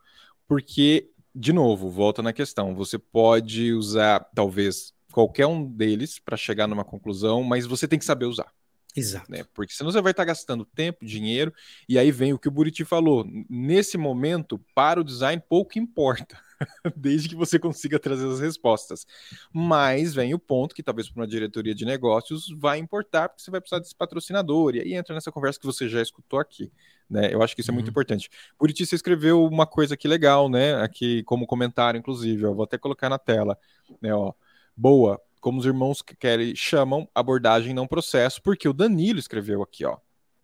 Porque, 0.47 1.11
de 1.41 1.55
novo, 1.55 1.89
volta 1.89 2.23
na 2.23 2.35
questão, 2.35 2.75
você 2.75 2.99
pode 2.99 3.73
usar, 3.73 4.21
talvez, 4.35 4.93
qualquer 5.11 5.47
um 5.47 5.65
deles 5.65 6.19
para 6.19 6.37
chegar 6.37 6.67
numa 6.67 6.85
conclusão, 6.85 7.43
mas 7.43 7.65
você 7.67 7.89
tem 7.89 7.99
que 7.99 8.05
saber 8.05 8.27
usar. 8.27 8.53
Exato. 8.95 9.31
Né? 9.31 9.45
Porque 9.55 9.73
senão 9.73 9.91
você 9.91 10.03
vai 10.03 10.11
estar 10.11 10.27
gastando 10.27 10.67
tempo, 10.67 11.07
dinheiro, 11.07 11.51
e 11.89 11.99
aí 11.99 12.11
vem 12.11 12.35
o 12.35 12.39
que 12.39 12.49
o 12.49 12.51
Buriti 12.51 12.85
falou. 12.85 13.27
Nesse 13.49 13.97
momento, 13.97 14.61
para 14.75 15.01
o 15.01 15.05
design, 15.05 15.43
pouco 15.49 15.79
importa, 15.79 16.39
desde 16.97 17.29
que 17.29 17.35
você 17.35 17.59
consiga 17.59 17.99
trazer 17.99 18.29
as 18.29 18.41
respostas. 18.41 19.07
Mas 19.53 20.15
vem 20.15 20.35
o 20.35 20.39
ponto 20.39 20.75
que 20.75 20.83
talvez 20.83 21.09
para 21.09 21.21
uma 21.21 21.27
diretoria 21.27 21.75
de 21.75 21.85
negócios 21.85 22.49
vai 22.57 22.79
importar, 22.79 23.29
porque 23.29 23.43
você 23.43 23.51
vai 23.51 23.61
precisar 23.61 23.81
desse 23.81 23.95
patrocinador, 23.95 24.75
e 24.75 24.81
aí 24.81 24.95
entra 24.95 25.15
nessa 25.15 25.33
conversa 25.33 25.59
que 25.59 25.67
você 25.67 25.89
já 25.89 26.01
escutou 26.01 26.39
aqui. 26.39 26.71
Né? 27.09 27.33
Eu 27.33 27.43
acho 27.43 27.55
que 27.55 27.61
isso 27.61 27.71
é 27.71 27.75
muito 27.75 27.87
uhum. 27.87 27.91
importante. 27.91 28.31
Buriti, 28.59 28.87
você 28.87 28.95
escreveu 28.95 29.45
uma 29.45 29.67
coisa 29.67 29.95
aqui 29.95 30.07
legal, 30.07 30.49
né? 30.49 30.75
Aqui 30.77 31.23
como 31.25 31.47
comentário, 31.47 31.99
inclusive, 31.99 32.45
eu 32.45 32.55
vou 32.55 32.65
até 32.65 32.79
colocar 32.79 33.09
na 33.09 33.19
tela. 33.19 33.59
Né, 34.01 34.15
ó. 34.15 34.33
Boa, 34.77 35.21
como 35.41 35.59
os 35.59 35.67
irmãos 35.67 36.03
querem 36.03 36.55
chamam 36.55 37.09
abordagem 37.15 37.75
não 37.75 37.87
processo, 37.87 38.41
porque 38.43 38.69
o 38.69 38.73
Danilo 38.73 39.19
escreveu 39.19 39.63
aqui, 39.63 39.85
ó. 39.85 39.99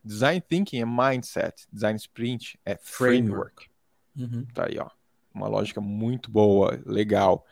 Design 0.05 0.41
thinking 0.41 0.81
é 0.81 0.85
mindset, 0.85 1.67
design 1.73 1.97
sprint 1.97 2.59
é 2.65 2.77
framework. 2.77 3.69
Uhum. 4.17 4.47
Tá 4.55 4.67
aí, 4.67 4.79
ó. 4.79 4.89
Uma 5.37 5.49
lógica 5.49 5.83
muito 5.83 6.31
boa, 6.31 6.81
legal. 6.87 7.45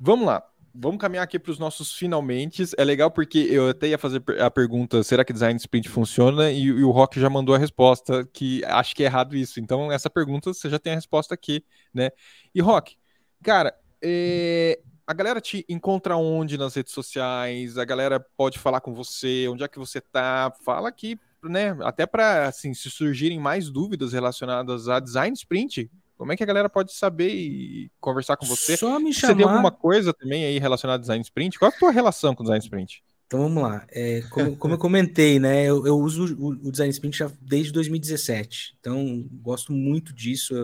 Vamos 0.00 0.26
lá. 0.26 0.42
Vamos 0.74 0.98
caminhar 0.98 1.22
aqui 1.22 1.38
para 1.38 1.52
os 1.52 1.58
nossos 1.58 1.92
finalmente. 1.92 2.64
É 2.76 2.82
legal 2.82 3.10
porque 3.10 3.38
eu 3.38 3.68
até 3.68 3.88
ia 3.88 3.98
fazer 3.98 4.22
a 4.40 4.50
pergunta: 4.50 5.02
será 5.02 5.24
que 5.24 5.32
design 5.32 5.56
sprint 5.58 5.88
funciona? 5.90 6.50
E, 6.50 6.62
e 6.62 6.82
o 6.82 6.90
Rock 6.90 7.20
já 7.20 7.28
mandou 7.28 7.54
a 7.54 7.58
resposta, 7.58 8.26
que 8.32 8.64
acho 8.64 8.96
que 8.96 9.02
é 9.02 9.06
errado 9.06 9.36
isso. 9.36 9.60
Então, 9.60 9.92
essa 9.92 10.08
pergunta 10.08 10.52
você 10.52 10.70
já 10.70 10.78
tem 10.78 10.92
a 10.92 10.96
resposta 10.96 11.34
aqui, 11.34 11.62
né? 11.92 12.10
E 12.54 12.60
Rock, 12.62 12.96
cara, 13.42 13.72
é, 14.02 14.80
a 15.06 15.12
galera 15.12 15.40
te 15.40 15.64
encontra 15.68 16.16
onde 16.16 16.56
nas 16.56 16.74
redes 16.74 16.94
sociais? 16.94 17.76
A 17.76 17.84
galera 17.84 18.18
pode 18.36 18.58
falar 18.58 18.80
com 18.80 18.94
você? 18.94 19.46
Onde 19.48 19.62
é 19.62 19.68
que 19.68 19.78
você 19.78 20.00
tá? 20.00 20.50
Fala 20.64 20.88
aqui, 20.88 21.18
né? 21.44 21.76
Até 21.82 22.06
para 22.06 22.48
assim, 22.48 22.72
se 22.72 22.90
surgirem 22.90 23.38
mais 23.38 23.70
dúvidas 23.70 24.12
relacionadas 24.12 24.88
a 24.88 24.98
design 24.98 25.34
sprint, 25.34 25.90
como 26.16 26.32
é 26.32 26.36
que 26.36 26.42
a 26.42 26.46
galera 26.46 26.68
pode 26.68 26.92
saber 26.92 27.30
e 27.30 27.90
conversar 28.00 28.36
com 28.36 28.46
você? 28.46 28.76
Só 28.76 28.98
me 28.98 29.12
chamar. 29.12 29.34
Você 29.34 29.36
tem 29.36 29.46
alguma 29.46 29.70
coisa 29.70 30.12
também 30.12 30.44
aí 30.44 30.58
relacionada 30.58 30.98
a 30.98 31.00
design 31.00 31.22
sprint? 31.22 31.58
Qual 31.58 31.70
é 31.70 31.74
a 31.74 31.78
tua 31.78 31.90
relação 31.90 32.34
com 32.34 32.44
design 32.44 32.62
sprint? 32.62 33.02
Então 33.26 33.40
vamos 33.40 33.62
lá. 33.62 33.86
É, 33.90 34.22
como, 34.30 34.56
como, 34.56 34.74
eu 34.74 34.78
comentei, 34.78 35.38
né? 35.38 35.64
Eu, 35.64 35.86
eu 35.86 35.98
uso 35.98 36.36
o, 36.36 36.68
o, 36.68 36.70
design 36.70 36.90
sprint 36.90 37.18
já 37.18 37.30
desde 37.40 37.72
2017. 37.72 38.76
Então 38.78 39.26
gosto 39.42 39.72
muito 39.72 40.14
disso. 40.14 40.54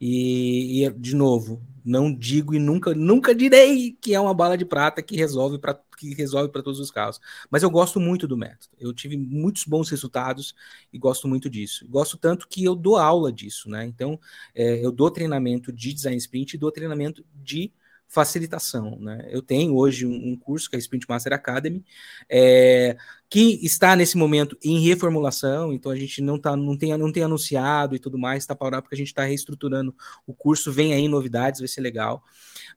E, 0.00 0.84
e, 0.84 0.90
de 0.90 1.14
novo, 1.14 1.62
não 1.84 2.14
digo 2.14 2.54
e 2.54 2.58
nunca, 2.58 2.94
nunca 2.94 3.34
direi 3.34 3.92
que 3.92 4.14
é 4.14 4.20
uma 4.20 4.34
bala 4.34 4.56
de 4.56 4.64
prata 4.64 5.02
que 5.02 5.16
resolve 5.16 5.58
para 5.58 5.78
que 5.98 6.14
resolve 6.14 6.48
para 6.50 6.62
todos 6.62 6.80
os 6.80 6.90
casos. 6.90 7.20
Mas 7.50 7.62
eu 7.62 7.70
gosto 7.70 8.00
muito 8.00 8.26
do 8.26 8.34
método. 8.36 8.70
Eu 8.78 8.90
tive 8.94 9.18
muitos 9.18 9.64
bons 9.64 9.90
resultados 9.90 10.54
e 10.90 10.98
gosto 10.98 11.28
muito 11.28 11.50
disso. 11.50 11.86
Gosto 11.86 12.16
tanto 12.16 12.48
que 12.48 12.64
eu 12.64 12.74
dou 12.74 12.96
aula 12.96 13.30
disso, 13.30 13.68
né? 13.68 13.84
Então, 13.84 14.18
é, 14.54 14.82
eu 14.82 14.90
dou 14.90 15.10
treinamento 15.10 15.70
de 15.70 15.92
design 15.92 16.16
sprint 16.16 16.54
e 16.54 16.58
dou 16.58 16.72
treinamento 16.72 17.22
de 17.34 17.70
facilitação. 18.10 18.98
Né? 19.00 19.28
Eu 19.30 19.40
tenho 19.40 19.76
hoje 19.76 20.04
um, 20.04 20.32
um 20.32 20.36
curso 20.36 20.68
que 20.68 20.74
é 20.74 20.78
a 20.78 20.80
Sprint 20.80 21.06
Master 21.08 21.32
Academy, 21.32 21.84
é, 22.28 22.96
que 23.28 23.64
está 23.64 23.94
nesse 23.94 24.18
momento 24.18 24.58
em 24.64 24.80
reformulação, 24.80 25.72
então 25.72 25.92
a 25.92 25.96
gente 25.96 26.20
não, 26.20 26.36
tá, 26.36 26.56
não, 26.56 26.76
tem, 26.76 26.96
não 26.98 27.12
tem 27.12 27.22
anunciado 27.22 27.94
e 27.94 28.00
tudo 28.00 28.18
mais, 28.18 28.42
está 28.42 28.54
parado 28.56 28.82
porque 28.82 28.96
a 28.96 28.98
gente 28.98 29.06
está 29.06 29.22
reestruturando 29.22 29.94
o 30.26 30.34
curso, 30.34 30.72
vem 30.72 30.92
aí 30.92 31.06
novidades, 31.06 31.60
vai 31.60 31.68
ser 31.68 31.80
legal. 31.80 32.24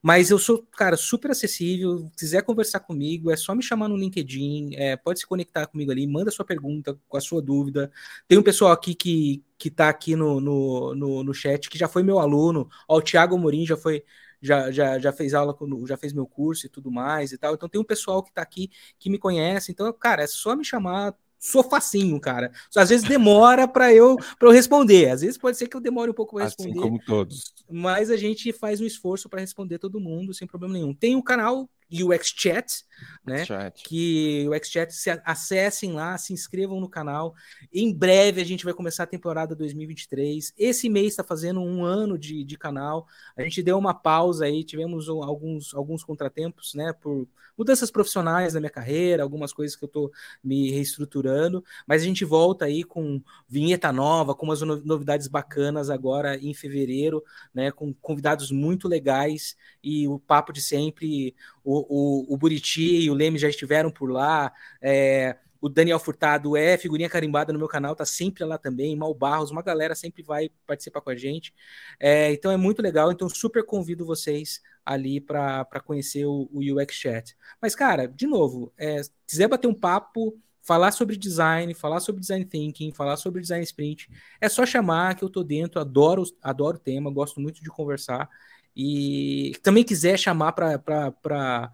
Mas 0.04 0.30
eu 0.30 0.38
sou, 0.38 0.68
cara, 0.78 0.96
super 0.96 1.32
acessível. 1.32 2.12
Quiser 2.16 2.44
conversar 2.44 2.82
comigo, 2.82 3.32
é 3.32 3.36
só 3.36 3.56
me 3.56 3.64
chamar 3.64 3.88
no 3.88 3.98
LinkedIn, 3.98 4.76
é, 4.76 4.96
pode 4.96 5.20
se 5.20 5.26
conectar 5.26 5.66
comigo 5.66 5.92
ali, 5.92 6.06
manda 6.06 6.30
sua 6.30 6.46
pergunta 6.46 6.96
com 7.08 7.18
a 7.18 7.22
sua 7.22 7.42
dúvida. 7.42 7.92
Tem 8.28 8.38
um 8.38 8.44
pessoal 8.44 8.72
aqui 8.72 8.94
que, 8.94 9.44
que 9.58 9.72
tá 9.72 9.90
aqui 9.90 10.16
no, 10.16 10.40
no, 10.40 10.94
no, 10.94 11.24
no 11.24 11.34
chat, 11.34 11.70
que 11.70 11.78
já 11.78 11.88
foi 11.88 12.04
meu 12.04 12.20
aluno. 12.20 12.70
Ó, 12.88 12.98
o 12.98 13.02
Thiago 13.02 13.38
Morim 13.38 13.66
já 13.66 13.78
foi 13.78 14.04
já, 14.44 14.70
já, 14.72 15.00
já 15.00 15.14
fez 15.14 15.34
aula, 15.34 15.58
já 15.88 15.96
fez 15.96 16.12
meu 16.12 16.28
curso 16.28 16.66
e 16.66 16.70
tudo 16.70 16.92
mais 16.92 17.32
e 17.32 17.38
tal. 17.38 17.54
Então 17.54 17.70
tem 17.70 17.80
um 17.80 17.86
pessoal 17.86 18.22
que 18.22 18.30
está 18.30 18.42
aqui 18.42 18.70
que 19.00 19.10
me 19.10 19.18
conhece. 19.18 19.72
Então, 19.72 19.92
cara, 19.94 20.22
é 20.22 20.28
só 20.28 20.54
me 20.56 20.66
chamar. 20.66 21.16
Sou 21.40 21.64
facinho, 21.64 22.20
cara. 22.22 22.52
Às 22.76 22.90
vezes 22.90 23.08
demora 23.08 23.68
para 23.68 23.94
eu 23.94 24.18
para 24.38 24.48
eu 24.48 24.52
responder. 24.52 25.10
Às 25.10 25.22
vezes 25.22 25.38
pode 25.38 25.58
ser 25.58 25.68
que 25.68 25.76
eu 25.76 25.82
demore 25.82 26.12
um 26.12 26.14
pouco 26.14 26.36
para 26.36 26.46
assim 26.46 26.56
responder. 26.64 26.80
Assim 26.80 26.90
como 26.90 27.04
todos. 27.06 27.54
Mas 27.70 28.10
a 28.10 28.18
gente 28.18 28.52
faz 28.54 28.80
um 28.80 28.86
esforço 28.86 29.30
para 29.30 29.42
responder 29.42 29.80
todo 29.80 30.00
mundo 30.00 30.34
sem 30.34 30.48
problema 30.48 30.74
nenhum. 30.74 30.94
Tem 30.94 31.16
o 31.16 31.20
um 31.20 31.22
canal 31.22 31.70
UX 32.02 32.34
Chat, 32.36 32.86
né? 33.26 33.46
Chat. 33.46 33.84
Que 33.84 34.46
o 34.48 34.56
UX 34.56 34.70
Chat, 34.70 34.92
se 34.94 35.10
acessem 35.24 35.94
lá, 35.94 36.18
se 36.18 36.34
inscrevam 36.34 36.80
no 36.80 36.90
canal. 36.90 37.36
Em 37.72 37.94
breve 37.94 38.42
a 38.42 38.46
gente 38.46 38.66
vai 38.66 38.74
começar 38.74 39.04
a 39.04 39.08
temporada 39.08 39.56
2023. 39.56 40.54
Esse 40.58 40.90
mês 40.90 41.08
está 41.08 41.24
fazendo 41.24 41.62
um 41.62 41.84
ano 41.84 42.18
de, 42.18 42.44
de 42.44 42.58
canal. 42.58 43.08
A 43.36 43.44
gente 43.44 43.62
deu 43.62 43.78
uma 43.78 43.94
pausa 43.94 44.46
aí, 44.46 44.64
tivemos 44.64 45.08
alguns, 45.10 45.74
alguns 45.74 46.04
contratempos, 46.04 46.74
né? 46.74 46.94
Por 46.94 47.28
mudanças 47.58 47.92
profissionais 47.92 48.54
na 48.54 48.60
minha 48.60 48.70
carreira, 48.70 49.24
algumas 49.24 49.54
coisas 49.54 49.76
que 49.76 49.84
eu 49.84 49.88
estou 49.88 50.12
me 50.44 50.72
reestruturando. 50.72 51.64
Mas 51.88 52.02
a 52.02 52.06
gente 52.06 52.26
volta 52.26 52.66
aí 52.66 52.84
com 52.84 53.22
vinheta 53.48 53.92
nova, 53.92 54.36
com 54.36 54.46
umas 54.46 54.62
novidades 54.62 55.28
bacanas 55.28 55.90
agora 55.90 56.38
em 56.38 56.54
fevereiro, 56.54 57.24
né? 57.54 57.72
Com 57.72 57.94
convidados 57.94 58.52
muito 58.52 58.88
legais 58.88 59.56
e 59.84 60.08
o 60.08 60.20
papo 60.20 60.52
de 60.52 60.62
sempre. 60.62 61.36
O, 61.64 62.32
o, 62.32 62.34
o 62.34 62.38
Buriti 62.38 63.04
e 63.04 63.10
o 63.10 63.14
Leme 63.14 63.38
já 63.38 63.50
estiveram 63.50 63.90
por 63.90 64.12
lá. 64.12 64.52
É, 64.82 65.38
o 65.64 65.70
Daniel 65.70 65.98
Furtado 65.98 66.58
é 66.58 66.78
figurinha 66.78 67.10
carimbada 67.10 67.54
no 67.54 67.58
meu 67.58 67.70
canal, 67.70 67.96
tá 67.96 68.06
sempre 68.06 68.44
lá 68.44 68.58
também. 68.58 68.98
Mal 68.98 69.14
Barros, 69.14 69.50
uma 69.50 69.62
galera 69.62 69.96
sempre 69.96 70.22
vai 70.22 70.50
participar 70.68 71.00
com 71.00 71.10
a 71.10 71.16
gente. 71.16 71.54
É, 71.98 72.34
então 72.34 72.52
é 72.52 72.58
muito 72.58 72.82
legal. 72.82 73.14
Então 73.14 73.30
super 73.30 73.66
convido 73.66 74.06
vocês 74.06 74.62
ali 74.86 75.22
para 75.22 75.80
conhecer 75.86 76.26
o, 76.26 76.50
o, 76.52 76.60
UX 76.60 76.96
Chat. 76.96 77.38
Mas, 77.62 77.76
cara, 77.76 78.10
de 78.10 78.28
novo, 78.28 78.74
é, 78.78 79.00
quiser 79.26 79.48
bater 79.48 79.70
um 79.70 79.74
papo, 79.74 80.38
falar 80.62 80.92
sobre 80.92 81.16
design, 81.16 81.74
falar 81.74 82.02
sobre 82.02 82.20
design 82.20 82.44
thinking, 82.44 82.92
falar 82.92 83.16
sobre 83.16 83.42
design 83.42 83.64
sprint, 83.64 84.10
é 84.42 84.50
só 84.50 84.66
chamar 84.66 85.16
que 85.16 85.24
eu 85.24 85.30
tô 85.30 85.44
dentro, 85.44 85.80
adoro, 85.80 86.24
adoro 86.42 86.76
o 86.76 86.80
tema, 86.80 87.10
gosto 87.10 87.40
muito 87.40 87.64
de 87.64 87.70
conversar. 87.70 88.30
E 88.76 89.54
também 89.62 89.84
quiser 89.84 90.18
chamar 90.18 90.52
para 90.52 91.70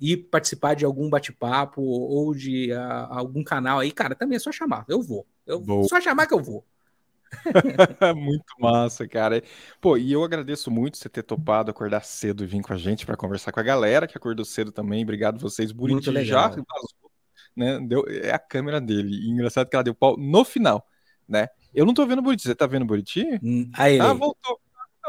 ir 0.00 0.16
participar 0.30 0.74
de 0.74 0.84
algum 0.84 1.10
bate-papo 1.10 1.82
ou 1.82 2.34
de 2.34 2.72
uh, 2.72 3.06
algum 3.10 3.44
canal 3.44 3.80
aí, 3.80 3.92
cara, 3.92 4.14
também 4.14 4.36
é 4.36 4.38
só 4.38 4.50
chamar. 4.50 4.84
Eu 4.88 5.02
vou. 5.02 5.26
Eu, 5.46 5.60
vou. 5.60 5.84
Só 5.84 6.00
chamar 6.00 6.26
que 6.26 6.34
eu 6.34 6.42
vou. 6.42 6.64
muito 8.16 8.52
massa, 8.58 9.06
cara. 9.06 9.42
Pô, 9.80 9.96
e 9.96 10.12
eu 10.12 10.24
agradeço 10.24 10.70
muito 10.70 10.96
você 10.96 11.08
ter 11.08 11.22
topado 11.22 11.70
acordar 11.70 12.04
cedo 12.04 12.42
e 12.42 12.46
vir 12.46 12.62
com 12.62 12.72
a 12.72 12.76
gente 12.76 13.06
para 13.06 13.16
conversar 13.16 13.52
com 13.52 13.60
a 13.60 13.62
galera 13.64 14.06
que 14.06 14.16
acordou 14.16 14.44
cedo 14.44 14.72
também. 14.72 15.02
Obrigado 15.02 15.38
vocês. 15.38 15.70
Buriti 15.70 16.24
já 16.24 16.48
vazou, 16.48 16.64
né? 17.54 17.78
Deu, 17.80 18.04
é 18.08 18.32
a 18.32 18.38
câmera 18.38 18.80
dele. 18.80 19.14
E 19.14 19.30
engraçado 19.30 19.68
que 19.68 19.76
ela 19.76 19.84
deu 19.84 19.94
pau 19.94 20.16
no 20.16 20.44
final, 20.44 20.86
né? 21.28 21.48
Eu 21.72 21.86
não 21.86 21.94
tô 21.94 22.04
vendo 22.06 22.18
o 22.18 22.22
Buriti. 22.22 22.42
Você 22.42 22.54
tá 22.54 22.66
vendo 22.66 22.82
o 22.82 22.86
Buriti? 22.86 23.24
Hum, 23.42 23.70
aí, 23.74 24.00
ah, 24.00 24.12
voltou. 24.12 24.60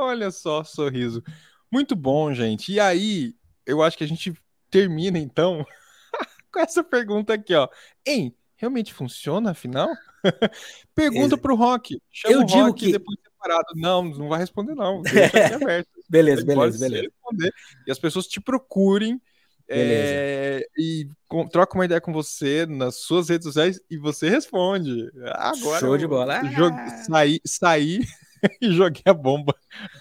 Olha 0.02 0.32
só, 0.32 0.64
sorriso. 0.64 1.24
Muito 1.72 1.96
bom, 1.96 2.34
gente. 2.34 2.72
E 2.72 2.80
aí, 2.80 3.36
eu 3.66 3.84
acho 3.84 3.96
que 3.96 4.04
a 4.04 4.08
gente 4.08 4.34
termina 4.70 5.20
então 5.20 5.64
com 6.52 6.60
essa 6.60 6.84
pergunta 6.84 7.36
aqui, 7.36 7.54
ó. 7.54 7.70
Hein, 8.04 8.36
realmente 8.56 8.94
funciona 8.94 9.52
afinal? 9.52 9.90
Pergunta 10.96 11.38
pro 11.38 11.56
Rock. 11.56 12.02
Chama 12.10 12.34
eu 12.34 12.42
o 12.42 12.46
digo 12.46 12.66
Rock 12.66 12.86
que 12.86 12.92
depois 12.92 13.20
separado. 13.24 13.74
Não, 13.76 14.04
não 14.04 14.28
vai 14.28 14.40
responder 14.40 14.74
não. 14.74 15.04
Deixa 15.06 15.56
aberto. 15.56 15.90
beleza, 16.10 16.44
beleza, 16.44 16.80
beleza. 16.80 17.04
Responder, 17.04 17.54
e 17.86 17.92
as 17.92 18.00
pessoas 18.00 18.26
te 18.26 18.42
procurem 18.42 19.22
é, 19.68 20.68
e 20.76 21.08
com, 21.30 21.48
troca 21.48 21.76
uma 21.76 21.86
ideia 21.86 22.02
com 22.02 22.12
você 22.12 22.66
nas 22.66 22.96
suas 23.02 23.30
redes 23.30 23.46
sociais 23.46 23.80
e 23.90 23.98
você 23.98 24.30
responde. 24.30 25.12
Agora 25.36 25.80
Show 25.80 25.96
de 25.96 26.08
bola. 26.08 26.42
Ah. 26.42 27.04
Sair, 27.04 27.40
sair 27.46 28.06
e 28.62 28.72
joguei 28.72 29.04
a 29.06 29.14
bomba 29.14 29.56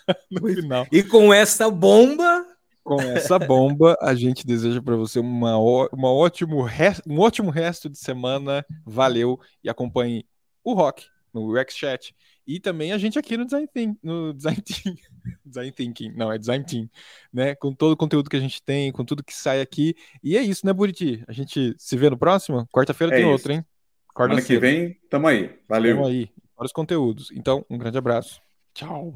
no 0.31 0.47
final. 0.49 0.87
E 0.91 1.03
com 1.03 1.33
essa 1.33 1.71
bomba. 1.71 2.47
Com 2.83 3.01
essa 3.01 3.39
bomba, 3.39 3.97
a 4.01 4.15
gente 4.15 4.47
deseja 4.47 4.81
para 4.83 4.97
você 4.97 5.21
uma, 5.21 5.57
uma 5.93 6.11
ótimo 6.11 6.67
um 7.07 7.21
ótimo 7.21 7.51
resto 7.51 7.89
de 7.89 7.99
semana. 7.99 8.65
Valeu 8.85 9.39
e 9.63 9.69
acompanhe 9.69 10.25
o 10.65 10.73
Rock 10.73 11.07
no 11.33 11.53
Rex 11.53 11.77
Chat 11.77 12.15
e 12.47 12.59
também 12.59 12.93
a 12.93 12.99
gente 12.99 13.17
aqui 13.19 13.37
no 13.37 13.45
Design 13.45 13.69
Thinking, 13.69 13.97
no 14.03 14.33
Design 14.33 14.61
Team, 14.61 14.97
Design 15.45 15.71
Thinking, 15.71 16.13
não, 16.17 16.33
é 16.33 16.39
Design 16.39 16.65
Team, 16.65 16.91
né? 17.33 17.55
Com 17.55 17.73
todo 17.73 17.93
o 17.93 17.97
conteúdo 17.97 18.29
que 18.29 18.37
a 18.37 18.41
gente 18.41 18.61
tem, 18.61 18.91
com 18.91 19.05
tudo 19.05 19.23
que 19.23 19.35
sai 19.35 19.61
aqui. 19.61 19.95
E 20.21 20.37
é 20.37 20.43
isso, 20.43 20.67
né, 20.67 20.73
Buriti? 20.73 21.23
A 21.29 21.33
gente 21.33 21.75
se 21.79 21.97
vê 21.97 22.11
no 22.11 22.19
próximo? 22.19 22.67
Quarta-feira 22.73 23.15
é 23.15 23.19
tem 23.19 23.27
isso. 23.27 23.33
outro, 23.33 23.53
hein? 23.53 23.65
Quarta 24.13 24.35
Semana 24.35 24.47
que 24.47 24.59
vem, 24.59 24.99
tamo 25.09 25.29
aí. 25.29 25.57
Valeu. 25.69 25.95
Tamo 25.95 26.09
aí 26.09 26.29
vários 26.61 26.73
conteúdos. 26.73 27.31
Então, 27.33 27.65
um 27.71 27.79
grande 27.79 27.97
abraço. 27.97 28.43
Tchau. 28.75 29.15